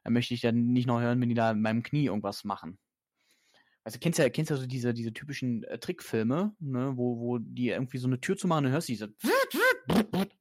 [0.04, 2.78] Dann möchte ich dann nicht noch hören, wenn die da in meinem Knie irgendwas machen.
[3.84, 7.70] Also kennst ja, kennst ja so diese, diese typischen äh, Trickfilme, ne, wo, wo die
[7.70, 9.14] irgendwie so eine Tür zu machen und hörst diese.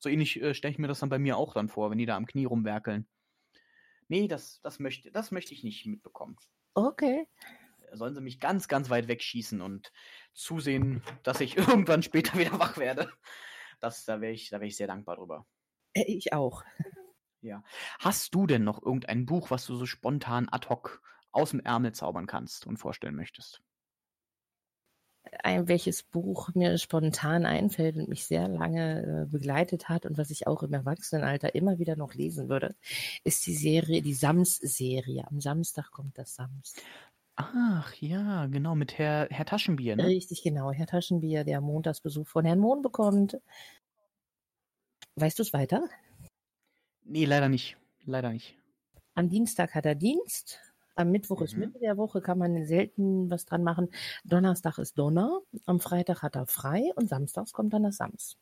[0.00, 2.06] So ähnlich äh, stelle ich mir das dann bei mir auch dann vor, wenn die
[2.06, 3.08] da am Knie rumwerkeln.
[4.08, 6.36] Nee, das, das, möchte, das möchte ich nicht mitbekommen.
[6.74, 7.26] Okay.
[7.92, 9.92] Sollen sie mich ganz, ganz weit wegschießen und
[10.32, 13.12] zusehen, dass ich irgendwann später wieder wach werde.
[13.80, 15.46] Das, da wäre ich, da wär ich sehr dankbar drüber.
[15.94, 16.64] Äh, Ich auch.
[17.40, 17.62] Ja.
[18.00, 21.92] Hast du denn noch irgendein Buch, was du so spontan ad hoc aus dem Ärmel
[21.92, 23.62] zaubern kannst und vorstellen möchtest?
[25.42, 30.30] Ein, welches Buch mir spontan einfällt und mich sehr lange äh, begleitet hat und was
[30.30, 32.74] ich auch im Erwachsenenalter immer wieder noch lesen würde,
[33.24, 35.26] ist die Serie, die Sams-Serie.
[35.28, 36.74] Am Samstag kommt das Sams.
[37.40, 40.06] Ach ja, genau, mit Herr, Herr Taschenbier, ne?
[40.06, 40.72] Richtig, genau.
[40.72, 43.38] Herr Taschenbier, der Montagsbesuch von Herrn Mohn bekommt.
[45.14, 45.88] Weißt du es weiter?
[47.04, 47.76] Nee, leider nicht.
[48.04, 48.56] Leider nicht.
[49.14, 50.58] Am Dienstag hat er Dienst.
[50.96, 51.60] Am Mittwoch ist Mhm.
[51.60, 53.88] Mitte der Woche, kann man selten was dran machen.
[54.24, 55.40] Donnerstag ist Donner.
[55.64, 58.36] Am Freitag hat er frei und samstags kommt dann das Sams.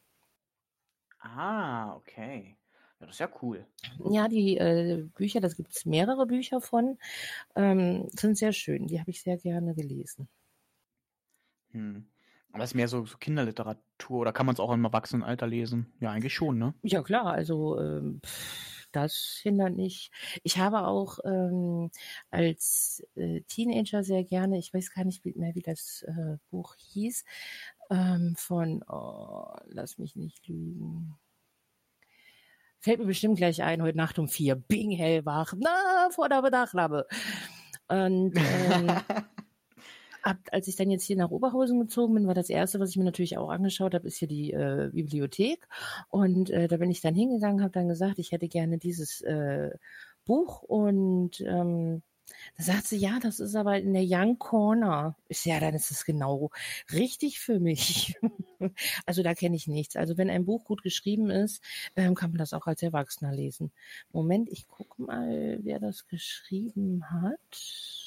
[1.20, 2.56] Ah, okay.
[3.00, 3.66] Ja, das ist ja cool.
[4.10, 6.98] Ja, die äh, Bücher, das gibt es mehrere Bücher von,
[7.54, 8.86] ähm, sind sehr schön.
[8.86, 10.28] Die habe ich sehr gerne gelesen.
[11.72, 12.06] Hm.
[12.50, 15.92] Aber das ist mehr so, so Kinderliteratur oder kann man es auch im Erwachsenenalter lesen?
[16.00, 16.72] Ja, eigentlich schon, ne?
[16.82, 18.22] Ja, klar, also ähm,
[18.92, 20.10] das hindert nicht.
[20.42, 21.90] Ich habe auch ähm,
[22.30, 27.24] als äh, Teenager sehr gerne, ich weiß gar nicht mehr, wie das äh, Buch hieß,
[27.90, 31.14] ähm, von, oh, lass mich nicht lügen.
[32.80, 34.56] Fällt mir bestimmt gleich ein, heute Nacht um vier.
[34.56, 37.06] Bing, hellwach, na, vor der Bedachlabe.
[37.88, 38.90] Und ähm,
[40.22, 42.96] ab, als ich dann jetzt hier nach Oberhausen gezogen bin, war das erste, was ich
[42.96, 45.68] mir natürlich auch angeschaut habe, ist hier die äh, Bibliothek.
[46.08, 49.70] Und äh, da bin ich dann hingegangen, habe dann gesagt, ich hätte gerne dieses äh,
[50.24, 52.02] Buch und ähm,
[52.56, 55.16] da sagt sie, ja, das ist aber in der Young Corner.
[55.28, 56.50] Ich ja, dann ist es genau
[56.92, 58.16] richtig für mich.
[59.06, 59.96] also da kenne ich nichts.
[59.96, 61.62] Also wenn ein Buch gut geschrieben ist,
[61.96, 63.72] ähm, kann man das auch als Erwachsener lesen.
[64.12, 68.06] Moment, ich gucke mal, wer das geschrieben hat.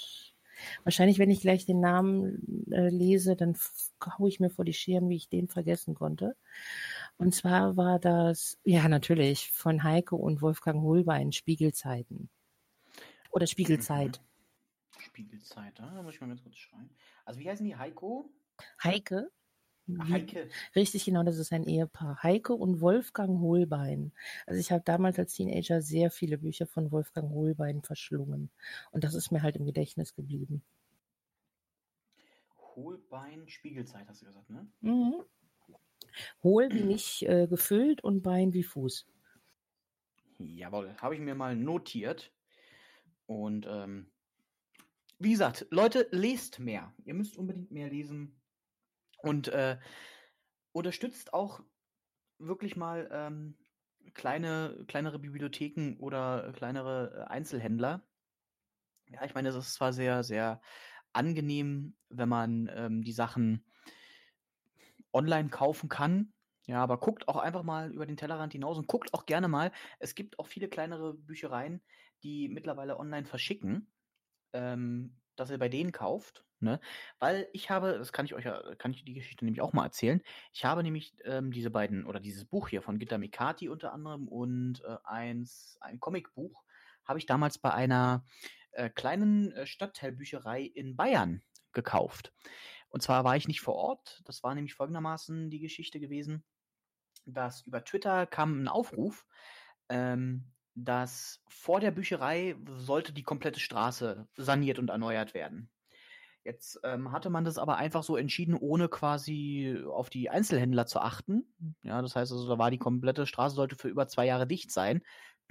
[0.83, 3.55] Wahrscheinlich, wenn ich gleich den Namen äh, lese, dann
[4.17, 6.35] haue ich mir vor die Schirm, wie ich den vergessen konnte.
[7.17, 12.29] Und zwar war das, ja natürlich, von Heike und Wolfgang Holbein, Spiegelzeiten.
[13.29, 14.21] Oder Spiegelzeit.
[14.21, 15.01] Mhm.
[15.01, 16.89] Spiegelzeit, da muss ich mal ganz kurz schreiben.
[17.25, 17.75] Also wie heißen die?
[17.75, 18.31] Heiko?
[18.83, 19.31] Heike.
[19.97, 20.49] Heike.
[20.75, 22.21] Richtig, genau, das ist ein Ehepaar.
[22.21, 24.11] Heike und Wolfgang Holbein.
[24.45, 28.51] Also ich habe damals als Teenager sehr viele Bücher von Wolfgang Holbein verschlungen.
[28.91, 30.63] Und das ist mir halt im Gedächtnis geblieben.
[32.75, 34.67] Holbein, Spiegelzeit, hast du gesagt, ne?
[34.81, 35.23] Mhm.
[36.43, 39.07] Hohl wie nicht äh, gefüllt und Bein wie Fuß.
[40.37, 42.31] Jawohl, habe ich mir mal notiert.
[43.29, 44.11] Und ähm,
[45.19, 46.95] wie gesagt, Leute, lest mehr.
[47.05, 48.41] Ihr müsst unbedingt mehr lesen.
[49.19, 49.77] Und äh,
[50.71, 51.61] unterstützt auch
[52.39, 53.55] wirklich mal ähm,
[54.15, 58.03] kleine, kleinere Bibliotheken oder kleinere äh, Einzelhändler.
[59.09, 60.59] Ja, ich meine, es ist zwar sehr, sehr
[61.13, 63.63] angenehm, wenn man ähm, die Sachen
[65.13, 66.33] online kaufen kann.
[66.65, 69.71] Ja, aber guckt auch einfach mal über den Tellerrand hinaus und guckt auch gerne mal.
[69.99, 71.83] Es gibt auch viele kleinere Büchereien,
[72.23, 73.91] die mittlerweile online verschicken,
[74.53, 76.45] ähm, dass ihr bei denen kauft.
[76.61, 76.79] Ne?
[77.19, 78.45] Weil ich habe, das kann ich euch,
[78.77, 80.21] kann ich die Geschichte nämlich auch mal erzählen.
[80.51, 84.27] Ich habe nämlich ähm, diese beiden oder dieses Buch hier von Gitta Mikati unter anderem
[84.27, 86.63] und äh, eins, ein Comicbuch
[87.05, 88.25] habe ich damals bei einer
[88.71, 91.41] äh, kleinen äh, Stadtteilbücherei in Bayern
[91.71, 92.33] gekauft.
[92.89, 94.21] Und zwar war ich nicht vor Ort.
[94.25, 96.43] Das war nämlich folgendermaßen die Geschichte gewesen,
[97.25, 99.25] dass über Twitter kam ein Aufruf,
[99.89, 105.69] ähm, dass vor der Bücherei sollte die komplette Straße saniert und erneuert werden.
[106.45, 110.99] Jetzt ähm, hatte man das aber einfach so entschieden, ohne quasi auf die Einzelhändler zu
[110.99, 111.53] achten.
[111.83, 114.71] Ja, das heißt also, da war die komplette Straße sollte für über zwei Jahre dicht
[114.71, 115.01] sein.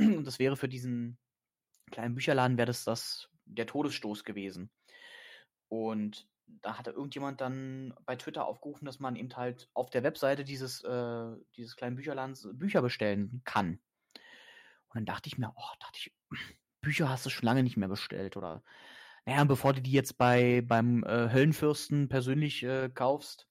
[0.00, 1.18] Und das wäre für diesen
[1.90, 4.70] kleinen Bücherladen wäre das, das der Todesstoß gewesen.
[5.68, 10.44] Und da hatte irgendjemand dann bei Twitter aufgerufen, dass man eben halt auf der Webseite
[10.44, 13.78] dieses, äh, dieses kleinen Bücherlands Bücher bestellen kann.
[14.88, 16.12] Und dann dachte ich mir, oh, dachte ich,
[16.80, 18.62] Bücher hast du schon lange nicht mehr bestellt oder
[19.26, 23.46] naja, bevor du die jetzt bei beim äh, Höllenfürsten persönlich äh, kaufst,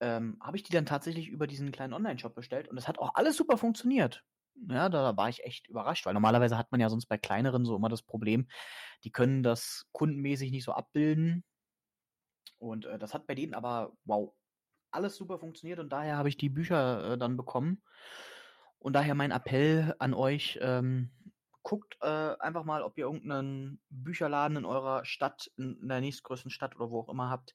[0.00, 3.14] ähm, habe ich die dann tatsächlich über diesen kleinen Online-Shop bestellt und es hat auch
[3.14, 4.24] alles super funktioniert.
[4.68, 7.76] Ja, da war ich echt überrascht, weil normalerweise hat man ja sonst bei kleineren so
[7.76, 8.48] immer das Problem,
[9.04, 11.44] die können das kundenmäßig nicht so abbilden.
[12.58, 14.34] Und äh, das hat bei denen aber, wow,
[14.90, 17.82] alles super funktioniert und daher habe ich die Bücher äh, dann bekommen.
[18.80, 21.10] Und daher mein Appell an euch, ähm,
[21.62, 26.74] guckt äh, einfach mal, ob ihr irgendeinen Bücherladen in eurer Stadt, in der nächstgrößten Stadt
[26.76, 27.54] oder wo auch immer habt.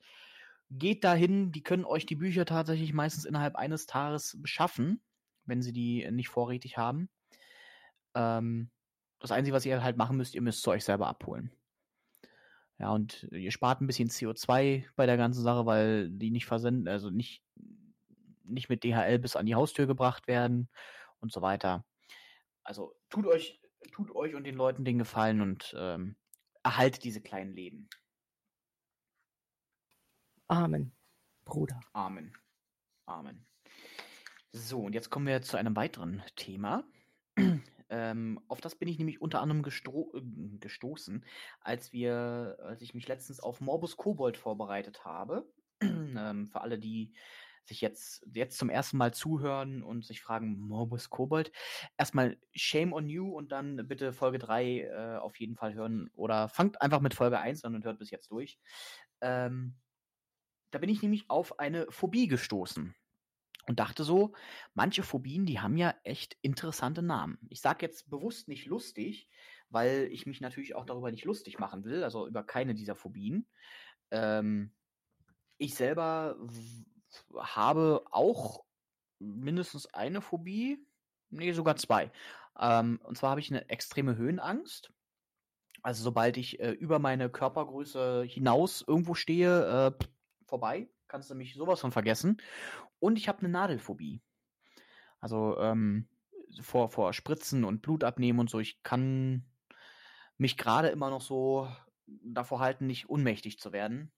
[0.70, 5.02] Geht dahin, die können euch die Bücher tatsächlich meistens innerhalb eines Tages beschaffen,
[5.46, 7.10] wenn sie die nicht vorrätig haben.
[8.14, 8.70] Ähm,
[9.20, 11.52] das Einzige, was ihr halt machen müsst, ihr müsst es euch selber abholen.
[12.78, 16.88] Ja, und ihr spart ein bisschen CO2 bei der ganzen Sache, weil die nicht versenden,
[16.88, 17.42] also nicht,
[18.44, 20.70] nicht mit DHL bis an die Haustür gebracht werden
[21.26, 21.84] und so weiter.
[22.64, 23.60] Also tut euch,
[23.92, 26.16] tut euch und den Leuten den Gefallen und ähm,
[26.64, 27.90] erhaltet diese kleinen Läden.
[30.48, 30.96] Amen,
[31.44, 31.82] Bruder.
[31.94, 32.32] Amen.
[33.08, 33.46] Amen.
[34.52, 36.84] So, und jetzt kommen wir zu einem weiteren Thema.
[37.90, 41.26] ähm, auf das bin ich nämlich unter anderem äh, gestoßen,
[41.60, 45.52] als wir, als ich mich letztens auf Morbus Kobold vorbereitet habe.
[45.82, 47.14] ähm, für alle, die
[47.68, 51.51] sich jetzt, jetzt zum ersten Mal zuhören und sich fragen, Morbus Kobold,
[51.97, 56.49] erstmal Shame on You und dann bitte Folge 3 äh, auf jeden Fall hören oder
[56.49, 58.59] fangt einfach mit Folge 1 an und hört bis jetzt durch.
[59.22, 59.76] Ähm,
[60.72, 62.93] da bin ich nämlich auf eine Phobie gestoßen
[63.68, 64.34] und dachte so,
[64.74, 67.39] manche Phobien, die haben ja echt interessante Namen.
[67.49, 69.30] Ich sage jetzt bewusst nicht lustig,
[69.70, 73.47] weil ich mich natürlich auch darüber nicht lustig machen will, also über keine dieser Phobien.
[74.11, 74.72] Ähm,
[75.57, 76.38] ich selber
[77.38, 78.63] habe auch
[79.20, 80.86] mindestens eine Phobie,
[81.30, 82.11] nee, sogar zwei.
[82.59, 84.91] Ähm, und zwar habe ich eine extreme Höhenangst.
[85.82, 90.05] Also sobald ich äh, über meine Körpergröße hinaus irgendwo stehe, äh,
[90.45, 92.41] vorbei, kannst du mich sowas von vergessen.
[92.99, 94.22] Und ich habe eine Nadelphobie.
[95.20, 96.07] Also ähm,
[96.61, 98.59] vor, vor Spritzen und Blut abnehmen und so.
[98.59, 99.45] Ich kann
[100.38, 101.68] mich gerade immer noch so
[102.07, 104.11] davor halten, nicht unmächtig zu werden.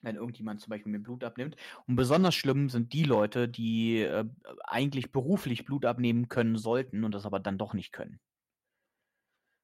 [0.00, 1.56] Wenn irgendjemand zum Beispiel mir Blut abnimmt.
[1.86, 4.24] Und besonders schlimm sind die Leute, die äh,
[4.64, 8.20] eigentlich beruflich Blut abnehmen können sollten und das aber dann doch nicht können.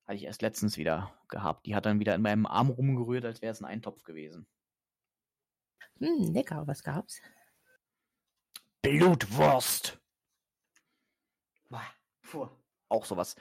[0.07, 1.67] Hatte ich erst letztens wieder gehabt.
[1.67, 4.47] Die hat dann wieder in meinem Arm rumgerührt, als wäre es ein Eintopf gewesen.
[5.99, 7.21] Hm, lecker, was gab's?
[8.83, 9.99] Blutwurst.
[12.35, 12.49] Puh,
[12.89, 13.37] auch sowas.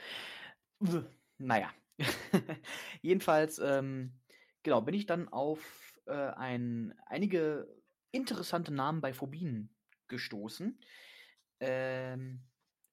[1.38, 1.72] Naja.
[3.02, 4.14] Jedenfalls, ähm,
[4.62, 7.68] genau, bin ich dann auf äh, ein, einige
[8.12, 9.74] interessante Namen bei Phobien
[10.08, 10.80] gestoßen.
[11.60, 12.42] Ähm,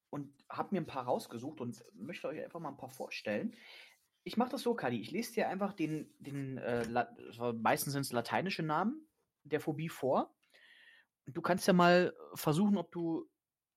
[0.09, 3.55] und habe mir ein paar rausgesucht und möchte euch einfach mal ein paar vorstellen.
[4.23, 4.99] Ich mache das so, Kadi.
[4.99, 6.85] Ich lese dir einfach den, den äh,
[7.53, 9.07] meistens sind es lateinische Namen
[9.43, 10.35] der Phobie vor.
[11.25, 13.29] Du kannst ja mal versuchen, ob du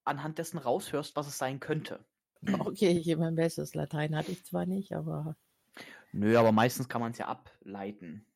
[0.04, 2.04] anhand dessen raushörst, was es sein könnte.
[2.58, 3.74] Okay, ich gebe mein Bestes.
[3.74, 5.34] Latein hatte ich zwar nicht, aber.
[6.12, 8.26] Nö, aber meistens kann man es ja ableiten.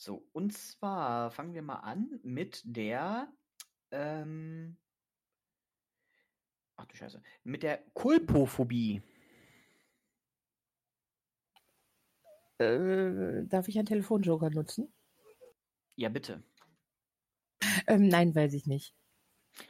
[0.00, 3.32] So, und zwar fangen wir mal an mit der.
[3.90, 4.76] Ähm,
[6.76, 7.20] ach du Scheiße.
[7.42, 9.02] Mit der Kulpophobie.
[12.58, 14.92] Äh, darf ich einen Telefonjoker nutzen?
[15.96, 16.44] Ja, bitte.
[17.88, 18.94] Ähm, nein, weiß ich nicht.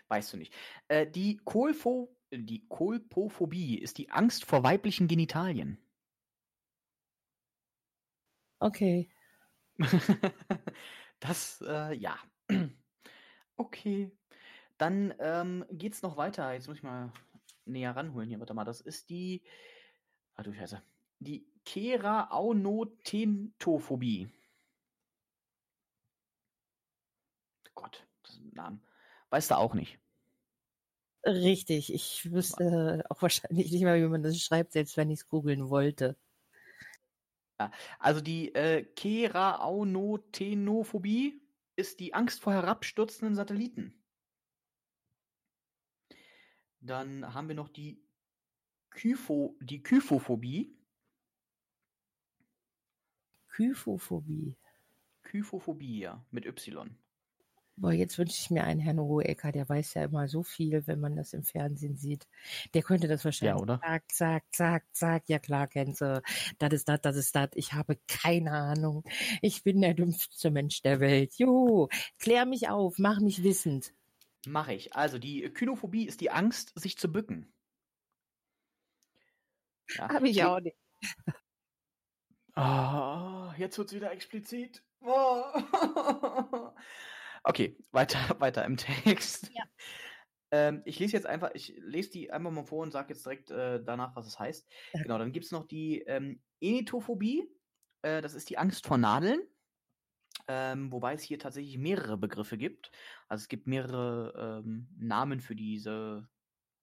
[0.08, 0.52] Weißt du nicht.
[0.88, 5.78] Äh, die, Kolpho die Kolpophobie ist die Angst vor weiblichen Genitalien.
[8.60, 9.08] Okay.
[11.20, 12.18] das, äh, ja.
[13.56, 14.10] okay.
[14.78, 16.52] Dann ähm, geht's noch weiter.
[16.52, 17.12] Jetzt muss ich mal
[17.64, 18.40] näher ranholen hier.
[18.40, 19.42] Warte mal, das ist die.
[20.34, 20.82] Ah du Scheiße.
[21.18, 24.28] Die Keraaunotentophobie.
[27.74, 28.80] Gott, das ist ein Name.
[29.30, 29.98] Weißt du auch nicht.
[31.24, 35.28] Richtig, ich wüsste auch wahrscheinlich nicht mehr, wie man das schreibt, selbst wenn ich es
[35.28, 36.16] googeln wollte.
[37.98, 41.42] Also die äh, Keraunotenophobie
[41.76, 43.94] ist die Angst vor herabstürzenden Satelliten.
[46.80, 48.00] Dann haben wir noch die
[48.90, 50.76] Kypho, die Kyphophobie.
[53.48, 54.56] Kyphophobie.
[55.22, 56.96] Kyphophobie, ja, mit Y.
[57.80, 60.98] Boah, jetzt wünsche ich mir einen Herrn Ruhecker, der weiß ja immer so viel, wenn
[60.98, 62.26] man das im Fernsehen sieht.
[62.74, 63.56] Der könnte das wahrscheinlich.
[63.56, 63.80] Ja, oder?
[63.80, 65.22] Zack, zack, zack, zack.
[65.28, 66.20] Ja klar, kennst du.
[66.58, 67.50] Das ist das, das ist das.
[67.54, 69.04] Ich habe keine Ahnung.
[69.42, 71.34] Ich bin der dümmste Mensch der Welt.
[71.36, 73.92] Jo, klär mich auf, mach mich wissend.
[74.46, 74.96] Mache ich.
[74.96, 77.52] Also die Kynophobie ist die Angst, sich zu bücken.
[79.96, 80.08] Ja.
[80.08, 80.76] Habe ich auch nicht.
[82.56, 84.82] Oh, jetzt wird es wieder explizit.
[85.00, 85.44] Oh.
[87.48, 89.50] Okay, weiter, weiter im Text.
[89.54, 89.64] Ja.
[90.50, 93.50] Ähm, ich lese jetzt einfach, ich lese die einfach mal vor und sage jetzt direkt
[93.50, 94.70] äh, danach, was es heißt.
[94.92, 95.02] Ja.
[95.02, 97.50] Genau, dann gibt es noch die ähm, Enitophobie.
[98.02, 99.40] Äh, das ist die Angst vor Nadeln.
[100.46, 102.90] Ähm, wobei es hier tatsächlich mehrere Begriffe gibt.
[103.28, 106.28] Also es gibt mehrere ähm, Namen für diese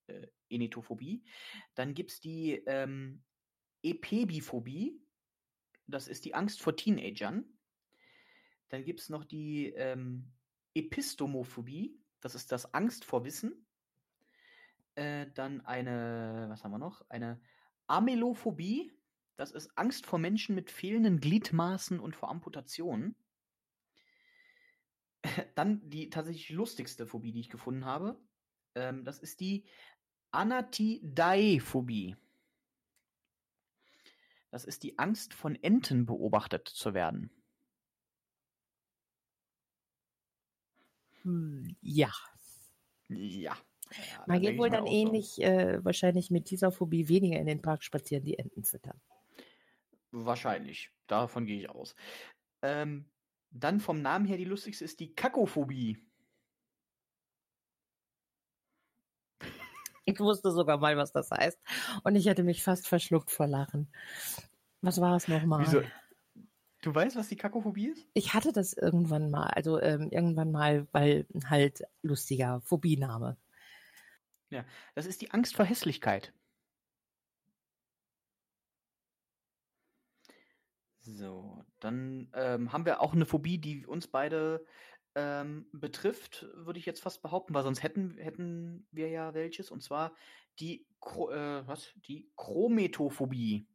[0.07, 1.24] äh, Enitophobie.
[1.76, 3.24] Dann gibt es die ähm,
[3.84, 4.99] Epebiphobie.
[5.86, 7.45] Das ist die Angst vor Teenagern.
[8.70, 10.32] Dann gibt es noch die ähm,
[10.76, 13.65] Epistomophobie, das ist das Angst vor Wissen.
[14.95, 17.03] Äh, dann eine, was haben wir noch?
[17.09, 17.41] Eine
[17.88, 18.91] Amelophobie,
[19.38, 23.15] das ist Angst vor Menschen mit fehlenden Gliedmaßen und vor Amputationen.
[25.55, 28.17] Dann die tatsächlich lustigste Phobie, die ich gefunden habe.
[28.76, 29.65] Ähm, das ist die
[30.32, 32.15] Anatidaephobie.
[34.51, 37.30] Das ist die Angst, von Enten beobachtet zu werden.
[41.26, 42.11] Hm, ja.
[43.09, 43.57] Ja.
[44.28, 45.41] Man geht wohl dann ähnlich so.
[45.41, 48.99] äh, wahrscheinlich mit dieser Phobie weniger in den Park spazieren, die Enten füttern.
[50.11, 50.91] Wahrscheinlich.
[51.07, 51.95] Davon gehe ich aus.
[52.61, 53.09] Ähm,
[53.51, 55.97] dann vom Namen her die lustigste ist die Kakophobie.
[60.07, 61.59] Ich wusste sogar mal, was das heißt.
[62.03, 63.91] Und ich hätte mich fast verschluckt vor Lachen.
[64.82, 65.65] Was war es nochmal?
[65.65, 65.82] Wieso?
[66.86, 68.05] Du weißt, was die Kakophobie ist?
[68.13, 73.38] Ich hatte das irgendwann mal, also ähm, irgendwann mal, weil halt lustiger Phobiename.
[74.51, 74.63] Ja,
[74.93, 76.31] das ist die Angst vor Hässlichkeit.
[81.01, 84.63] So, dann ähm, haben wir auch eine Phobie, die uns beide
[85.15, 89.81] ähm, betrifft, würde ich jetzt fast behaupten, weil sonst hätten, hätten wir ja welches, und
[89.81, 90.13] zwar
[90.59, 91.93] die, äh, was?
[92.07, 93.65] die Chrometophobie.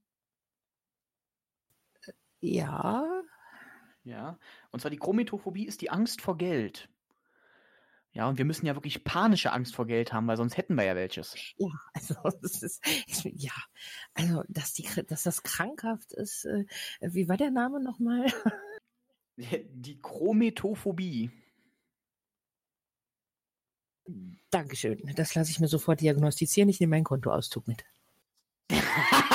[2.40, 3.22] Ja.
[4.04, 4.38] Ja.
[4.70, 6.88] Und zwar die Chrometophobie ist die Angst vor Geld.
[8.12, 10.84] Ja, und wir müssen ja wirklich panische Angst vor Geld haben, weil sonst hätten wir
[10.84, 11.36] ja welches.
[11.58, 12.82] Ja, also das ist,
[13.24, 13.52] ja,
[14.14, 16.44] also dass die, dass das krankhaft ist.
[16.44, 16.64] Äh,
[17.00, 18.26] wie war der Name nochmal?
[19.36, 21.30] Die Chrometophobie.
[24.50, 25.00] Dankeschön.
[25.14, 26.68] Das lasse ich mir sofort diagnostizieren.
[26.68, 27.84] Ich nehme meinen Kontoauszug mit.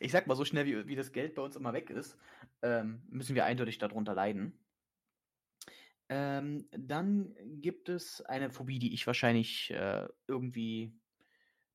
[0.00, 2.18] ich sag mal, so schnell wie, wie das Geld bei uns immer weg ist,
[2.62, 4.58] ähm, müssen wir eindeutig darunter leiden.
[6.08, 10.92] Ähm, dann gibt es eine Phobie, die ich wahrscheinlich äh, irgendwie,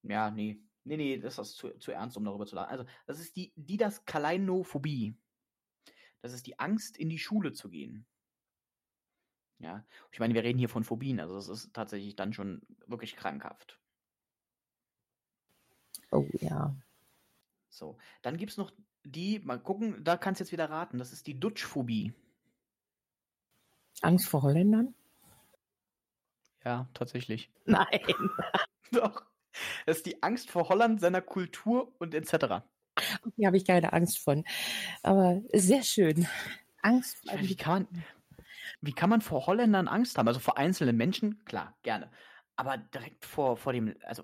[0.02, 2.70] ja, nee, nee, nee, das ist zu, zu ernst, um darüber zu laden.
[2.70, 5.16] Also, das ist die Didaskaleinophobie.
[6.22, 8.08] Das ist die Angst, in die Schule zu gehen.
[9.60, 13.16] Ja, ich meine, wir reden hier von Phobien, also es ist tatsächlich dann schon wirklich
[13.16, 13.80] krankhaft.
[16.12, 16.76] Oh ja.
[17.76, 18.72] So, dann gibt es noch
[19.04, 22.14] die, mal gucken, da kannst du jetzt wieder raten, das ist die Dutschphobie.
[24.02, 24.96] Angst vor Holländern?
[26.64, 27.52] Ja, tatsächlich.
[27.66, 28.00] Nein.
[28.92, 29.26] Doch.
[29.86, 32.64] Das ist die Angst vor Holland, seiner Kultur und etc.
[33.24, 34.46] Okay, habe ich keine Angst von.
[35.04, 36.28] Aber sehr schön.
[36.82, 37.18] Angst.
[37.24, 38.04] Ja, wie, kann man,
[38.82, 40.28] wie kann man vor Holländern Angst haben?
[40.30, 42.10] Also vor einzelnen Menschen, klar, gerne.
[42.56, 44.24] Aber direkt vor, vor dem, also,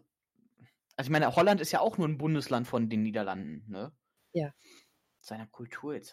[1.01, 3.91] also ich meine, Holland ist ja auch nur ein Bundesland von den Niederlanden, ne?
[4.33, 4.53] Ja.
[5.19, 6.11] Seiner Kultur etc.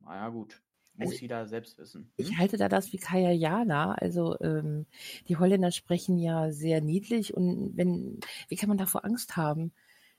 [0.00, 0.60] Naja, gut.
[0.94, 2.02] Muss also, jeder selbst wissen.
[2.02, 2.10] Hm?
[2.16, 3.94] Ich halte da das wie Kaya Jana.
[3.94, 4.86] Also ähm,
[5.28, 8.18] die Holländer sprechen ja sehr niedlich und wenn,
[8.48, 9.72] wie kann man davor Angst haben?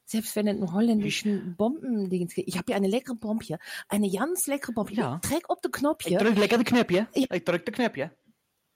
[0.05, 2.47] Selbst wenn einen holländischen Bombendings gibt.
[2.47, 3.59] Ich habe hier eine leckere Bombe hier.
[3.89, 4.93] Eine ganz leckere Bombe.
[4.93, 5.19] Ja.
[5.19, 6.21] Trag auf den Knopf hier.
[6.21, 7.09] Ich drück lecker den Knopf hier.
[7.13, 8.11] Ich, ich drück den Knopf hier.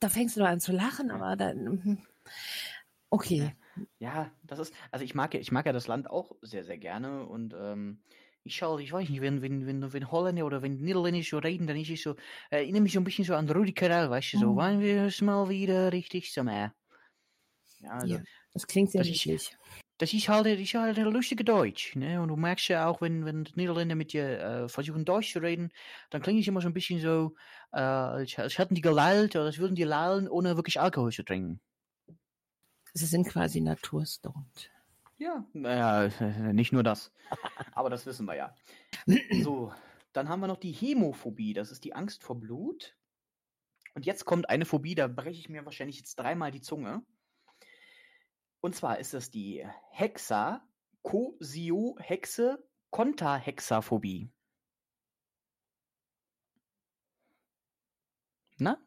[0.01, 1.63] Da fängst du an zu lachen, aber dann.
[1.63, 1.97] Mhm.
[3.09, 3.53] Okay.
[3.99, 7.25] Ja, das ist, also ich mag, ich mag ja das Land auch sehr, sehr gerne
[7.25, 8.01] und ähm,
[8.43, 11.67] ich schaue, ich weiß nicht, wenn, wenn, wenn, wenn Holländer oder wenn Niederländisch so reden,
[11.67, 12.15] dann ist es so,
[12.49, 14.57] äh, erinnere mich so ein bisschen so an Rudi Carell, weißt du, so, mhm.
[14.57, 16.73] wann wir es mal wieder richtig so mehr.
[17.79, 18.23] Ja, also, ja,
[18.53, 19.57] das klingt sehr niedlich.
[19.97, 22.21] Das ist halt, das ist halt ein lustige Deutsch, ne?
[22.21, 25.71] Und du merkst ja auch, wenn, wenn Niederländer mit dir äh, versuchen Deutsch zu reden,
[26.09, 27.35] dann klingt es immer so ein bisschen so,
[27.73, 31.23] äh, als, als hätten die gelallt oder als würden die lallen, ohne wirklich Alkohol zu
[31.23, 31.59] trinken.
[32.93, 34.71] Sie sind quasi naturstoned.
[35.17, 36.09] Ja, naja,
[36.53, 37.11] nicht nur das.
[37.73, 38.55] Aber das wissen wir ja.
[39.43, 39.73] So,
[40.13, 41.53] dann haben wir noch die Hämophobie.
[41.53, 42.95] Das ist die Angst vor Blut.
[43.95, 47.03] Und jetzt kommt eine Phobie, da breche ich mir wahrscheinlich jetzt dreimal die Zunge.
[48.61, 50.65] Und zwar ist das die Hexa,
[51.01, 54.31] Kosio, Hexe, Kontahexaphobie.
[58.57, 58.77] Na?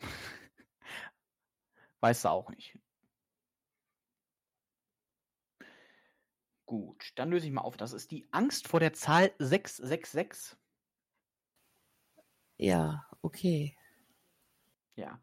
[2.00, 2.78] Weißt du auch nicht.
[6.70, 7.76] Gut, dann löse ich mal auf.
[7.76, 10.56] Das ist die Angst vor der Zahl 666.
[12.58, 13.76] Ja, okay.
[14.94, 15.20] Ja,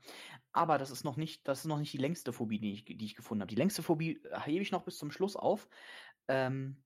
[0.51, 3.05] aber das ist noch nicht, das ist noch nicht die längste Phobie, die ich, die
[3.05, 3.49] ich gefunden habe.
[3.49, 5.69] Die längste Phobie äh, hebe ich noch bis zum Schluss auf.
[6.27, 6.83] Ähm,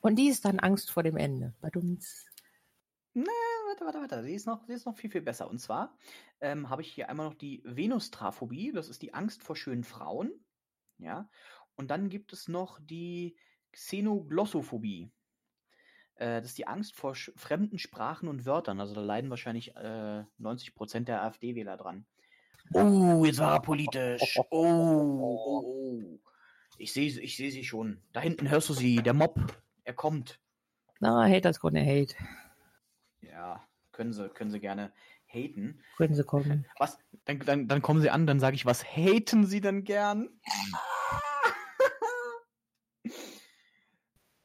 [0.00, 1.54] Und die ist dann Angst vor dem Ende.
[1.60, 2.30] Badumts.
[3.12, 3.26] Nee,
[3.66, 4.22] warte, warte, warte.
[4.22, 5.50] Sie ist noch, sie ist noch viel, viel besser.
[5.50, 5.98] Und zwar
[6.40, 8.72] ähm, habe ich hier einmal noch die Venustraphobie.
[8.72, 10.32] Das ist die Angst vor schönen Frauen.
[10.96, 11.28] Ja.
[11.74, 13.36] Und dann gibt es noch die
[13.72, 15.10] Xenoglossophobie.
[16.16, 18.80] Äh, das ist die Angst vor fremden Sprachen und Wörtern.
[18.80, 22.06] Also da leiden wahrscheinlich äh, 90% der AfD-Wähler dran.
[22.74, 24.38] Oh, jetzt war er politisch.
[24.50, 24.64] Oh,
[25.20, 26.20] oh, oh.
[26.78, 28.02] Ich sehe ich seh sie schon.
[28.12, 29.38] Da hinten hörst du sie, der Mob.
[29.84, 30.40] Er kommt.
[30.98, 32.14] Na, no, haters gonna hate.
[33.20, 34.92] Ja, können sie, können sie gerne
[35.26, 35.82] haten.
[35.96, 36.66] Können sie kommen.
[36.78, 36.98] Was?
[37.24, 40.28] Dann, dann, dann kommen sie an, dann sage ich, was haten sie denn gern?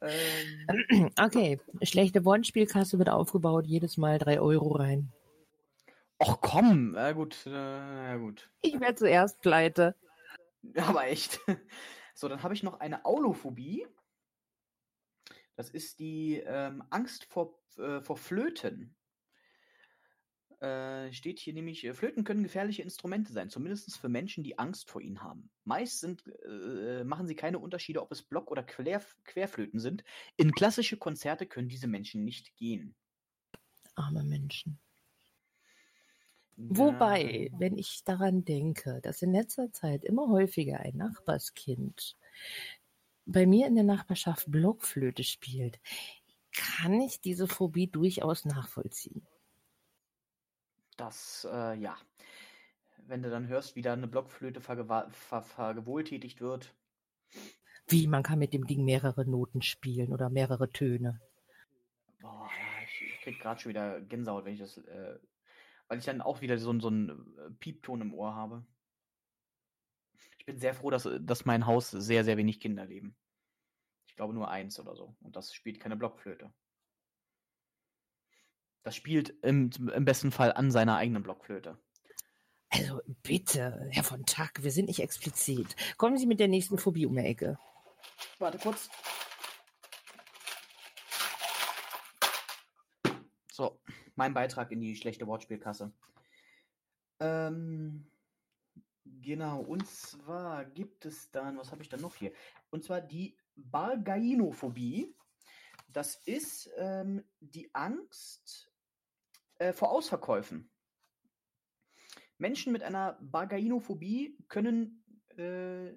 [0.08, 1.10] Ähm.
[1.20, 5.12] Okay, schlechte One-Spielkasse wird aufgebaut, jedes Mal 3 Euro rein.
[6.18, 8.50] Ach komm, na gut, äh, na gut.
[8.62, 9.94] Ich werde zuerst pleite.
[10.76, 11.40] Aber echt.
[12.18, 13.86] So, dann habe ich noch eine Aulophobie.
[15.54, 18.95] Das ist die ähm, Angst vor, äh, vor Flöten.
[20.60, 24.88] Äh, steht hier nämlich, äh, Flöten können gefährliche Instrumente sein, zumindest für Menschen, die Angst
[24.88, 25.50] vor ihnen haben.
[25.64, 30.02] Meist sind, äh, machen sie keine Unterschiede, ob es Block- oder Quer Querflöten sind.
[30.36, 32.94] In klassische Konzerte können diese Menschen nicht gehen.
[33.96, 34.78] Arme Menschen.
[36.56, 36.64] Ja.
[36.70, 42.16] Wobei, wenn ich daran denke, dass in letzter Zeit immer häufiger ein Nachbarskind
[43.26, 45.80] bei mir in der Nachbarschaft Blockflöte spielt,
[46.52, 49.26] kann ich diese Phobie durchaus nachvollziehen.
[50.96, 51.96] Das, äh, ja.
[53.06, 55.10] Wenn du dann hörst, wie da eine Blockflöte ver
[55.42, 56.74] vergewohltätigt wird.
[57.86, 61.20] Wie, man kann mit dem Ding mehrere Noten spielen oder mehrere Töne.
[62.20, 62.50] Boah,
[62.84, 65.18] ich, ich krieg gerade schon wieder Gänsehaut, wenn ich das, äh,
[65.86, 68.66] weil ich dann auch wieder so, so einen äh, Piepton im Ohr habe.
[70.38, 73.16] Ich bin sehr froh, dass, dass mein Haus sehr, sehr wenig Kinder leben.
[74.08, 75.14] Ich glaube nur eins oder so.
[75.20, 76.52] Und das spielt keine Blockflöte.
[78.86, 81.76] Das spielt im, im besten Fall an seiner eigenen Blockflöte.
[82.68, 85.74] Also bitte, Herr von Tack, wir sind nicht explizit.
[85.96, 87.58] Kommen Sie mit der nächsten Phobie um die Ecke.
[88.38, 88.88] Warte kurz.
[93.50, 93.80] So,
[94.14, 95.92] mein Beitrag in die schlechte Wortspielkasse.
[97.18, 98.06] Ähm,
[99.04, 102.30] genau, und zwar gibt es dann, was habe ich dann noch hier?
[102.70, 105.12] Und zwar die Bargainophobie.
[105.88, 108.70] Das ist ähm, die Angst
[109.58, 110.70] äh, vor Ausverkäufen.
[112.38, 115.02] Menschen mit einer Bargainophobie können,
[115.36, 115.92] äh,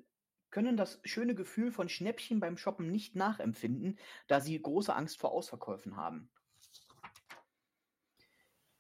[0.52, 5.32] können das schöne Gefühl von Schnäppchen beim Shoppen nicht nachempfinden, da sie große Angst vor
[5.32, 6.30] Ausverkäufen haben.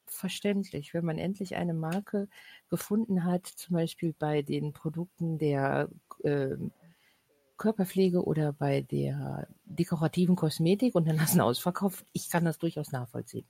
[0.08, 2.28] Verständlich, wenn man endlich eine Marke
[2.70, 5.90] gefunden hat, zum Beispiel bei den Produkten der
[6.24, 6.58] äh,
[7.58, 12.04] Körperpflege oder bei der dekorativen Kosmetik und dann hast du einen Ausverkauf.
[12.14, 13.46] Ich kann das durchaus nachvollziehen.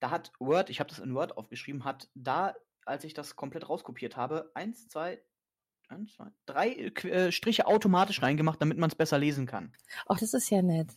[0.01, 3.71] Da hat Word, ich habe das in Word aufgeschrieben, hat da, als ich das komplett
[3.71, 5.25] rauskopiert habe, eins, zwei,
[5.89, 9.73] eins, zwei, drei äh, Striche automatisch reingemacht, damit man es besser lesen kann.
[10.07, 10.91] Ach, das ist ja nett.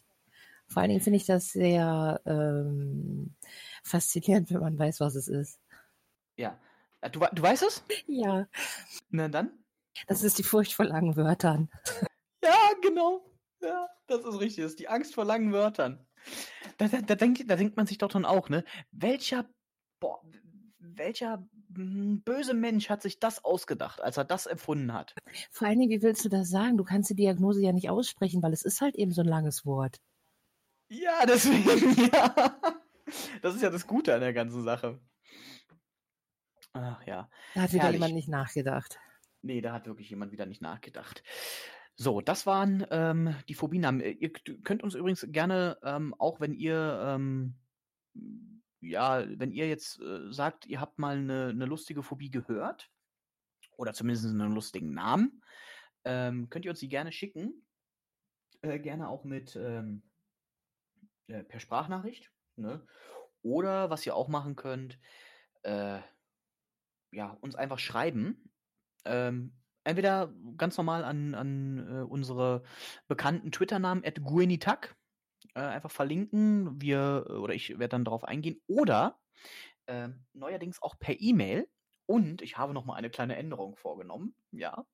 [0.67, 3.35] Vor allen Dingen finde ich das sehr ähm,
[3.83, 5.59] faszinierend, wenn man weiß, was es ist.
[6.35, 6.59] Ja.
[7.01, 7.83] Äh, du, du weißt es?
[8.07, 8.47] Ja.
[9.09, 9.51] Na dann?
[10.07, 11.69] Das ist die Furcht vor langen Wörtern.
[12.43, 13.25] Ja, genau.
[13.61, 14.63] Ja, das ist richtig.
[14.63, 16.05] Das ist die Angst vor langen Wörtern.
[16.77, 18.63] Da, da, da, denkt, da denkt man sich doch dann auch, ne?
[18.91, 19.49] Welcher,
[19.99, 20.21] boah,
[20.79, 21.45] welcher
[21.75, 25.13] hm, böse Mensch hat sich das ausgedacht, als er das erfunden hat?
[25.51, 26.77] Vor allen Dingen, wie willst du das sagen?
[26.77, 29.65] Du kannst die Diagnose ja nicht aussprechen, weil es ist halt eben so ein langes
[29.65, 29.97] Wort.
[30.89, 32.59] Ja, deswegen, ja.
[33.41, 34.99] Das ist ja das Gute an der ganzen Sache.
[36.73, 37.29] Ach ja.
[37.55, 37.99] Da hat wieder Herrlich.
[37.99, 38.99] jemand nicht nachgedacht.
[39.41, 41.23] Nee, da hat wirklich jemand wieder nicht nachgedacht.
[41.95, 44.01] So, das waren ähm, die Phobienamen.
[44.01, 47.55] Ihr könnt uns übrigens gerne, ähm, auch wenn ihr, ähm,
[48.81, 52.91] ja, wenn ihr jetzt äh, sagt, ihr habt mal eine, eine lustige Phobie gehört,
[53.77, 55.41] oder zumindest einen lustigen Namen,
[56.03, 57.65] ähm, könnt ihr uns die gerne schicken.
[58.61, 60.01] Äh, gerne auch mit ähm,
[61.27, 62.31] äh, per Sprachnachricht.
[62.55, 62.85] Ne?
[63.41, 64.99] Oder was ihr auch machen könnt,
[65.63, 65.99] äh,
[67.11, 68.51] ja, uns einfach schreiben.
[69.05, 69.53] Ähm,
[69.83, 72.63] entweder ganz normal an, an äh, unsere
[73.07, 74.95] bekannten Twitter-Namen at Guenitak
[75.55, 76.81] äh, einfach verlinken.
[76.81, 78.61] Wir oder ich werde dann darauf eingehen.
[78.67, 79.19] Oder
[79.85, 81.67] äh, neuerdings auch per E-Mail.
[82.05, 84.35] Und ich habe noch mal eine kleine Änderung vorgenommen.
[84.51, 84.85] Ja.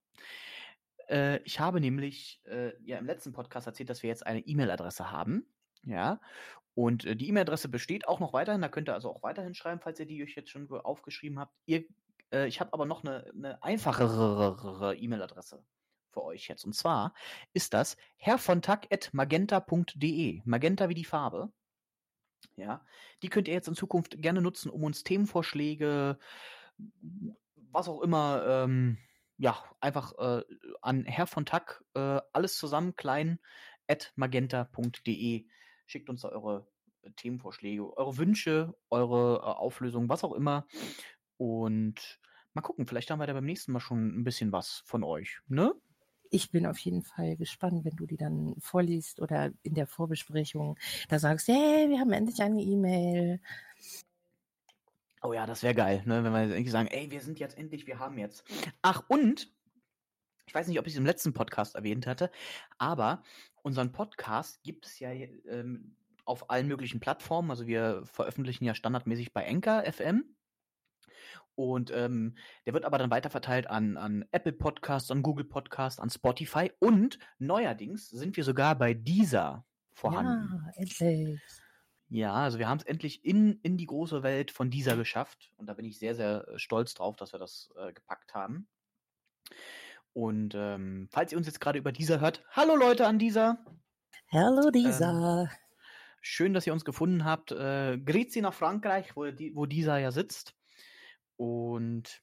[1.08, 5.12] Äh, ich habe nämlich äh, ja im letzten Podcast erzählt, dass wir jetzt eine E-Mail-Adresse
[5.12, 5.46] haben.
[5.84, 6.20] Ja.
[6.76, 8.62] Und äh, die E-Mail-Adresse besteht auch noch weiterhin.
[8.62, 11.54] Da könnt ihr also auch weiterhin schreiben, falls ihr die euch jetzt schon aufgeschrieben habt.
[11.66, 11.86] Ihr,
[12.32, 15.64] äh, ich habe aber noch eine, eine einfachere E-Mail-Adresse
[16.10, 16.66] für euch jetzt.
[16.66, 17.14] Und zwar
[17.54, 20.42] ist das herrvontag.magenta.de.
[20.46, 21.52] Magenta wie die Farbe.
[22.56, 22.86] Ja,
[23.22, 26.20] die könnt ihr jetzt in Zukunft gerne nutzen, um uns Themenvorschläge,
[27.72, 28.98] was auch immer, ähm,
[29.38, 30.44] ja, einfach äh,
[30.82, 33.40] an Herr von Tack, äh, alles zusammen klein,
[33.88, 35.48] at magenta.de
[35.94, 36.68] Schickt uns da eure
[37.04, 40.66] äh, Themenvorschläge, eure Wünsche, eure äh, Auflösungen, was auch immer.
[41.38, 42.20] Und
[42.56, 45.40] mal gucken, vielleicht haben wir da beim nächsten Mal schon ein bisschen was von euch,
[45.48, 45.76] ne?
[46.32, 50.80] ich bin auf jeden Fall gespannt, wenn du die dann vorliest oder in der Vorbesprechung
[51.08, 53.40] da sagst, hey, wir haben endlich eine E-Mail.
[55.22, 56.24] Oh ja, das wäre geil, ne?
[56.24, 58.46] wenn wir irgendwie sagen, ey, wir sind jetzt endlich, wir haben jetzt.
[58.82, 59.54] Ach, und,
[60.48, 62.32] ich weiß nicht, ob ich es im letzten Podcast erwähnt hatte,
[62.80, 63.22] aber
[63.64, 65.96] unseren Podcast gibt es ja ähm,
[66.26, 67.50] auf allen möglichen Plattformen.
[67.50, 70.36] Also wir veröffentlichen ja standardmäßig bei Anchor FM.
[71.56, 72.36] Und ähm,
[72.66, 77.20] der wird aber dann weiterverteilt an, an Apple Podcasts, an Google Podcasts, an Spotify und
[77.38, 80.66] neuerdings sind wir sogar bei dieser vorhanden.
[80.66, 81.42] Ja, endlich.
[82.10, 85.68] Ja, also wir haben es endlich in, in die große Welt von dieser geschafft und
[85.68, 88.68] da bin ich sehr, sehr äh, stolz drauf, dass wir das äh, gepackt haben.
[90.14, 93.58] Und ähm, falls ihr uns jetzt gerade über dieser hört, hallo Leute an dieser.
[94.32, 95.42] Hallo dieser.
[95.42, 95.58] Ähm,
[96.22, 97.52] schön, dass ihr uns gefunden habt.
[97.52, 100.56] Äh, Grüezi nach Frankreich, wo, die, wo dieser ja sitzt.
[101.36, 102.22] Und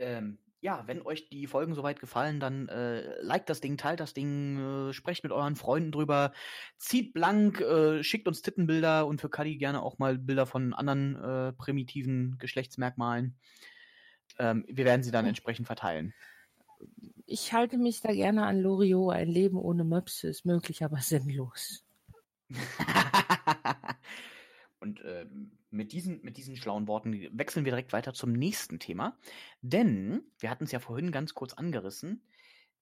[0.00, 4.12] ähm, ja, wenn euch die Folgen soweit gefallen, dann äh, liked das Ding, teilt das
[4.12, 6.32] Ding, äh, sprecht mit euren Freunden drüber,
[6.78, 11.16] zieht blank, äh, schickt uns Tittenbilder und für Kadi gerne auch mal Bilder von anderen
[11.16, 13.36] äh, primitiven Geschlechtsmerkmalen.
[14.38, 16.12] Ähm, wir werden sie dann entsprechend verteilen
[17.26, 19.14] ich halte mich da gerne an Loriot.
[19.14, 21.84] Ein Leben ohne Möpse ist möglich, aber sinnlos.
[25.70, 29.16] mit diesen, mit diesen schlauen Worten wechseln wir direkt weiter zum nächsten Thema.
[29.62, 32.22] Denn, wir hatten es ja vorhin ganz kurz angerissen,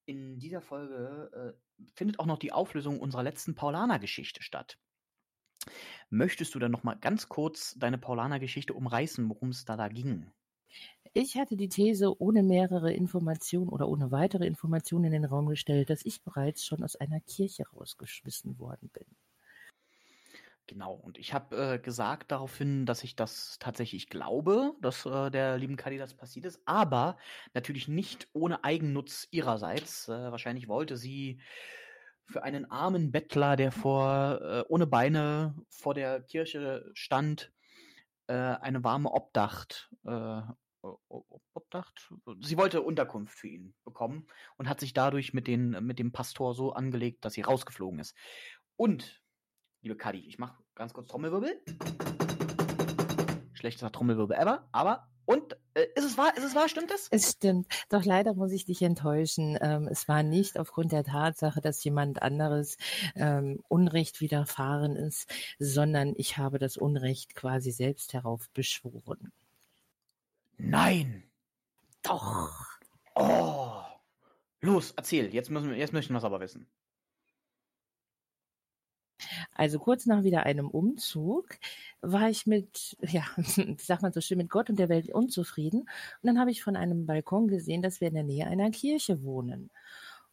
[0.06, 1.52] in dieser Folge äh,
[1.94, 4.78] findet auch noch die Auflösung unserer letzten Paulaner-Geschichte statt.
[6.08, 10.32] Möchtest du dann noch mal ganz kurz deine Paulaner-Geschichte umreißen, worum es da, da ging?
[11.12, 15.90] Ich hatte die These ohne mehrere Informationen oder ohne weitere Informationen in den Raum gestellt,
[15.90, 19.06] dass ich bereits schon aus einer Kirche rausgeschmissen worden bin.
[20.68, 25.58] Genau, und ich habe äh, gesagt daraufhin, dass ich das tatsächlich glaube, dass äh, der
[25.58, 27.16] lieben Kadi das passiert ist, aber
[27.54, 30.06] natürlich nicht ohne Eigennutz ihrerseits.
[30.06, 31.40] Äh, wahrscheinlich wollte sie
[32.24, 37.52] für einen armen Bettler, der vor äh, ohne Beine vor der Kirche stand,
[38.28, 40.42] äh, eine warme Obdacht, äh,
[40.82, 42.12] Obdacht.
[42.40, 44.26] Sie wollte Unterkunft für ihn bekommen
[44.56, 48.16] und hat sich dadurch mit, den, mit dem Pastor so angelegt, dass sie rausgeflogen ist.
[48.76, 49.22] Und
[49.82, 51.62] liebe Kadi, ich mache ganz kurz Trommelwirbel.
[53.52, 56.36] Schlechtester Trommelwirbel ever, aber und äh, ist es wahr?
[56.36, 56.68] Ist es wahr?
[56.68, 57.06] Stimmt es?
[57.12, 57.68] Es stimmt.
[57.88, 59.56] Doch leider muss ich dich enttäuschen.
[59.60, 62.78] Ähm, es war nicht aufgrund der Tatsache, dass jemand anderes
[63.14, 69.30] ähm, Unrecht widerfahren ist, sondern ich habe das Unrecht quasi selbst heraufbeschworen.
[70.62, 71.24] Nein.
[72.02, 72.66] Doch.
[73.14, 73.82] Oh.
[74.60, 75.32] Los, erzähl.
[75.32, 76.66] Jetzt müssen wir, jetzt möchten wir es aber wissen.
[79.52, 81.58] Also kurz nach wieder einem Umzug
[82.00, 83.24] war ich mit, ja,
[83.78, 85.80] sag mal so schön, mit Gott und der Welt unzufrieden.
[85.80, 85.88] Und
[86.22, 89.70] dann habe ich von einem Balkon gesehen, dass wir in der Nähe einer Kirche wohnen.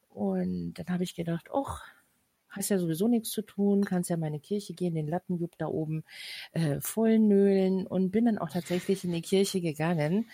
[0.09, 1.83] Und dann habe ich gedacht, ach,
[2.57, 6.03] hast ja sowieso nichts zu tun, kannst ja meine Kirche gehen, den Lattenjupp da oben
[6.53, 10.29] äh, vollnölen und bin dann auch tatsächlich in die Kirche gegangen.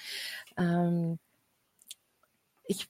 [0.58, 1.20] Ähm,
[2.66, 2.88] ich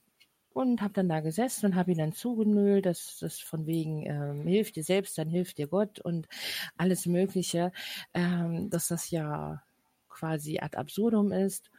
[0.54, 4.46] und habe dann da gesessen und habe ihn dann zugenölt, dass das von wegen ähm,
[4.46, 6.28] hilft dir selbst, dann hilft dir Gott und
[6.76, 7.72] alles Mögliche,
[8.14, 9.62] ähm, dass das ja
[10.08, 11.70] quasi ad absurdum ist.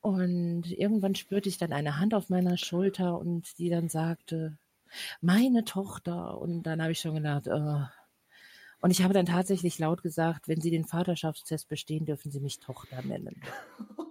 [0.00, 4.56] Und irgendwann spürte ich dann eine Hand auf meiner Schulter und die dann sagte,
[5.20, 6.38] meine Tochter.
[6.38, 7.82] Und dann habe ich schon gedacht, oh.
[8.80, 12.58] und ich habe dann tatsächlich laut gesagt, wenn Sie den Vaterschaftstest bestehen, dürfen Sie mich
[12.58, 13.40] Tochter nennen.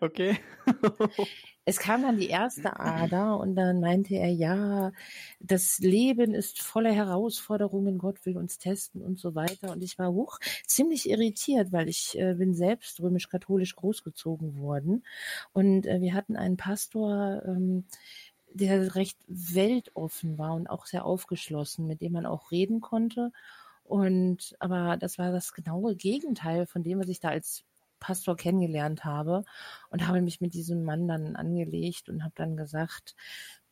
[0.00, 0.38] Okay.
[1.64, 4.92] es kam dann die erste Ader und dann meinte er, ja,
[5.40, 9.70] das Leben ist voller Herausforderungen, Gott will uns testen und so weiter.
[9.70, 15.04] Und ich war hoch ziemlich irritiert, weil ich äh, bin selbst römisch-katholisch großgezogen worden.
[15.52, 17.84] Und äh, wir hatten einen Pastor, ähm,
[18.54, 23.32] der recht weltoffen war und auch sehr aufgeschlossen, mit dem man auch reden konnte.
[23.84, 27.64] Und aber das war das genaue Gegenteil von dem, was ich da als
[28.00, 29.44] Pastor kennengelernt habe
[29.90, 33.14] und habe mich mit diesem Mann dann angelegt und habe dann gesagt,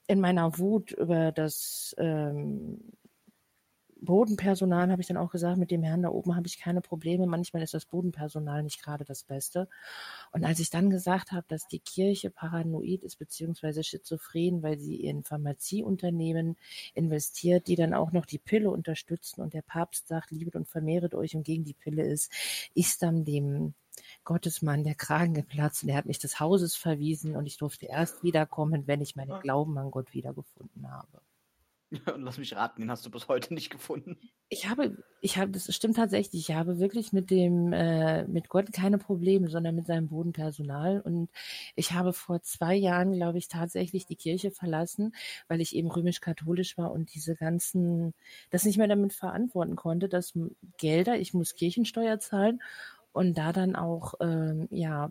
[0.07, 2.81] in meiner Wut über das ähm,
[4.03, 7.26] Bodenpersonal habe ich dann auch gesagt, mit dem Herrn da oben habe ich keine Probleme.
[7.26, 9.68] Manchmal ist das Bodenpersonal nicht gerade das Beste.
[10.32, 14.96] Und als ich dann gesagt habe, dass die Kirche paranoid ist beziehungsweise schizophren, weil sie
[14.96, 16.57] in Pharmazieunternehmen
[16.94, 21.14] investiert, die dann auch noch die Pille unterstützen und der Papst sagt, liebet und vermehret
[21.14, 22.32] euch und gegen die Pille ist,
[22.74, 23.74] ist dann dem
[24.24, 28.22] Gottesmann der Kragen geplatzt und er hat mich des Hauses verwiesen und ich durfte erst
[28.22, 29.40] wiederkommen, wenn ich meinen ah.
[29.40, 31.20] Glauben an Gott wiedergefunden habe.
[31.91, 34.16] Und lass mich raten, den hast du bis heute nicht gefunden.
[34.49, 38.72] Ich habe, ich habe, das stimmt tatsächlich, ich habe wirklich mit dem, äh, mit Gott
[38.72, 41.01] keine Probleme, sondern mit seinem Bodenpersonal.
[41.01, 41.30] Und
[41.74, 45.14] ich habe vor zwei Jahren, glaube ich, tatsächlich die Kirche verlassen,
[45.49, 48.14] weil ich eben römisch-katholisch war und diese ganzen,
[48.51, 50.32] das nicht mehr damit verantworten konnte, dass
[50.78, 52.61] Gelder, ich muss Kirchensteuer zahlen
[53.12, 55.11] und da dann auch, ähm, ja,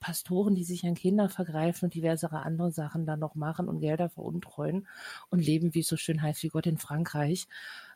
[0.00, 4.08] Pastoren, die sich an Kinder vergreifen und diversere andere Sachen dann noch machen und Gelder
[4.08, 4.86] veruntreuen
[5.30, 7.48] und leben, wie es so schön heißt, wie Gott in Frankreich,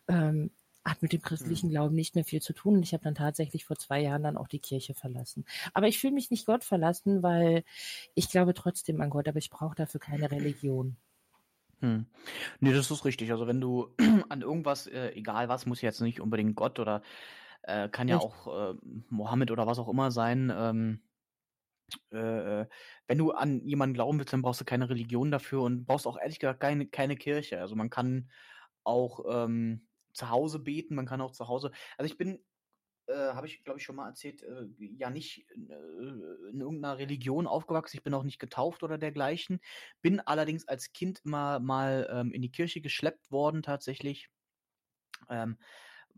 [0.09, 0.50] ähm,
[0.84, 1.72] hat mit dem christlichen mhm.
[1.72, 2.76] Glauben nicht mehr viel zu tun.
[2.76, 5.44] Und ich habe dann tatsächlich vor zwei Jahren dann auch die Kirche verlassen.
[5.74, 7.64] Aber ich fühle mich nicht Gott verlassen, weil
[8.14, 10.96] ich glaube trotzdem an Gott, aber ich brauche dafür keine Religion.
[11.80, 12.07] Hm.
[12.61, 13.30] Nee, das ist richtig.
[13.30, 13.88] Also wenn du
[14.28, 17.03] an irgendwas, äh, egal was, muss jetzt nicht unbedingt Gott oder
[17.62, 18.74] äh, kann ja auch äh,
[19.09, 21.00] Mohammed oder was auch immer sein, ähm,
[22.12, 22.66] äh, äh,
[23.07, 26.18] wenn du an jemanden glauben willst, dann brauchst du keine Religion dafür und brauchst auch
[26.18, 27.61] ehrlich gesagt keine, keine Kirche.
[27.61, 28.30] Also man kann
[28.84, 31.70] auch ähm, zu Hause beten, man kann auch zu Hause.
[31.97, 32.45] Also ich bin,
[33.07, 37.47] äh, habe ich glaube ich schon mal erzählt, äh, ja nicht äh, in irgendeiner Religion
[37.47, 37.97] aufgewachsen.
[37.97, 39.61] Ich bin auch nicht getauft oder dergleichen.
[40.01, 44.28] Bin allerdings als Kind immer mal ähm, in die Kirche geschleppt worden tatsächlich.
[45.30, 45.59] Ähm,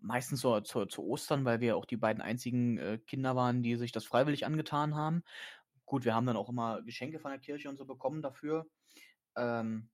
[0.05, 3.77] meistens so zu, zu Ostern, weil wir auch die beiden einzigen äh, Kinder waren, die
[3.77, 5.25] sich das freiwillig angetan haben.
[5.87, 8.67] Gut, wir haben dann auch immer Geschenke von der Kirche und so bekommen dafür.
[9.37, 9.91] Ähm,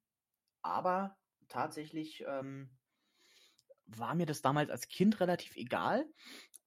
[0.62, 1.18] aber
[1.49, 2.78] tatsächlich ähm,
[3.86, 6.07] war mir das damals als Kind relativ egal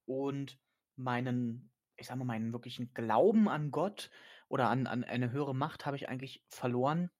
[0.04, 0.58] und
[0.96, 4.10] meinen, ich sag mal, meinen wirklichen Glauben an Gott
[4.48, 7.10] oder an, an eine höhere Macht habe ich eigentlich verloren,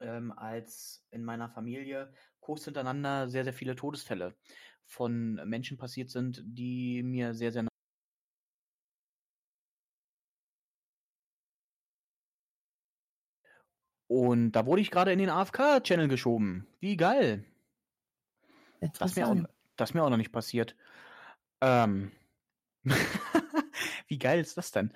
[0.00, 4.36] ähm, als in meiner Familie kurz hintereinander sehr, sehr viele Todesfälle
[4.84, 7.62] von Menschen passiert sind, die mir sehr, sehr
[14.12, 16.66] Und da wurde ich gerade in den AFK-Channel geschoben.
[16.80, 17.46] Wie geil.
[18.80, 19.36] Das ist, mir auch,
[19.76, 20.76] das mir auch noch nicht passiert.
[21.62, 22.12] Ähm.
[24.08, 24.92] Wie geil ist das denn?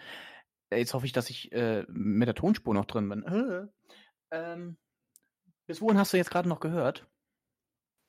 [0.68, 3.22] Äh, jetzt hoffe ich, dass ich äh, mit der Tonspur noch drin bin.
[3.22, 3.66] Äh.
[4.32, 4.76] Ähm.
[5.66, 7.06] Bis wohin hast du jetzt gerade noch gehört?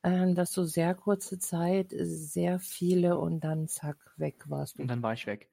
[0.03, 4.82] Ähm, dass du sehr kurze Zeit sehr viele und dann zack, weg warst du.
[4.82, 5.49] Und dann war ich weg.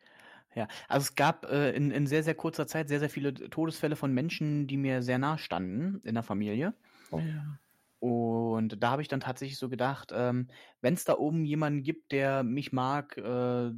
[0.55, 3.97] Ja, also es gab äh, in, in sehr, sehr kurzer Zeit sehr, sehr viele Todesfälle
[3.97, 6.75] von Menschen, die mir sehr nah standen in der Familie.
[7.13, 7.59] Oh ja.
[8.01, 10.49] Und da habe ich dann tatsächlich so gedacht, ähm,
[10.83, 13.71] wenn es da oben jemanden gibt, der mich mag, äh,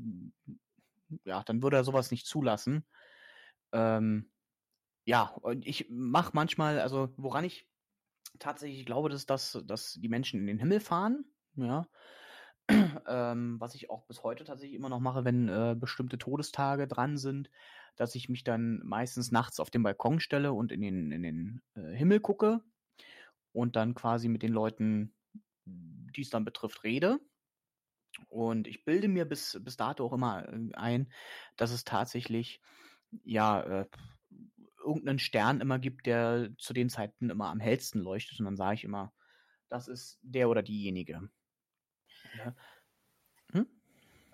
[1.24, 2.84] ja, dann würde er sowas nicht zulassen.
[3.72, 4.30] Ähm,
[5.06, 7.68] ja, und ich mache manchmal, also woran ich
[8.38, 11.88] tatsächlich glaube, dass, dass, dass die Menschen in den Himmel fahren, ja,
[12.68, 17.16] ähm, was ich auch bis heute tatsächlich immer noch mache, wenn äh, bestimmte Todestage dran
[17.16, 17.50] sind,
[17.96, 21.62] dass ich mich dann meistens nachts auf den Balkon stelle und in den, in den
[21.74, 22.60] äh, Himmel gucke
[23.52, 25.14] und dann quasi mit den Leuten,
[25.64, 27.18] die es dann betrifft, rede.
[28.28, 31.12] Und ich bilde mir bis, bis dato auch immer äh, ein,
[31.56, 32.60] dass es tatsächlich
[33.24, 33.86] ja äh,
[34.84, 38.38] irgendeinen Stern immer gibt, der zu den Zeiten immer am hellsten leuchtet.
[38.38, 39.12] Und dann sage ich immer,
[39.68, 41.28] das ist der oder diejenige.
[42.36, 42.54] Ja.
[43.52, 43.66] Hm?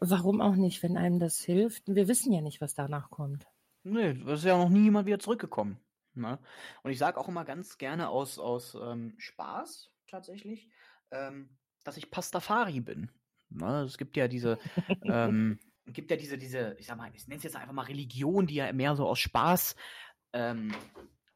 [0.00, 1.84] Warum auch nicht, wenn einem das hilft?
[1.86, 3.46] Wir wissen ja nicht, was danach kommt.
[3.84, 5.78] Nee, es ist ja noch nie jemand wieder zurückgekommen.
[6.14, 6.38] Ne?
[6.82, 10.68] Und ich sage auch immer ganz gerne aus, aus ähm, Spaß tatsächlich,
[11.10, 13.10] ähm, dass ich Pastafari bin.
[13.48, 13.82] Ne?
[13.82, 14.58] Es gibt ja diese,
[15.04, 18.46] ähm, gibt ja diese, diese, ich sag mal, ich nenne es jetzt einfach mal Religion,
[18.46, 19.74] die ja mehr so aus Spaß
[20.32, 20.74] ähm,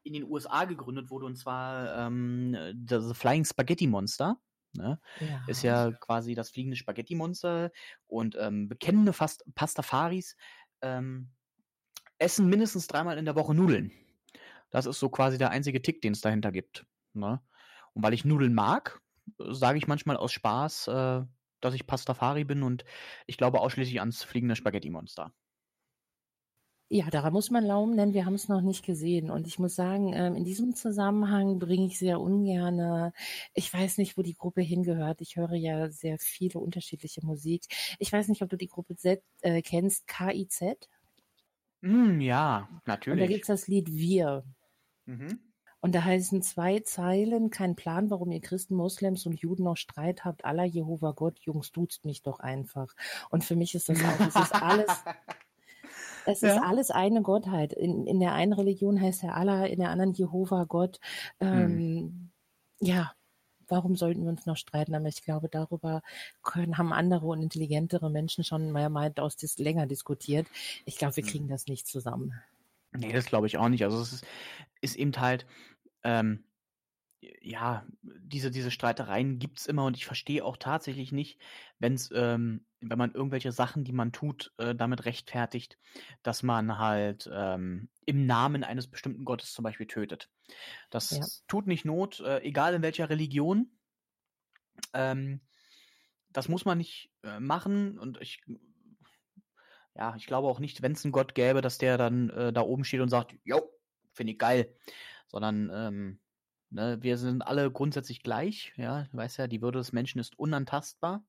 [0.03, 4.39] in den USA gegründet wurde, und zwar ähm, das Flying Spaghetti Monster.
[4.73, 4.99] Ne?
[5.19, 5.43] Ja.
[5.47, 7.71] Ist ja quasi das fliegende Spaghetti-Monster
[8.05, 10.35] und ähm, bekennende Fast Pastafaris
[10.81, 11.31] ähm,
[12.19, 13.91] essen mindestens dreimal in der Woche Nudeln.
[14.69, 16.85] Das ist so quasi der einzige Tick, den es dahinter gibt.
[17.13, 17.41] Ne?
[17.93, 19.01] Und weil ich Nudeln mag,
[19.37, 21.21] sage ich manchmal aus Spaß, äh,
[21.61, 22.85] dass ich Pastafari bin und
[23.25, 25.33] ich glaube ausschließlich ans fliegende Spaghetti-Monster.
[26.89, 29.29] Ja, daran muss man laufen, denn wir haben es noch nicht gesehen.
[29.29, 33.11] Und ich muss sagen, ähm, in diesem Zusammenhang bringe ich sehr ungerne,
[33.53, 35.19] ich weiß nicht, wo die Gruppe hingehört.
[35.19, 37.65] Ich höre ja sehr viele unterschiedliche Musik.
[37.99, 40.87] Ich weiß nicht, ob du die Gruppe Z äh, kennst, KIZ.
[41.81, 43.21] Mm, ja, natürlich.
[43.21, 44.45] Und da gibt es das Lied Wir.
[45.05, 45.39] Mhm.
[45.81, 50.25] Und da heißen zwei Zeilen, kein Plan, warum ihr Christen, Moslems und Juden noch Streit
[50.25, 50.43] habt.
[50.43, 52.95] Allah, Jehova Gott, Jungs, duzt mich doch einfach.
[53.29, 55.03] Und für mich ist das auch, es ist alles,
[56.27, 56.55] Es ja.
[56.55, 57.71] ist alles eine Gottheit.
[57.71, 60.99] In, in der einen Religion heißt er Allah, in der anderen Jehova Gott.
[61.39, 62.29] Ähm, hm.
[62.81, 63.13] Ja,
[63.69, 64.93] warum sollten wir uns noch streiten?
[64.93, 66.01] Aber ich glaube, darüber
[66.43, 70.47] können, haben andere und intelligentere Menschen schon mehrmals dis länger diskutiert.
[70.83, 71.29] Ich glaube, wir hm.
[71.29, 72.33] kriegen das nicht zusammen.
[72.91, 73.85] Nee, das glaube ich auch nicht.
[73.85, 74.25] Also es ist,
[74.81, 75.45] ist eben halt,
[76.03, 76.43] ähm,
[77.19, 81.39] ja, diese, diese Streitereien gibt es immer und ich verstehe auch tatsächlich nicht,
[81.79, 85.79] wenn's, ähm, wenn man irgendwelche Sachen, die man tut, äh, damit rechtfertigt,
[86.21, 90.29] dass man halt ähm, im Namen eines bestimmten Gottes zum Beispiel tötet.
[90.91, 91.25] Das ja.
[91.47, 93.71] tut nicht Not, äh, egal in welcher Religion.
[94.93, 95.41] Ähm,
[96.29, 98.43] das muss man nicht äh, machen und ich
[99.95, 102.61] ja, ich glaube auch nicht, wenn es einen Gott gäbe, dass der dann äh, da
[102.61, 103.67] oben steht und sagt, jo,
[104.13, 104.75] finde ich geil,
[105.27, 106.19] sondern ähm,
[106.69, 110.37] Ne, wir sind alle grundsätzlich gleich, ja, du weißt ja, die Würde des Menschen ist
[110.37, 111.23] unantastbar.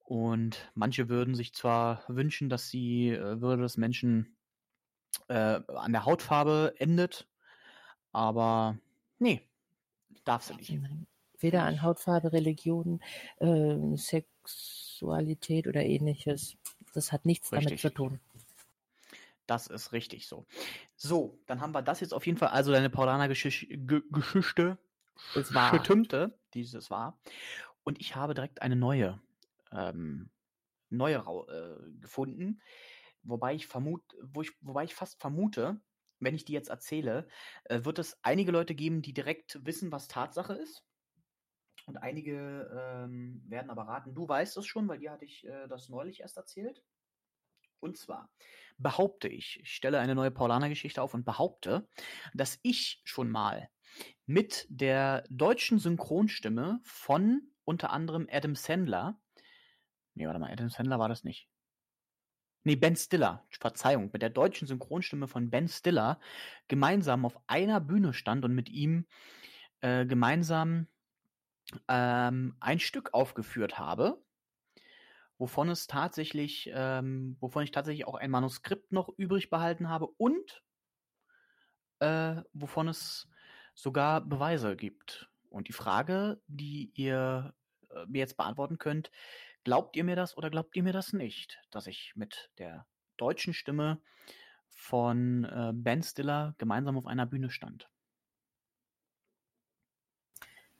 [0.00, 4.36] Und manche würden sich zwar wünschen, dass die äh, Würde des Menschen
[5.28, 7.28] äh, an der Hautfarbe endet,
[8.12, 8.78] aber
[9.18, 9.42] nee,
[10.24, 10.78] darf sie nicht.
[11.40, 13.00] Weder an Hautfarbe, Religion,
[13.38, 16.56] äh, Sexualität oder ähnliches.
[16.94, 17.66] Das hat nichts Richtig.
[17.66, 18.20] damit zu tun.
[19.48, 20.46] Das ist richtig so.
[20.94, 23.78] So, dann haben wir das jetzt auf jeden Fall, also deine Paulaner-Geschichte,
[25.72, 27.18] getümmte, dieses war.
[27.82, 29.20] Und ich habe direkt eine neue,
[29.72, 30.30] ähm,
[30.90, 31.16] neue
[31.48, 32.60] äh, gefunden,
[33.22, 35.80] wobei ich vermute, wo ich, wobei ich fast vermute,
[36.20, 37.26] wenn ich die jetzt erzähle,
[37.64, 40.84] äh, wird es einige Leute geben, die direkt wissen, was Tatsache ist.
[41.86, 45.68] Und einige ähm, werden aber raten, du weißt es schon, weil dir hatte ich äh,
[45.68, 46.82] das neulich erst erzählt.
[47.80, 48.30] Und zwar
[48.78, 51.88] behaupte ich, ich stelle eine neue Paulaner-Geschichte auf und behaupte,
[52.34, 53.68] dass ich schon mal
[54.26, 59.20] mit der deutschen Synchronstimme von unter anderem Adam Sandler.
[60.14, 61.48] Nee, warte mal, Adam Sandler war das nicht.
[62.64, 66.20] Nee, Ben Stiller, Verzeihung, mit der deutschen Synchronstimme von Ben Stiller
[66.66, 69.06] gemeinsam auf einer Bühne stand und mit ihm
[69.80, 70.86] äh, gemeinsam
[71.88, 74.22] ähm, ein Stück aufgeführt habe,
[75.38, 80.62] wovon es tatsächlich, ähm, wovon ich tatsächlich auch ein Manuskript noch übrig behalten habe und
[82.00, 83.28] äh, wovon es
[83.74, 85.30] sogar Beweise gibt.
[85.48, 87.54] Und die Frage, die ihr
[87.90, 89.10] äh, mir jetzt beantworten könnt,
[89.64, 92.86] glaubt ihr mir das oder glaubt ihr mir das nicht, dass ich mit der
[93.16, 94.00] deutschen Stimme
[94.68, 97.88] von äh, Ben Stiller gemeinsam auf einer Bühne stand?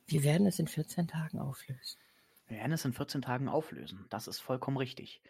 [0.06, 2.00] Wir werden es in 14 Tagen auflösen.
[2.48, 4.06] Wir werden es in 14 Tagen auflösen.
[4.10, 5.22] Das ist vollkommen richtig.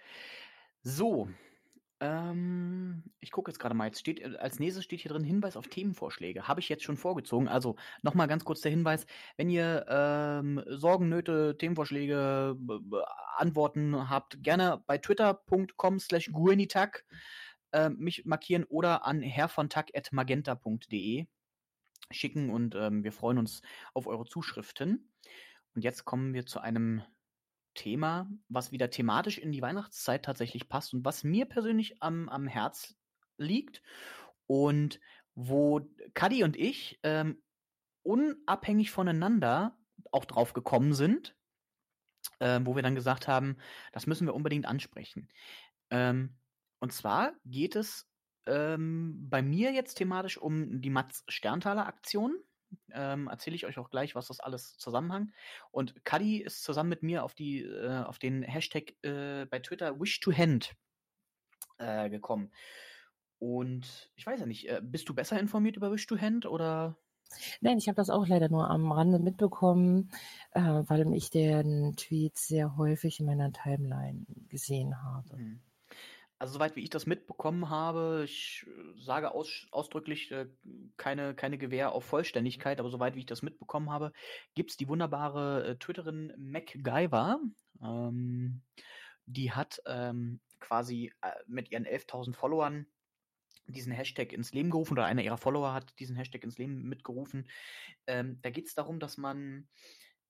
[0.82, 1.28] So,
[2.01, 3.86] ähm, ich gucke jetzt gerade mal.
[3.86, 6.47] Jetzt steht, als nächstes steht hier drin Hinweis auf Themenvorschläge.
[6.47, 7.49] Habe ich jetzt schon vorgezogen.
[7.49, 12.57] Also nochmal ganz kurz der Hinweis, wenn ihr ähm, Sorgen, Nöte, Themenvorschläge,
[13.36, 17.05] Antworten habt, gerne bei twitter.com slash guinitag
[17.73, 21.27] äh, mich markieren oder an herrvontag.magenta.de
[22.11, 23.61] schicken und ähm, wir freuen uns
[23.93, 25.12] auf eure Zuschriften.
[25.78, 27.05] Und jetzt kommen wir zu einem
[27.74, 32.48] Thema, was wieder thematisch in die Weihnachtszeit tatsächlich passt und was mir persönlich am, am
[32.48, 32.96] Herz
[33.36, 33.80] liegt
[34.48, 34.98] und
[35.36, 37.40] wo Kadi und ich ähm,
[38.02, 39.78] unabhängig voneinander
[40.10, 41.36] auch drauf gekommen sind,
[42.40, 43.56] ähm, wo wir dann gesagt haben,
[43.92, 45.28] das müssen wir unbedingt ansprechen.
[45.90, 46.34] Ähm,
[46.80, 48.10] und zwar geht es
[48.46, 52.36] ähm, bei mir jetzt thematisch um die Mats Sterntaler Aktion.
[52.93, 55.32] Ähm, Erzähle ich euch auch gleich, was das alles zusammenhängt.
[55.70, 60.01] Und Kadi ist zusammen mit mir auf die, äh, auf den Hashtag äh, bei Twitter
[60.01, 60.74] Wish to Hand
[61.78, 62.53] äh, gekommen.
[63.39, 66.97] Und ich weiß ja nicht, äh, bist du besser informiert über Wish to Hand oder?
[67.61, 70.11] Nein, ich habe das auch leider nur am Rande mitbekommen,
[70.53, 75.36] äh, weil ich den Tweet sehr häufig in meiner Timeline gesehen habe.
[75.36, 75.61] Hm.
[76.39, 80.47] Also soweit wie ich das mitbekommen habe, ich äh, sage aus, ausdrücklich äh,
[80.97, 84.12] keine, keine Gewähr auf Vollständigkeit, aber soweit wie ich das mitbekommen habe,
[84.55, 87.40] gibt es die wunderbare äh, Twitterin MacGyver.
[87.82, 88.62] Ähm,
[89.27, 92.86] die hat ähm, quasi äh, mit ihren 11.000 Followern
[93.66, 97.48] diesen Hashtag ins Leben gerufen oder einer ihrer Follower hat diesen Hashtag ins Leben mitgerufen.
[98.06, 99.69] Ähm, da geht es darum, dass man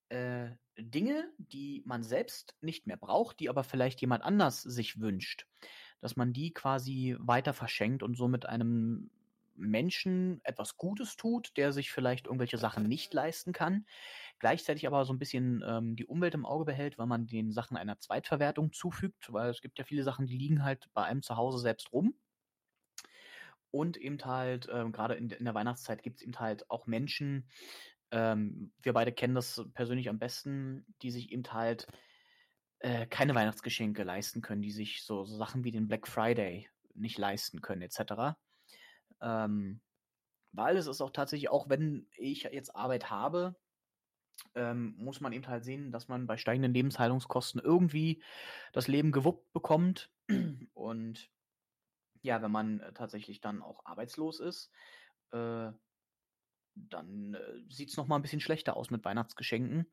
[0.09, 5.47] äh, Dinge, die man selbst nicht mehr braucht, die aber vielleicht jemand anders sich wünscht,
[6.01, 9.11] dass man die quasi weiter verschenkt und somit einem
[9.59, 13.87] Menschen etwas Gutes tut, der sich vielleicht irgendwelche Sachen nicht leisten kann,
[14.39, 17.77] gleichzeitig aber so ein bisschen ähm, die Umwelt im Auge behält, weil man den Sachen
[17.77, 21.37] einer Zweitverwertung zufügt, weil es gibt ja viele Sachen, die liegen halt bei einem zu
[21.37, 22.15] Hause selbst rum.
[23.71, 27.49] Und eben halt, äh, gerade in, in, der Weihnachtszeit gibt es eben halt auch Menschen,
[28.11, 31.87] ähm, wir beide kennen das persönlich am besten, die sich eben halt
[32.81, 37.19] äh, keine Weihnachtsgeschenke leisten können, die sich so, so, Sachen wie den Black Friday nicht
[37.19, 38.37] leisten können, etc.
[39.21, 39.81] Ähm,
[40.53, 43.57] weil es ist auch tatsächlich, auch wenn ich jetzt Arbeit habe,
[44.55, 48.23] ähm, muss man eben halt sehen, dass man bei steigenden Lebenshaltungskosten irgendwie
[48.73, 50.11] das Leben gewuppt bekommt.
[50.75, 51.31] Und
[52.23, 54.71] ja, wenn man äh, tatsächlich dann auch arbeitslos ist,
[55.33, 55.71] äh,
[56.75, 59.87] dann äh, sieht es nochmal ein bisschen schlechter aus mit Weihnachtsgeschenken.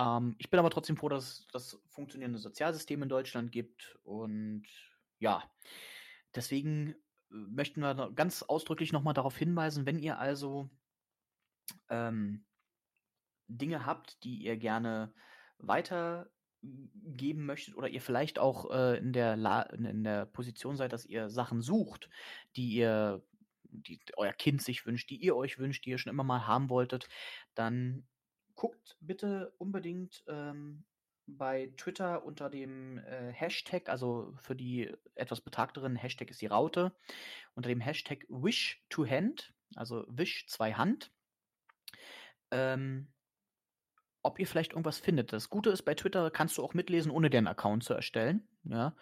[0.00, 3.98] Ähm, ich bin aber trotzdem froh, dass es das funktionierende Sozialsystem in Deutschland gibt.
[4.02, 4.66] Und
[5.18, 5.42] ja,
[6.34, 6.94] deswegen
[7.30, 10.70] äh, möchten wir ganz ausdrücklich nochmal darauf hinweisen, wenn ihr also
[11.88, 12.44] ähm,
[13.48, 15.12] Dinge habt, die ihr gerne
[15.58, 21.04] weitergeben möchtet oder ihr vielleicht auch äh, in, der La in der Position seid, dass
[21.04, 22.08] ihr Sachen sucht,
[22.56, 23.22] die ihr
[23.72, 26.70] die euer Kind sich wünscht, die ihr euch wünscht, die ihr schon immer mal haben
[26.70, 27.08] wolltet,
[27.54, 28.04] dann
[28.60, 30.84] guckt bitte unbedingt ähm,
[31.26, 36.92] bei Twitter unter dem äh, Hashtag, also für die etwas betagteren Hashtag ist die Raute,
[37.54, 41.10] unter dem Hashtag Wish to Hand, also Wish zwei Hand,
[42.50, 43.08] ähm,
[44.22, 45.32] ob ihr vielleicht irgendwas findet.
[45.32, 48.46] Das Gute ist, bei Twitter kannst du auch mitlesen, ohne den Account zu erstellen.
[48.64, 48.94] Ja?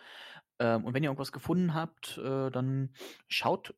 [0.60, 2.94] Ähm, und wenn ihr irgendwas gefunden habt, äh, dann
[3.26, 3.74] schaut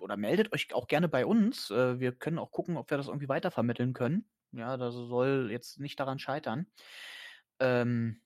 [0.00, 1.70] oder meldet euch auch gerne bei uns.
[1.70, 4.28] Äh, wir können auch gucken, ob wir das irgendwie weitervermitteln können.
[4.52, 6.66] Ja, das soll jetzt nicht daran scheitern.
[7.60, 8.22] Ähm,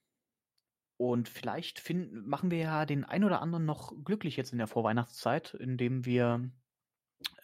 [0.97, 4.69] und vielleicht finden, machen wir ja den ein oder anderen noch glücklich jetzt in der
[4.69, 6.51] Vorweihnachtszeit, indem wir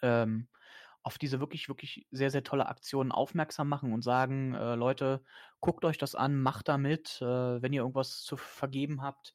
[0.01, 0.47] ähm,
[1.03, 5.23] auf diese wirklich, wirklich sehr, sehr tolle Aktion aufmerksam machen und sagen, äh, Leute,
[5.59, 9.33] guckt euch das an, macht damit, äh, wenn ihr irgendwas zu vergeben habt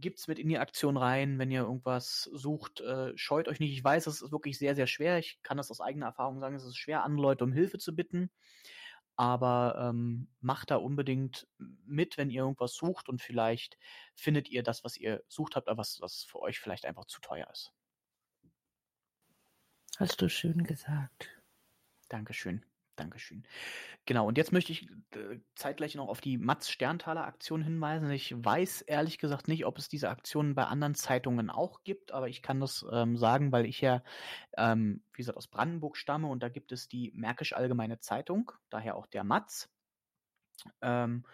[0.00, 3.72] gibt's mit in die Aktion rein, wenn ihr irgendwas sucht, äh, scheut euch nicht.
[3.72, 5.18] Ich weiß, es ist wirklich sehr, sehr schwer.
[5.18, 7.94] Ich kann das aus eigener Erfahrung sagen, es ist schwer, andere Leute um Hilfe zu
[7.94, 8.30] bitten.
[9.20, 11.46] aber ähm, macht da unbedingt
[11.84, 13.76] mit, wenn ihr irgendwas sucht und vielleicht
[14.14, 17.20] findet ihr das, was ihr sucht habt, aber was, was für euch vielleicht einfach zu
[17.20, 17.70] teuer ist.
[19.98, 21.28] Hast du schön gesagt.
[22.08, 22.64] Dankeschön.
[23.00, 23.44] Dankeschön.
[24.04, 28.10] Genau, und jetzt möchte ich äh, zeitgleich noch auf die Mats Sterntaler Aktion hinweisen.
[28.10, 32.28] Ich weiß ehrlich gesagt nicht, ob es diese Aktionen bei anderen Zeitungen auch gibt, aber
[32.28, 34.02] ich kann das ähm, sagen, weil ich ja,
[34.58, 38.96] ähm, wie gesagt, aus Brandenburg stamme und da gibt es die Märkisch Allgemeine Zeitung, daher
[38.96, 39.70] auch der Mats.
[40.82, 41.24] Ähm,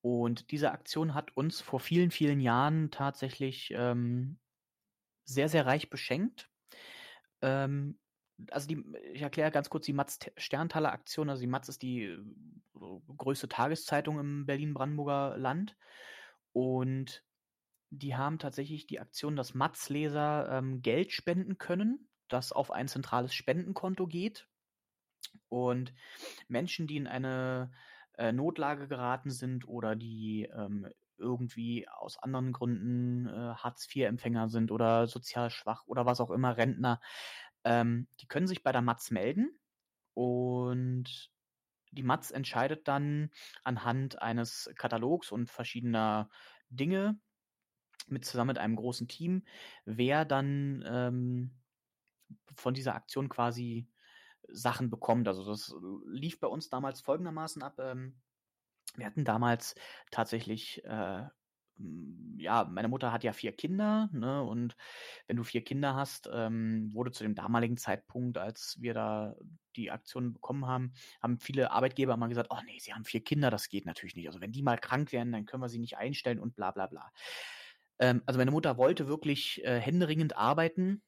[0.00, 4.38] und diese Aktion hat uns vor vielen, vielen Jahren tatsächlich ähm,
[5.24, 6.48] sehr, sehr reich beschenkt.
[7.42, 7.98] Ähm,
[8.50, 11.30] also die, ich erkläre ganz kurz die Matz Sterntaler Aktion.
[11.30, 12.18] Also die Matz ist die äh,
[13.16, 15.76] größte Tageszeitung im Berlin-Brandenburger Land.
[16.52, 17.24] Und
[17.90, 23.34] die haben tatsächlich die Aktion, dass Matz-Leser ähm, Geld spenden können, das auf ein zentrales
[23.34, 24.48] Spendenkonto geht.
[25.48, 25.92] Und
[26.48, 27.72] Menschen, die in eine
[28.16, 30.88] äh, Notlage geraten sind oder die ähm,
[31.20, 37.00] irgendwie aus anderen Gründen äh, Hartz-IV-Empfänger sind oder sozial schwach oder was auch immer, Rentner,
[37.64, 39.58] ähm, die können sich bei der Matz melden
[40.14, 41.30] und
[41.92, 43.30] die Matz entscheidet dann
[43.64, 46.30] anhand eines Katalogs und verschiedener
[46.68, 47.18] Dinge
[48.06, 49.44] mit zusammen mit einem großen Team,
[49.84, 51.50] wer dann ähm,
[52.54, 53.88] von dieser Aktion quasi
[54.48, 55.28] Sachen bekommt.
[55.28, 55.74] Also das
[56.06, 57.78] lief bei uns damals folgendermaßen ab.
[57.78, 58.20] Ähm,
[58.96, 59.74] wir hatten damals
[60.10, 61.24] tatsächlich äh,
[62.36, 64.42] ja, meine Mutter hat ja vier Kinder, ne?
[64.42, 64.76] Und
[65.26, 69.34] wenn du vier Kinder hast, ähm, wurde zu dem damaligen Zeitpunkt, als wir da
[69.76, 70.92] die Aktion bekommen haben,
[71.22, 74.26] haben viele Arbeitgeber mal gesagt, oh nee, sie haben vier Kinder, das geht natürlich nicht.
[74.26, 76.86] Also wenn die mal krank werden, dann können wir sie nicht einstellen und bla bla
[76.86, 77.10] bla.
[77.98, 81.02] Ähm, also meine Mutter wollte wirklich äh, händeringend arbeiten,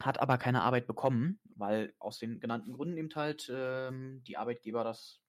[0.00, 4.84] hat aber keine Arbeit bekommen, weil aus den genannten Gründen eben halt ähm, die Arbeitgeber
[4.84, 5.20] das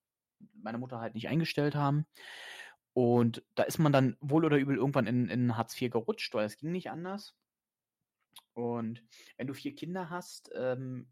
[0.54, 2.06] meine Mutter halt nicht eingestellt haben.
[2.96, 6.46] Und da ist man dann wohl oder übel irgendwann in, in Hartz IV gerutscht, weil
[6.46, 7.36] es ging nicht anders.
[8.54, 9.04] Und
[9.36, 11.10] wenn du vier Kinder hast, ähm,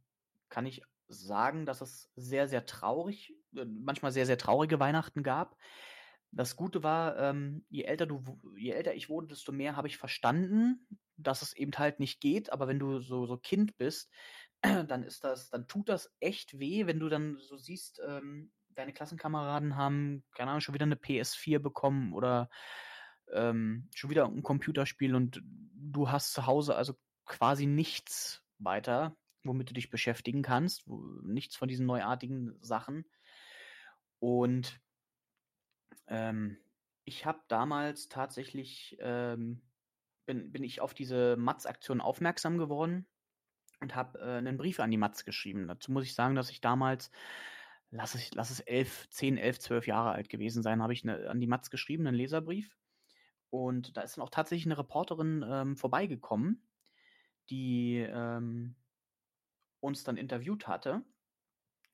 [0.47, 5.57] kann ich sagen, dass es sehr, sehr traurig, äh, manchmal sehr, sehr traurige Weihnachten gab.
[6.31, 8.23] Das Gute war, ähm, je älter du,
[8.55, 10.87] je älter ich wurde, desto mehr habe ich verstanden,
[11.17, 12.49] dass es eben halt nicht geht.
[12.53, 14.09] Aber wenn du so, so Kind bist,
[14.61, 18.93] dann ist das, dann tut das echt weh, wenn du dann so siehst, ähm, deine
[18.93, 22.49] Klassenkameraden haben, keine Ahnung, schon wieder eine PS4 bekommen oder
[23.31, 26.93] ähm, schon wieder ein Computerspiel und du hast zu Hause also
[27.25, 33.05] quasi nichts weiter, womit du dich beschäftigen kannst, wo, nichts von diesen neuartigen Sachen.
[34.19, 34.79] Und
[36.07, 36.57] ähm,
[37.05, 39.61] ich habe damals tatsächlich, ähm,
[40.25, 43.05] bin, bin ich auf diese Matz-Aktion aufmerksam geworden
[43.81, 45.67] und habe äh, einen Brief an die Matz geschrieben.
[45.67, 47.11] Dazu muss ich sagen, dass ich damals
[47.93, 51.29] lass es, lass es elf, zehn, elf, zwölf Jahre alt gewesen sein, habe ich eine,
[51.29, 52.75] an die Matz geschrieben, einen Leserbrief.
[53.49, 56.67] Und da ist dann auch tatsächlich eine Reporterin ähm, vorbeigekommen,
[57.49, 58.75] die ähm,
[59.79, 61.03] uns dann interviewt hatte.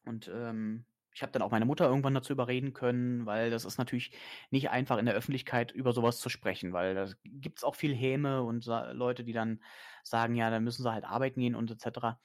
[0.06, 3.78] Und ähm, ich habe dann auch meine Mutter irgendwann dazu überreden können, weil das ist
[3.78, 4.12] natürlich
[4.52, 7.94] nicht einfach in der Öffentlichkeit über sowas zu sprechen, weil da gibt es auch viel
[7.94, 9.62] Häme und Leute, die dann
[10.04, 12.20] sagen, ja, dann müssen sie halt arbeiten gehen und etc.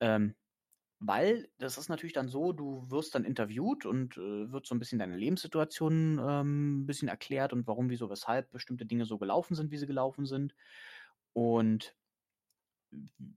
[0.00, 0.34] Ähm,
[1.04, 4.78] weil das ist natürlich dann so, du wirst dann interviewt und äh, wird so ein
[4.78, 9.56] bisschen deine Lebenssituation ähm, ein bisschen erklärt und warum, wieso, weshalb bestimmte Dinge so gelaufen
[9.56, 10.54] sind, wie sie gelaufen sind.
[11.32, 11.96] Und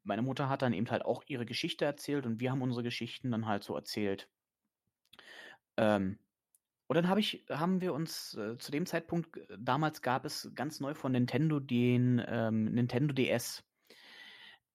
[0.03, 3.31] meine Mutter hat dann eben halt auch ihre Geschichte erzählt und wir haben unsere Geschichten
[3.31, 4.29] dann halt so erzählt.
[5.77, 6.19] Ähm,
[6.85, 10.79] und dann hab ich, haben wir uns äh, zu dem Zeitpunkt, damals gab es ganz
[10.79, 13.63] neu von Nintendo den ähm, Nintendo DS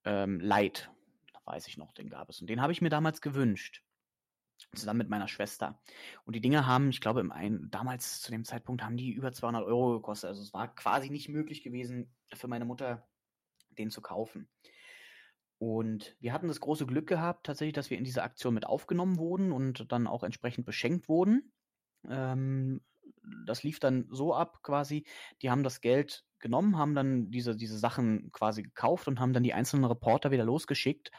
[0.04, 0.88] ähm, Lite
[1.50, 2.40] weiß ich noch, den gab es.
[2.40, 3.82] Und den habe ich mir damals gewünscht.
[4.74, 5.80] Zusammen mit meiner Schwester.
[6.24, 9.32] Und die Dinge haben, ich glaube, im einen, damals zu dem Zeitpunkt haben die über
[9.32, 10.28] 200 Euro gekostet.
[10.28, 13.08] Also es war quasi nicht möglich gewesen, für meine Mutter
[13.78, 14.48] den zu kaufen.
[15.58, 19.18] Und wir hatten das große Glück gehabt, tatsächlich, dass wir in diese Aktion mit aufgenommen
[19.18, 21.52] wurden und dann auch entsprechend beschenkt wurden.
[22.08, 22.80] Ähm,
[23.46, 25.04] das lief dann so ab quasi,
[25.42, 29.42] die haben das Geld genommen, haben dann diese, diese Sachen quasi gekauft und haben dann
[29.42, 31.10] die einzelnen Reporter wieder losgeschickt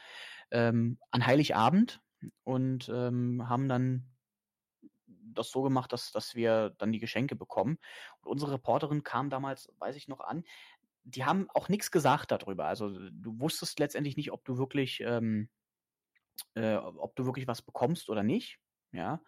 [0.52, 2.02] ähm, an Heiligabend
[2.44, 4.12] und ähm, haben dann
[5.34, 7.78] das so gemacht, dass, dass wir dann die Geschenke bekommen.
[8.22, 10.44] Und unsere Reporterin kam damals, weiß ich noch, an.
[11.04, 12.66] Die haben auch nichts gesagt darüber.
[12.66, 15.50] Also du wusstest letztendlich nicht, ob du wirklich, ähm,
[16.56, 18.60] äh, ob du wirklich was bekommst oder nicht.
[18.92, 19.22] Ja.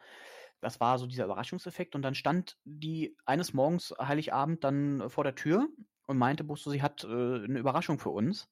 [0.64, 1.96] Das war so dieser Überraschungseffekt.
[1.96, 5.68] Und dann stand die eines Morgens Heiligabend dann vor der Tür
[6.08, 8.50] und meinte, Busto, sie hat äh, eine Überraschung für uns.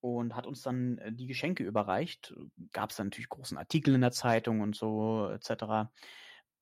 [0.00, 2.34] und hat uns dann äh, die Geschenke überreicht.
[2.72, 5.90] Gab es dann natürlich großen Artikel in der Zeitung und so etc.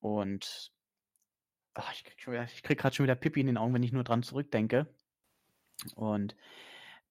[0.00, 0.72] Und
[1.74, 2.16] ach, ich krieg,
[2.52, 4.92] ich krieg gerade schon wieder Pippi in den Augen, wenn ich nur dran zurückdenke.
[5.94, 6.34] Und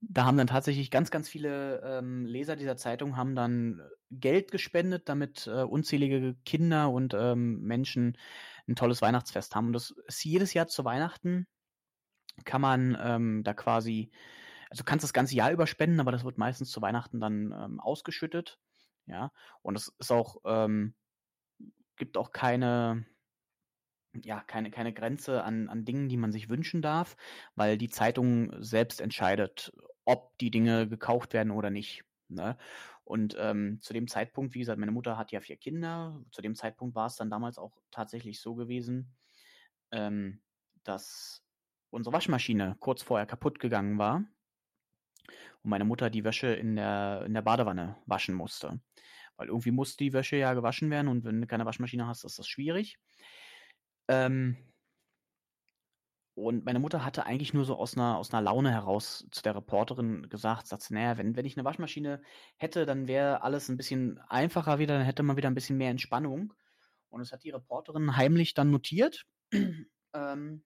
[0.01, 5.09] da haben dann tatsächlich ganz, ganz viele ähm, Leser dieser Zeitung haben dann Geld gespendet,
[5.09, 8.17] damit äh, unzählige Kinder und ähm, Menschen
[8.67, 9.67] ein tolles Weihnachtsfest haben.
[9.67, 11.47] Und das ist jedes Jahr zu Weihnachten
[12.45, 14.11] kann man ähm, da quasi,
[14.69, 18.59] also kannst das ganze Jahr überspenden, aber das wird meistens zu Weihnachten dann ähm, ausgeschüttet.
[19.05, 20.93] Ja, und es ist auch, ähm,
[21.95, 23.05] gibt auch keine,
[24.13, 27.15] ja, keine, keine Grenze an, an Dingen, die man sich wünschen darf,
[27.55, 29.71] weil die Zeitung selbst entscheidet,
[30.07, 32.03] ob die Dinge gekauft werden oder nicht.
[32.29, 32.57] Ne?
[33.03, 36.23] Und ähm, zu dem Zeitpunkt, wie gesagt, meine Mutter hat ja vier Kinder.
[36.31, 39.15] Zu dem Zeitpunkt war es dann damals auch tatsächlich so gewesen,
[39.91, 40.41] ähm,
[40.83, 41.43] dass
[41.89, 44.23] unsere Waschmaschine kurz vorher kaputt gegangen war
[45.61, 48.79] und meine Mutter die Wäsche in der, in der Badewanne waschen musste.
[49.35, 52.39] Weil irgendwie muss die Wäsche ja gewaschen werden und wenn du keine Waschmaschine hast, ist
[52.39, 52.97] das schwierig.
[54.07, 54.55] Ähm,
[56.37, 59.55] und meine Mutter hatte eigentlich nur so aus einer, aus einer Laune heraus zu der
[59.55, 62.21] Reporterin gesagt, sagt, naja, wenn, wenn ich eine Waschmaschine
[62.57, 65.89] hätte, dann wäre alles ein bisschen einfacher wieder, dann hätte man wieder ein bisschen mehr
[65.89, 66.53] Entspannung.
[67.09, 69.25] Und das hat die Reporterin heimlich dann notiert.
[70.13, 70.63] ähm,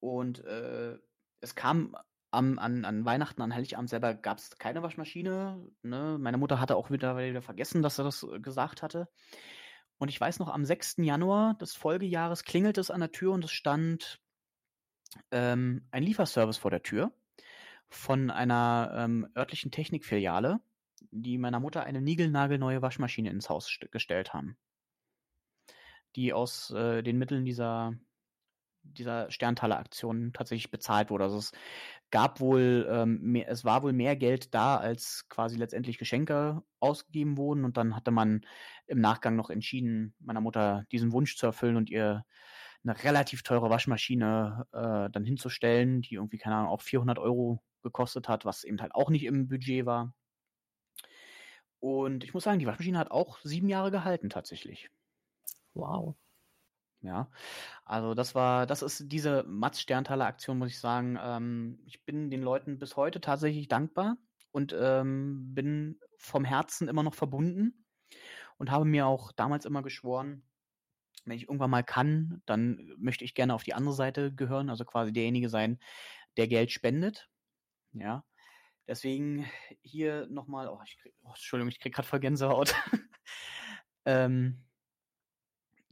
[0.00, 0.98] und äh,
[1.40, 1.94] es kam
[2.32, 5.64] am, an, an Weihnachten, an Heiligabend selber gab es keine Waschmaschine.
[5.82, 6.16] Ne?
[6.18, 9.08] Meine Mutter hatte auch wieder, wieder vergessen, dass er das gesagt hatte.
[10.04, 10.96] Und ich weiß noch, am 6.
[10.98, 14.20] Januar des Folgejahres klingelt es an der Tür und es stand
[15.30, 17.10] ähm, ein Lieferservice vor der Tür
[17.88, 20.60] von einer ähm, örtlichen Technikfiliale,
[21.10, 24.58] die meiner Mutter eine niegelnagelneue Waschmaschine ins Haus gestellt haben.
[26.16, 27.94] Die aus äh, den Mitteln dieser,
[28.84, 31.24] dieser Sterntaler-Aktion tatsächlich bezahlt wurde.
[31.24, 31.52] Also es
[32.10, 37.36] gab wohl, ähm, mehr, es war wohl mehr Geld da, als quasi letztendlich Geschenke ausgegeben
[37.38, 37.64] wurden.
[37.64, 38.46] Und dann hatte man
[38.86, 42.24] im Nachgang noch entschieden, meiner Mutter diesen Wunsch zu erfüllen und ihr
[42.84, 48.28] eine relativ teure Waschmaschine äh, dann hinzustellen, die irgendwie, keine Ahnung, auch 400 Euro gekostet
[48.28, 50.14] hat, was eben halt auch nicht im Budget war.
[51.80, 54.90] Und ich muss sagen, die Waschmaschine hat auch sieben Jahre gehalten tatsächlich.
[55.74, 56.16] Wow.
[57.04, 57.30] Ja,
[57.84, 61.18] also das war, das ist diese Mats Sterntaler Aktion, muss ich sagen.
[61.20, 64.16] Ähm, ich bin den Leuten bis heute tatsächlich dankbar
[64.52, 67.84] und ähm, bin vom Herzen immer noch verbunden
[68.56, 70.44] und habe mir auch damals immer geschworen,
[71.26, 74.86] wenn ich irgendwann mal kann, dann möchte ich gerne auf die andere Seite gehören, also
[74.86, 75.78] quasi derjenige sein,
[76.38, 77.28] der Geld spendet.
[77.92, 78.24] Ja,
[78.88, 79.46] deswegen
[79.82, 82.74] hier nochmal, oh, ich krieg, oh, Entschuldigung, ich krieg gerade voll Gänsehaut.
[84.06, 84.64] ähm,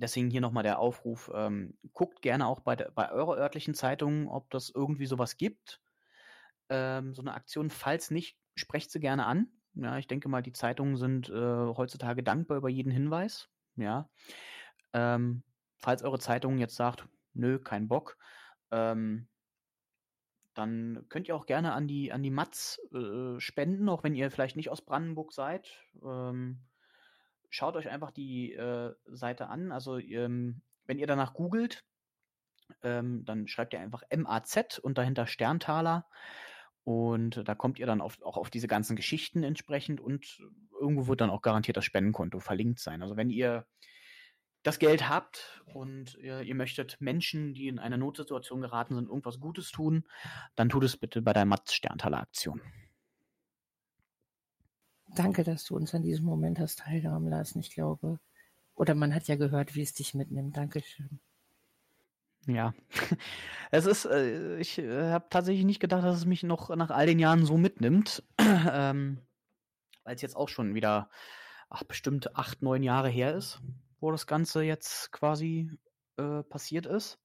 [0.03, 4.51] Deswegen hier nochmal der Aufruf, ähm, guckt gerne auch bei, bei eurer örtlichen Zeitung, ob
[4.51, 5.81] das irgendwie sowas gibt.
[6.69, 9.53] Ähm, so eine Aktion, falls nicht, sprecht sie gerne an.
[9.75, 13.49] Ja, ich denke mal, die Zeitungen sind äh, heutzutage dankbar über jeden Hinweis.
[13.77, 14.11] Ja.
[14.93, 15.45] Ähm,
[15.79, 18.19] falls eure Zeitung jetzt sagt, nö, kein Bock,
[18.73, 19.29] ähm,
[20.55, 24.33] dann könnt ihr auch gerne an die, an die Matz äh, spenden, auch wenn ihr
[24.33, 25.71] vielleicht nicht aus Brandenburg seid.
[26.03, 26.61] Ähm,
[27.53, 29.73] schaut euch einfach die äh, Seite an.
[29.73, 31.85] Also ähm, wenn ihr danach googelt,
[32.83, 36.07] ähm, dann schreibt ihr einfach MAZ und dahinter Sterntaler.
[36.85, 40.41] Und da kommt ihr dann auf, auch auf diese ganzen Geschichten entsprechend und
[40.81, 43.03] irgendwo wird dann auch garantiert das Spendenkonto verlinkt sein.
[43.03, 43.67] Also wenn ihr
[44.65, 49.39] das Geld habt und ihr, ihr möchtet Menschen, die in eine Notsituation geraten sind, irgendwas
[49.39, 50.05] Gutes tun,
[50.57, 52.63] dann tut es bitte bei der Matz Sterntaler Aktion.
[55.15, 57.61] Danke, dass du uns an diesem Moment hast teilhaben lassen.
[57.61, 58.19] Ich glaube,
[58.75, 60.57] oder man hat ja gehört, wie es dich mitnimmt.
[60.57, 61.21] Dankeschön.
[62.47, 62.75] Ja,
[63.71, 67.07] es ist, äh, ich äh, habe tatsächlich nicht gedacht, dass es mich noch nach all
[67.07, 69.21] den Jahren so mitnimmt, ähm,
[70.05, 71.09] weil es jetzt auch schon wieder,
[71.69, 73.61] ach, bestimmt acht, neun Jahre her ist,
[74.01, 75.71] wo das Ganze jetzt quasi
[76.17, 77.21] äh, passiert ist.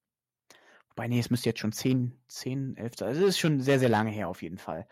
[0.90, 3.90] Wobei, nee, es müsste jetzt schon zehn, zehn, elf, also es ist schon sehr, sehr
[3.90, 4.88] lange her auf jeden Fall.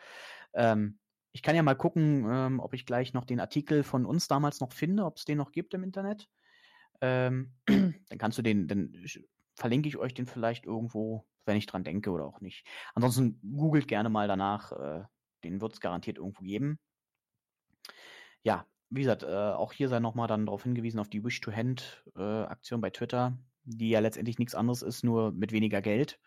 [0.53, 0.97] Ähm,
[1.35, 4.61] ich kann ja mal gucken, ähm, ob ich gleich noch den Artikel von uns damals
[4.61, 6.29] noch finde, ob es den noch gibt im Internet.
[7.01, 9.05] Ähm, dann kannst du den, dann
[9.57, 12.65] verlinke ich euch den vielleicht irgendwo, wenn ich dran denke oder auch nicht.
[12.93, 15.03] Ansonsten googelt gerne mal danach, äh,
[15.43, 16.79] den wird es garantiert irgendwo geben.
[18.43, 22.81] Ja, wie gesagt, äh, auch hier sei nochmal dann darauf hingewiesen, auf die Wish-to-Hand-Aktion äh,
[22.81, 26.17] bei Twitter, die ja letztendlich nichts anderes ist, nur mit weniger Geld.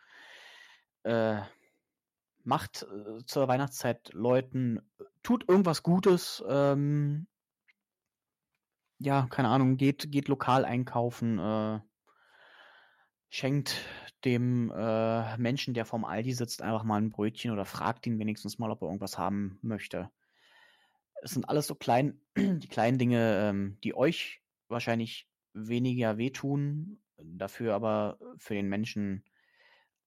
[1.05, 1.40] Äh,
[2.48, 4.80] macht äh, zur Weihnachtszeit Leuten,
[5.22, 7.26] tut irgendwas Gutes, ähm,
[8.98, 11.80] ja, keine Ahnung, geht, geht lokal einkaufen, äh,
[13.28, 13.76] schenkt
[14.24, 18.58] dem äh, Menschen, der vorm Aldi sitzt, einfach mal ein Brötchen oder fragt ihn wenigstens
[18.58, 20.10] mal, ob er irgendwas haben möchte.
[21.22, 27.74] Es sind alles so klein, die kleinen Dinge, ähm, die euch wahrscheinlich weniger wehtun, dafür
[27.74, 29.22] aber für den Menschen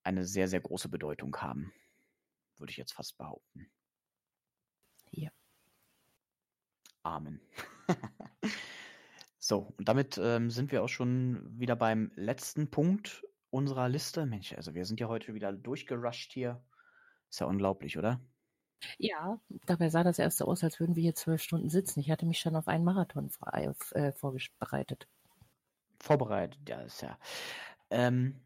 [0.04, 1.72] eine sehr, sehr große Bedeutung haben.
[2.62, 3.72] Würde ich jetzt fast behaupten.
[5.10, 5.32] Ja.
[7.02, 7.42] Amen.
[9.40, 14.28] so, und damit ähm, sind wir auch schon wieder beim letzten Punkt unserer Liste.
[14.28, 16.64] Mensch, also wir sind ja heute wieder durchgerusht hier.
[17.32, 18.22] Ist ja unglaublich, oder?
[19.00, 22.00] Ja, dabei sah das erst so aus, als würden wir hier zwölf Stunden sitzen.
[22.00, 25.08] Ich hatte mich schon auf einen Marathon frei, äh, vorbereitet.
[26.00, 27.18] Vorbereitet, ja, ist ja.
[27.90, 28.40] Ähm,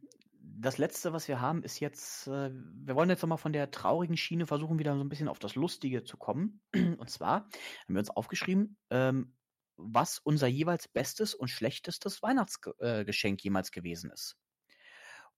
[0.57, 4.17] das letzte, was wir haben, ist jetzt, äh, wir wollen jetzt nochmal von der traurigen
[4.17, 6.61] Schiene versuchen, wieder so ein bisschen auf das Lustige zu kommen.
[6.73, 9.35] Und zwar haben wir uns aufgeschrieben, ähm,
[9.77, 14.37] was unser jeweils bestes und schlechtestes Weihnachtsgeschenk äh, jemals gewesen ist.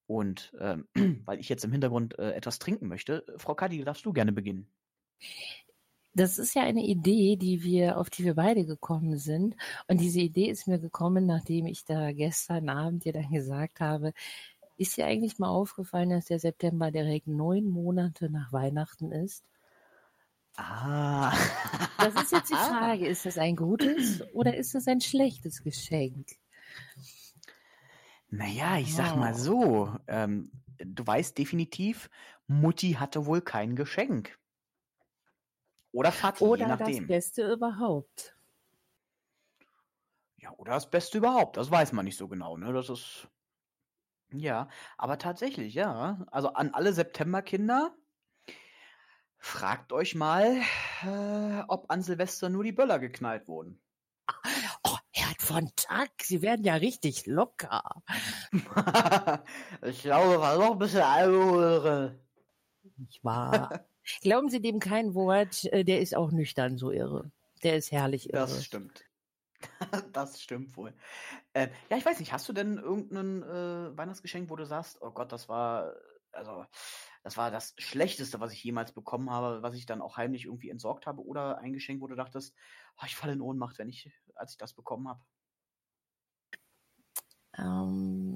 [0.05, 0.87] Und ähm,
[1.25, 4.71] weil ich jetzt im Hintergrund äh, etwas trinken möchte, Frau Kadi, darfst du gerne beginnen.
[6.13, 9.55] Das ist ja eine Idee, die wir, auf die wir beide gekommen sind.
[9.87, 14.13] Und diese Idee ist mir gekommen, nachdem ich da gestern Abend dir dann gesagt habe,
[14.77, 19.43] ist dir eigentlich mal aufgefallen, dass der September direkt neun Monate nach Weihnachten ist?
[20.57, 21.31] Ah.
[21.99, 26.27] Das ist jetzt die Frage, ist das ein gutes oder ist das ein schlechtes Geschenk?
[28.29, 32.09] Naja, ich sag mal so, ähm, du weißt definitiv,
[32.47, 34.37] Mutti hatte wohl kein Geschenk.
[35.91, 37.07] Oder Vati, je Oder das nachdem.
[37.07, 38.35] Beste überhaupt.
[40.37, 41.57] Ja, oder das Beste überhaupt.
[41.57, 42.73] Das weiß man nicht so genau, ne?
[42.73, 43.27] Das ist.
[44.31, 46.25] Ja, aber tatsächlich, ja.
[46.31, 47.95] Also an alle Septemberkinder,
[49.37, 50.57] fragt euch mal,
[51.03, 53.81] äh, ob an Silvester nur die Böller geknallt wurden.
[54.83, 58.03] Oh, Herr von Tag, Sie werden ja richtig locker.
[59.81, 62.19] ich glaube, war noch ein bisschen Alkohol.
[62.97, 63.85] Nicht wahr?
[64.21, 67.31] Glauben Sie dem kein Wort, äh, der ist auch nüchtern so irre.
[67.63, 68.41] Der ist herrlich irre.
[68.41, 69.06] Das stimmt.
[70.13, 70.93] Das stimmt wohl.
[71.53, 75.11] Äh, ja, ich weiß nicht, hast du denn irgendein äh, Weihnachtsgeschenk, wo du sagst, oh
[75.11, 75.93] Gott, das war,
[76.31, 76.65] also,
[77.23, 80.69] das war das Schlechteste, was ich jemals bekommen habe, was ich dann auch heimlich irgendwie
[80.69, 82.55] entsorgt habe, oder ein Geschenk, wo du dachtest,
[83.01, 85.21] oh, ich falle in Ohnmacht, wenn ich, als ich das bekommen habe?
[87.57, 88.26] Ähm,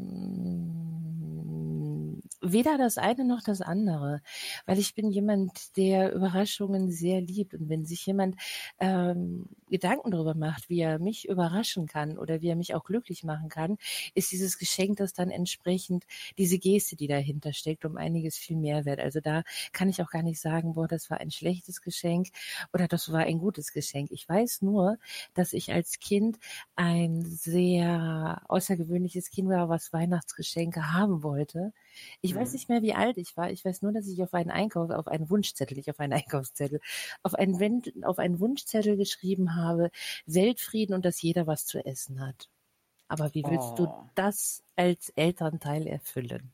[2.52, 4.22] weder das eine noch das andere,
[4.66, 8.36] weil ich bin jemand, der Überraschungen sehr liebt und wenn sich jemand
[8.80, 13.24] ähm, Gedanken darüber macht, wie er mich überraschen kann oder wie er mich auch glücklich
[13.24, 13.78] machen kann,
[14.14, 16.06] ist dieses Geschenk das dann entsprechend
[16.38, 19.00] diese Geste, die dahinter steckt, um einiges viel mehr wert.
[19.00, 22.30] Also da kann ich auch gar nicht sagen, boah, das war ein schlechtes Geschenk
[22.74, 24.12] oder das war ein gutes Geschenk.
[24.12, 24.98] Ich weiß nur,
[25.34, 26.38] dass ich als Kind
[26.76, 31.74] ein sehr außergewöhnliches Kind war, was Weihnachtsgeschenke haben wollte.
[32.22, 32.54] Ich weiß Mhm.
[32.54, 33.50] nicht mehr, wie alt ich war.
[33.52, 36.80] Ich weiß nur, dass ich auf einen Einkauf, auf einen Wunschzettel, nicht auf einen Einkaufszettel,
[37.24, 39.92] auf einen, Wen- auf einen Wunschzettel geschrieben habe,
[40.26, 42.50] Weltfrieden und dass jeder was zu essen hat.
[43.08, 44.10] Aber wie willst du Oh.
[44.16, 46.54] das als Elternteil erfüllen?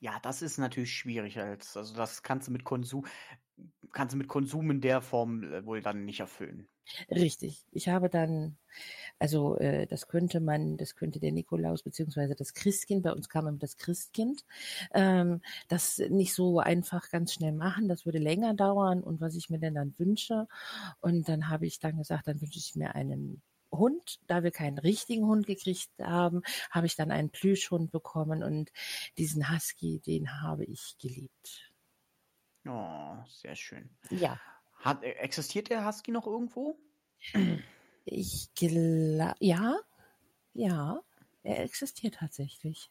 [0.00, 3.06] Ja, das ist natürlich schwierig als, also das kannst du mit Konsum,
[3.92, 6.68] kannst du mit Konsum in der Form äh, wohl dann nicht erfüllen.
[7.10, 7.64] Richtig.
[7.72, 8.56] Ich habe dann,
[9.18, 13.46] also äh, das könnte man, das könnte der Nikolaus beziehungsweise das Christkind, bei uns kam
[13.46, 14.44] immer das Christkind,
[14.92, 19.50] ähm, das nicht so einfach ganz schnell machen, das würde länger dauern und was ich
[19.50, 20.48] mir denn dann wünsche.
[21.00, 24.78] Und dann habe ich dann gesagt, dann wünsche ich mir einen Hund, da wir keinen
[24.78, 28.70] richtigen Hund gekriegt haben, habe ich dann einen Plüschhund bekommen und
[29.16, 31.72] diesen Husky, den habe ich geliebt.
[32.66, 33.90] Oh, sehr schön.
[34.10, 34.38] Ja,
[34.82, 36.78] Hat, äh, existiert der Husky noch irgendwo?
[38.04, 39.76] ich glaube, ja,
[40.54, 41.02] ja,
[41.42, 42.90] er existiert tatsächlich.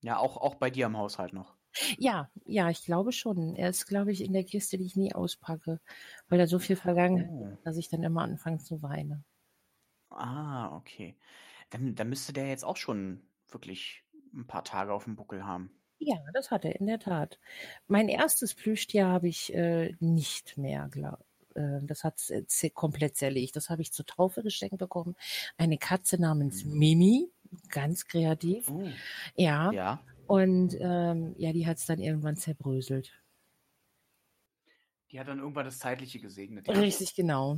[0.00, 1.54] Ja, auch, auch bei dir im Haushalt noch.
[1.98, 3.54] Ja, ja, ich glaube schon.
[3.56, 5.80] Er ist, glaube ich, in der Kiste, die ich nie auspacke,
[6.28, 7.46] weil er so viel Vergangenheit Oh.
[7.52, 9.24] hat, dass ich dann immer anfange zu weinen.
[10.10, 11.16] Ah, okay.
[11.70, 14.04] Dann, dann müsste der jetzt auch schon wirklich
[14.34, 15.75] ein paar Tage auf dem Buckel haben.
[15.98, 17.38] Ja, das hat er in der Tat.
[17.88, 21.24] Mein erstes Plüschtier habe ich äh, nicht mehr, glaube
[21.54, 23.56] äh, Das hat z- komplett zerlegt.
[23.56, 25.16] Das habe ich zur Taufe geschenkt bekommen.
[25.56, 26.78] Eine Katze namens Mhm.
[26.78, 27.30] Mimi,
[27.70, 28.68] ganz kreativ.
[28.70, 28.88] Oh.
[29.36, 30.00] Ja, Ja.
[30.26, 33.12] und ähm, ja, die hat es dann irgendwann zerbröselt.
[35.12, 36.68] Die hat dann irgendwann das Zeitliche gesegnet.
[36.68, 37.56] Richtig genau.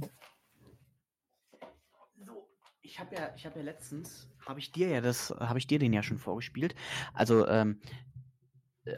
[2.24, 2.46] So,
[2.82, 5.78] ich habe ja, ich habe ja letztens, habe ich dir ja das, habe ich dir
[5.78, 6.74] den ja schon vorgespielt.
[7.14, 8.07] Also ähm, äh,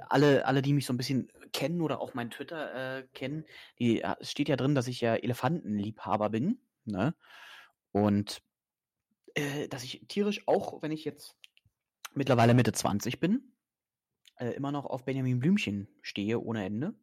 [0.08, 3.44] alle, alle, die mich so ein bisschen kennen oder auch mein Twitter äh, kennen,
[3.78, 7.14] die, es steht ja drin, dass ich ja Elefantenliebhaber bin, ne?
[7.92, 8.42] Und
[9.34, 11.36] äh, dass ich tierisch, auch wenn ich jetzt
[12.14, 13.52] mittlerweile Mitte 20 bin,
[14.36, 16.94] äh, immer noch auf Benjamin Blümchen stehe ohne Ende.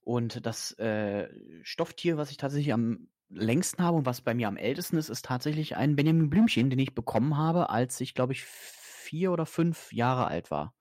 [0.00, 1.28] Und das äh,
[1.62, 5.24] Stofftier, was ich tatsächlich am längsten habe und was bei mir am ältesten ist, ist
[5.24, 9.92] tatsächlich ein Benjamin Blümchen, den ich bekommen habe, als ich, glaube ich, vier oder fünf
[9.92, 10.74] Jahre alt war.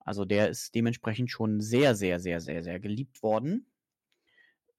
[0.00, 3.66] Also der ist dementsprechend schon sehr, sehr, sehr, sehr, sehr geliebt worden.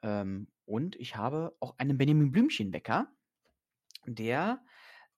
[0.03, 3.11] Ähm, und ich habe auch einen Benjamin Blümchen-Wecker,
[4.05, 4.63] der,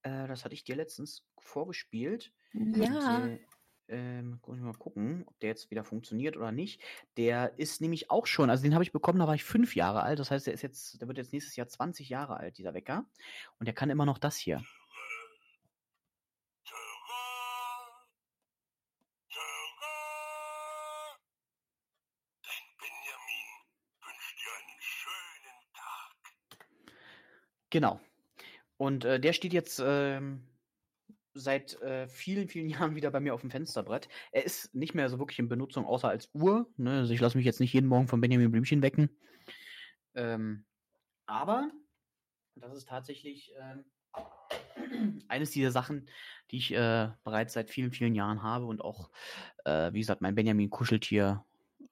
[0.03, 2.34] äh, das hatte ich dir letztens vorgespielt.
[2.53, 3.30] Ja.
[3.89, 6.81] Ähm, muss ich mal gucken, ob der jetzt wieder funktioniert oder nicht.
[7.17, 10.03] Der ist nämlich auch schon, also den habe ich bekommen, da war ich fünf Jahre
[10.03, 10.19] alt.
[10.19, 13.05] Das heißt, der ist jetzt, der wird jetzt nächstes Jahr 20 Jahre alt, dieser Wecker.
[13.59, 14.63] Und der kann immer noch das hier.
[27.73, 27.99] Genau.
[28.77, 30.43] Und äh, der steht jetzt ähm,
[31.33, 34.07] seit äh, vielen, vielen Jahren wieder bei mir auf dem Fensterbrett.
[34.31, 36.71] Er ist nicht mehr so wirklich in Benutzung, außer als Uhr.
[36.77, 36.99] Ne?
[36.99, 39.09] Also ich lasse mich jetzt nicht jeden Morgen von Benjamin Blümchen wecken.
[40.13, 40.65] Ähm,
[41.25, 41.71] aber
[42.53, 46.07] das ist tatsächlich ähm, eines dieser Sachen,
[46.51, 49.09] die ich äh, bereits seit vielen, vielen Jahren habe und auch,
[49.65, 51.43] äh, wie gesagt, mein Benjamin Kuscheltier,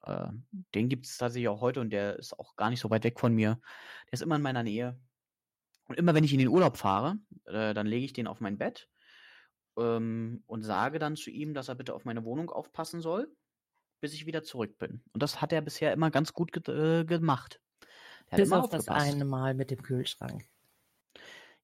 [0.04, 0.28] äh,
[0.76, 3.20] den gibt es tatsächlich auch heute und der ist auch gar nicht so weit weg
[3.20, 3.60] von mir.
[4.06, 5.00] Der ist immer in meiner Nähe.
[5.88, 8.58] Und immer wenn ich in den Urlaub fahre, äh, dann lege ich den auf mein
[8.58, 8.90] Bett
[9.78, 13.34] ähm, und sage dann zu ihm, dass er bitte auf meine Wohnung aufpassen soll,
[14.00, 15.04] bis ich wieder zurück bin.
[15.14, 17.62] Und das hat er bisher immer ganz gut ge äh, gemacht.
[18.30, 20.46] bis auf das eine Mal mit dem Kühlschrank.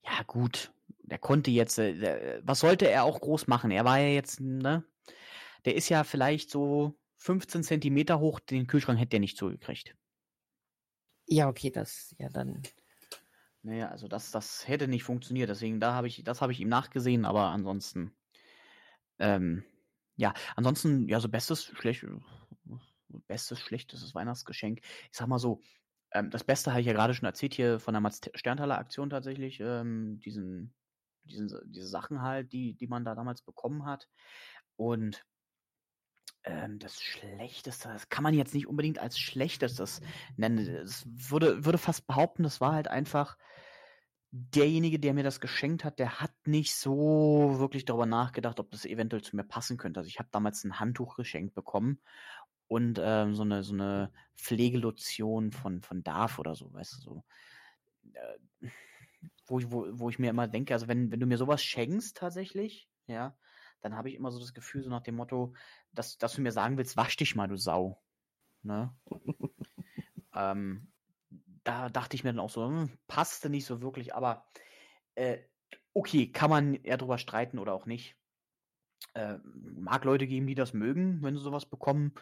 [0.04, 0.72] Ja, gut.
[1.04, 3.72] Der konnte jetzt, äh, was sollte er auch groß machen?
[3.72, 4.84] Er war ja jetzt, ne?
[5.66, 9.96] Der ist ja vielleicht so 15 Zentimeter hoch, den Kühlschrank hätte er nicht zugekriegt.
[11.26, 12.62] Ja, okay, das, ja, dann
[13.68, 15.50] naja, also das, das hätte nicht funktioniert.
[15.50, 18.16] Deswegen, da habe ich, das habe ich ihm nachgesehen, aber ansonsten,
[19.20, 19.66] ähm,
[20.16, 22.06] ja, ansonsten, ja, so bestes, schlecht,
[23.28, 24.80] bestes, schlechtestes Weihnachtsgeschenk.
[25.12, 25.62] Ich sag mal so,
[26.14, 29.10] ähm, das Beste habe ich ja gerade schon erzählt hier von der Mats Sterntaler Aktion
[29.10, 30.74] tatsächlich, ähm, diesen,
[31.26, 34.08] diesen, diese Sachen halt, die, die man da damals bekommen hat.
[34.78, 35.26] Und
[36.46, 40.00] ähm, das Schlechteste, das kann man jetzt nicht unbedingt als Schlechtestes
[40.38, 40.60] nennen.
[40.60, 43.38] Es würde, würde fast behaupten, das war halt einfach
[44.32, 48.86] derjenige, der mir das geschenkt hat, der hat nicht so wirklich darüber nachgedacht, ob das
[48.86, 50.00] eventuell zu mir passen könnte.
[50.00, 52.00] Also ich habe damals ein Handtuch geschenkt bekommen
[52.68, 57.24] und ähm, so eine so eine Pflegelotion von von Darf oder so, weißt du so.
[58.14, 58.70] Äh,
[59.48, 62.18] wo ich, wo, wo ich mir immer denke, also wenn, wenn du mir sowas schenkst
[62.18, 63.38] tatsächlich, ja,
[63.82, 65.54] dann habe ich immer so das Gefühl, so nach dem Motto,
[65.94, 68.02] dass, dass du mir sagen willst, wasch dich mal, du Sau.
[68.64, 68.94] Ne?
[70.36, 70.92] ähm,
[71.68, 74.46] da dachte ich mir dann auch so, hm, passte nicht so wirklich, aber
[75.16, 75.40] äh,
[75.94, 78.16] okay, kann man eher drüber streiten oder auch nicht.
[79.14, 82.14] Äh, mag Leute geben, die das mögen, wenn sie sowas bekommen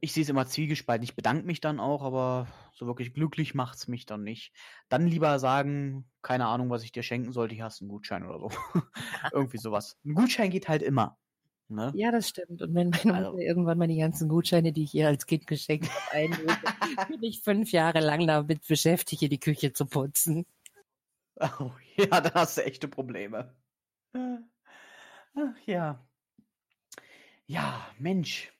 [0.00, 1.04] ich sehe es immer zwiegespalten.
[1.04, 4.52] Ich bedanke mich dann auch, aber so wirklich glücklich macht es mich dann nicht.
[4.88, 8.38] Dann lieber sagen, keine Ahnung, was ich dir schenken sollte, hier hast einen Gutschein oder
[8.38, 8.50] so.
[9.32, 9.98] Irgendwie sowas.
[10.04, 11.18] Ein Gutschein geht halt immer.
[11.70, 11.92] Ne?
[11.94, 12.62] Ja, das stimmt.
[12.62, 15.46] Und wenn meine also, Mutter irgendwann mal die ganzen Gutscheine, die ich ihr als Kind
[15.46, 16.46] geschenkt habe, einlöse,
[17.08, 20.46] bin ich fünf Jahre lang damit beschäftigt, die Küche zu putzen.
[21.36, 23.54] Oh, ja, da hast du echte Probleme.
[24.14, 26.04] Ach ja.
[27.46, 28.52] Ja, Mensch.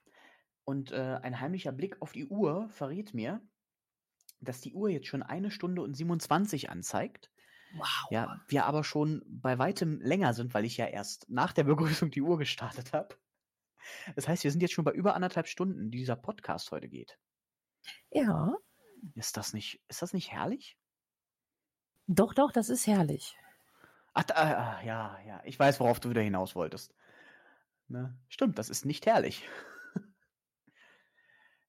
[0.64, 3.40] Und äh, ein heimlicher Blick auf die Uhr verrät mir,
[4.40, 7.30] dass die Uhr jetzt schon eine Stunde und 27 anzeigt.
[7.74, 8.10] Wow.
[8.10, 12.10] Ja, wir aber schon bei weitem länger sind, weil ich ja erst nach der Begrüßung
[12.10, 13.16] die Uhr gestartet habe.
[14.16, 17.18] Das heißt, wir sind jetzt schon bei über anderthalb Stunden, die dieser Podcast heute geht.
[18.10, 18.54] Ja.
[19.14, 20.76] Ist das nicht, ist das nicht herrlich?
[22.06, 23.36] Doch, doch, das ist herrlich.
[24.14, 26.94] Ach, äh, ja, ja, ich weiß, worauf du wieder hinaus wolltest.
[27.88, 28.18] Ne?
[28.28, 29.48] Stimmt, das ist nicht herrlich.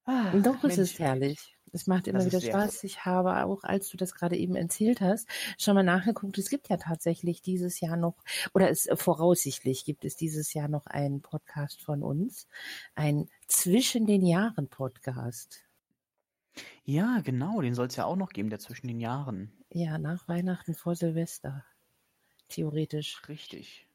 [0.09, 1.55] Ah, Doch, es ist herrlich.
[1.71, 2.83] Es macht immer wieder Spaß.
[2.83, 5.27] Ich habe auch, als du das gerade eben erzählt hast,
[5.59, 6.35] schon mal nachgeguckt.
[6.39, 8.15] Es gibt ja tatsächlich dieses Jahr noch,
[8.55, 12.47] oder es voraussichtlich gibt es dieses Jahr noch einen Podcast von uns.
[12.95, 15.63] Ein Zwischen den Jahren Podcast.
[16.85, 19.51] Ja, genau, den soll es ja auch noch geben, der zwischen den Jahren.
[19.69, 21.63] Ja, nach Weihnachten vor Silvester.
[22.47, 23.21] Theoretisch.
[23.29, 23.85] Richtig.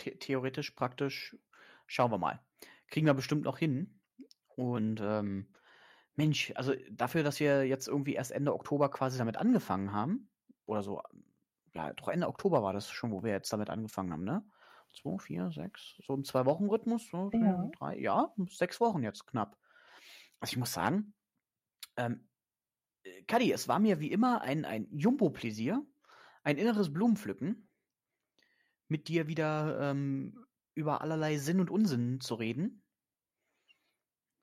[0.00, 1.36] The theoretisch, praktisch.
[1.88, 2.40] Schauen wir mal.
[2.86, 3.95] Kriegen wir bestimmt noch hin.
[4.56, 5.46] Und ähm,
[6.16, 10.28] Mensch, also dafür, dass wir jetzt irgendwie erst Ende Oktober quasi damit angefangen haben,
[10.64, 11.00] oder so,
[11.74, 14.44] ja, doch Ende Oktober war das schon, wo wir jetzt damit angefangen haben, ne?
[14.94, 17.70] Zwei, vier, sechs, so im Zwei-Wochen-Rhythmus, so ja.
[17.78, 19.58] drei, ja, sechs Wochen jetzt knapp.
[20.40, 21.12] Also ich muss sagen,
[21.96, 22.28] ähm,
[23.02, 25.84] äh, Kadi, es war mir wie immer ein, ein Jumbo-Pläsier,
[26.44, 27.68] ein inneres Blumenpflücken,
[28.88, 32.82] mit dir wieder ähm, über allerlei Sinn und Unsinn zu reden.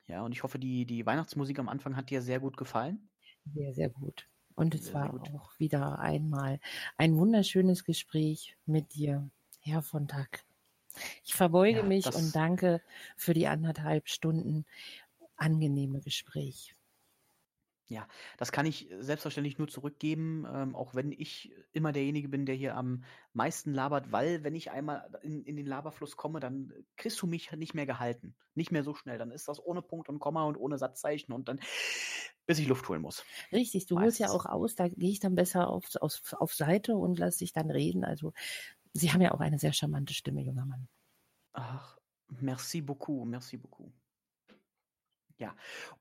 [0.08, 3.10] Ja, und ich hoffe, die, die Weihnachtsmusik am Anfang hat dir sehr gut gefallen.
[3.46, 4.28] Sehr, sehr gut.
[4.56, 6.60] Und es sehr, war sehr auch wieder einmal
[6.98, 9.30] ein wunderschönes Gespräch mit dir,
[9.62, 10.46] Herr von Tack.
[11.24, 12.82] Ich verbeuge ja, mich und danke
[13.18, 14.66] für die anderthalb Stunden
[15.38, 16.76] angenehme Gespräch.
[17.90, 18.08] Ja,
[18.38, 22.78] das kann ich selbstverständlich nur zurückgeben, ähm, auch wenn ich immer derjenige bin, der hier
[22.78, 23.04] am
[23.34, 27.52] meisten labert, weil wenn ich einmal in, in den Laberfluss komme, dann kriegst du mich
[27.52, 28.36] nicht mehr gehalten.
[28.56, 29.18] Nicht mehr so schnell.
[29.18, 31.60] Dann ist das ohne Punkt und Komma und ohne Satzzeichen und dann,
[32.46, 33.26] bis ich Luft holen muss.
[33.52, 36.96] Richtig, du holst ja auch aus, da gehe ich dann besser auf, auf, auf Seite
[36.96, 38.06] und lass dich dann reden.
[38.06, 38.32] Also,
[38.94, 40.88] Sie haben ja auch eine sehr charmante Stimme, junger Mann.
[41.54, 41.98] Ach,
[42.30, 43.92] merci beaucoup, merci beaucoup.
[45.38, 45.56] Ja,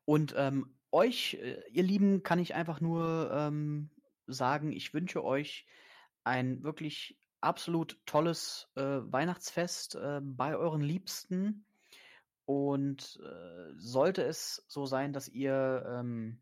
[0.05, 3.91] und ähm, euch, äh, ihr Lieben, kann ich einfach nur ähm,
[4.27, 5.67] sagen, ich wünsche euch
[6.25, 11.65] ein wirklich absolut tolles äh, Weihnachtsfest äh, bei euren Liebsten.
[12.45, 16.41] Und äh, sollte es so sein, dass ihr ähm,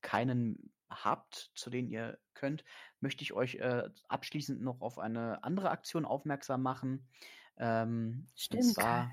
[0.00, 2.64] keinen habt, zu denen ihr könnt,
[3.00, 7.06] möchte ich euch äh, abschließend noch auf eine andere Aktion aufmerksam machen.
[7.58, 8.74] Ähm, Stimmt.
[8.74, 9.10] Zwar,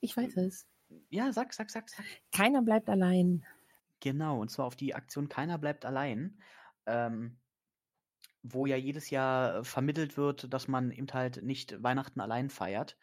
[0.00, 0.66] ich weiß es.
[1.08, 2.04] Ja, sag, sag, sag, sag.
[2.32, 3.44] Keiner bleibt allein.
[4.00, 6.40] Genau, und zwar auf die Aktion Keiner bleibt allein,
[6.86, 7.38] ähm,
[8.42, 12.96] wo ja jedes Jahr vermittelt wird, dass man eben halt nicht Weihnachten allein feiert.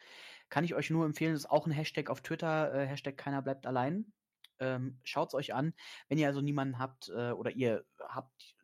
[0.49, 3.67] Kann ich euch nur empfehlen, ist auch ein Hashtag auf Twitter, äh, Hashtag Keiner bleibt
[3.67, 4.11] allein.
[4.59, 5.73] Ähm, Schaut es euch an.
[6.07, 8.55] Wenn ihr also niemanden habt äh, oder ihr habt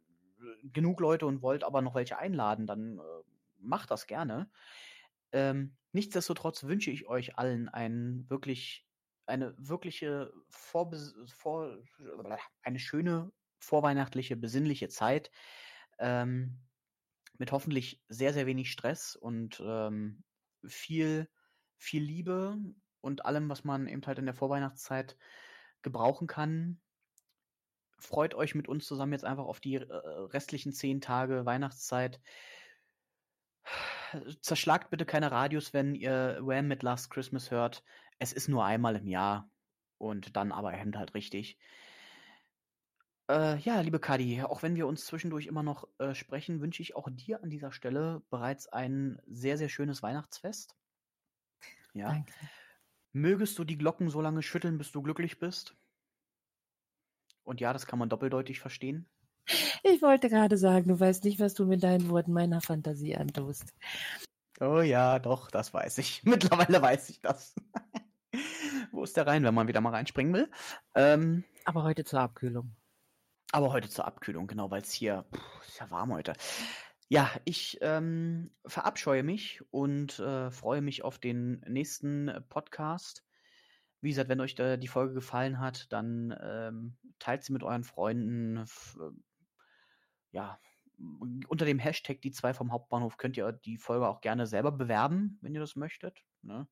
[0.64, 3.02] genug Leute und wollt aber noch welche einladen, dann äh,
[3.58, 4.50] macht das gerne.
[5.32, 8.88] Ähm, nichtsdestotrotz wünsche ich euch allen einen wirklich
[9.26, 11.78] eine wirkliche Vorbes vor
[12.62, 15.32] eine schöne vorweihnachtliche, besinnliche Zeit,
[16.00, 16.60] ähm,
[17.38, 20.24] mit hoffentlich sehr, sehr wenig Stress und ähm,
[20.66, 21.30] viel,
[21.78, 22.58] viel Liebe
[23.02, 25.18] und allem, was man eben halt in der Vorweihnachtszeit
[25.82, 26.80] gebrauchen kann.
[27.98, 32.22] Freut euch mit uns zusammen jetzt einfach auf die äh, restlichen zehn Tage Weihnachtszeit.
[34.42, 37.84] Zerschlagt bitte keine Radios, wenn ihr Wham mit Last Christmas hört.
[38.20, 39.50] Es ist nur einmal im Jahr
[39.98, 41.58] und dann aber eben halt richtig.
[43.30, 46.96] Äh, ja, liebe Kadi, auch wenn wir uns zwischendurch immer noch äh, sprechen, wünsche ich
[46.96, 50.76] auch dir an dieser Stelle bereits ein sehr, sehr schönes Weihnachtsfest.
[51.94, 52.10] Ja.
[52.10, 52.34] Danke.
[53.14, 55.76] Mögest du die Glocken so lange schütteln, bis du glücklich bist?
[57.44, 59.08] Und ja, das kann man doppeldeutig verstehen.
[59.84, 63.74] Ich wollte gerade sagen, du weißt nicht, was du mit deinen Worten meiner Fantasie antust.
[64.60, 66.24] Oh ja, doch, das weiß ich.
[66.24, 67.54] Mittlerweile weiß ich das.
[68.94, 70.52] Wo ist der rein, wenn man wieder mal reinspringen will?
[70.94, 72.76] Ähm, aber heute zur Abkühlung.
[73.52, 76.34] Aber heute zur Abkühlung, genau, weil es hier pff, ist ja warm heute.
[77.10, 83.26] Ja, ich ähm, verabscheue mich und äh, freue mich auf den nächsten Podcast.
[84.02, 87.84] Wie gesagt, wenn euch da die Folge gefallen hat, dann ähm, teilt sie mit euren
[87.84, 88.58] Freunden.
[88.58, 89.00] F
[90.32, 90.60] ja,
[91.48, 95.40] unter dem Hashtag die zwei vom Hauptbahnhof könnt ihr die Folge auch gerne selber bewerben,
[95.42, 96.24] wenn ihr das möchtet.
[96.44, 96.68] Ne?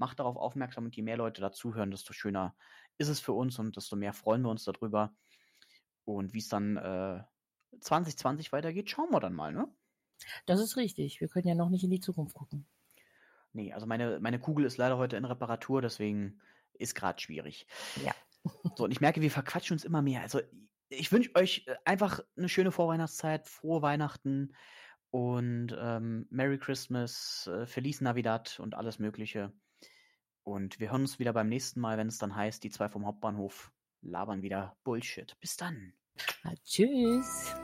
[0.00, 2.56] Macht darauf aufmerksam und je mehr Leute dazuhören, desto schöner
[2.98, 5.14] ist es für uns und desto mehr freuen wir uns darüber.
[6.04, 7.22] Und wie es dann äh,
[7.80, 9.68] 2020 weitergeht, schauen wir dann mal, ne?
[10.46, 11.20] Das ist richtig.
[11.20, 12.66] Wir können ja noch nicht in die Zukunft gucken.
[13.52, 16.40] Nee, also meine, meine Kugel ist leider heute in Reparatur, deswegen
[16.72, 17.66] ist gerade schwierig.
[18.04, 18.12] Ja.
[18.74, 20.22] So, und ich merke, wir verquatschen uns immer mehr.
[20.22, 20.40] Also,
[20.88, 24.54] ich wünsche euch äh, einfach eine schöne Vorweihnachtszeit, frohe Weihnachten
[25.10, 29.52] und ähm, Merry Christmas, äh, Feliz Navidad und alles Mögliche.
[30.50, 33.06] Und wir hören uns wieder beim nächsten Mal, wenn es dann heißt, die zwei vom
[33.06, 33.72] Hauptbahnhof
[34.02, 35.36] labern wieder Bullshit.
[35.40, 35.94] Bis dann.
[36.42, 37.54] Na, tschüss.